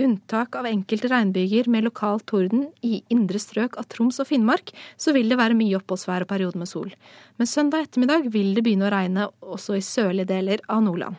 unntak 0.00 0.56
av 0.56 0.66
enkelte 0.68 1.10
regnbyger 1.12 1.68
med 1.70 1.84
lokal 1.86 2.20
torden 2.28 2.68
i 2.86 3.02
indre 3.12 3.40
strøk 3.42 3.76
av 3.80 3.88
Troms 3.92 4.20
og 4.22 4.28
Finnmark, 4.30 4.72
så 4.96 5.14
vil 5.16 5.28
det 5.30 5.38
være 5.40 5.56
mye 5.58 5.78
oppholdsvær 5.78 6.24
og 6.24 6.30
perioder 6.32 6.62
med 6.62 6.70
sol. 6.70 6.92
Men 7.36 7.50
søndag 7.50 7.86
ettermiddag 7.86 8.30
vil 8.32 8.54
det 8.56 8.64
begynne 8.64 8.88
å 8.88 8.94
regne 8.94 9.28
også 9.40 9.76
i 9.78 9.84
sørlige 9.84 10.30
deler 10.32 10.62
av 10.72 10.82
Nordland. 10.86 11.18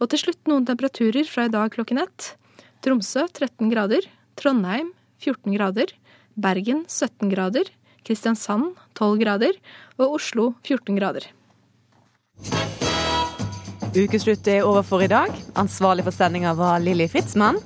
Og 0.00 0.10
til 0.12 0.26
slutt 0.26 0.50
noen 0.50 0.66
temperaturer 0.68 1.28
fra 1.28 1.46
i 1.46 1.52
dag 1.52 1.72
klokken 1.72 2.02
ett. 2.02 2.34
Tromsø 2.84 3.24
13 3.32 3.72
grader, 3.72 4.04
Trondheim 4.36 4.92
14 5.24 5.56
grader, 5.56 5.94
Bergen 6.36 6.84
17 6.86 7.32
grader, 7.32 7.70
Kristiansand 8.06 8.76
12 8.94 9.22
grader 9.24 9.56
og 9.96 10.20
Oslo 10.20 10.52
14 10.62 11.00
grader. 11.00 11.30
Ukeslutt 13.96 14.44
er 14.52 14.66
over 14.68 14.84
for 14.84 15.00
i 15.00 15.08
dag. 15.08 15.32
Ansvarlig 15.56 16.04
for 16.04 16.12
sendinga 16.12 16.52
var 16.58 16.82
Lilly 16.84 17.06
Fritzmann. 17.08 17.56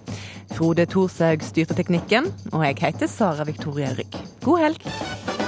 Frode 0.55 0.87
Thorshaug 0.87 1.43
styrte 1.43 1.75
teknikken, 1.75 2.31
og 2.53 2.63
jeg 2.69 2.79
heter 2.85 3.11
Sara 3.11 3.47
Victoria 3.49 3.91
Rygg. 3.99 4.15
God 4.47 4.63
helg. 4.63 5.40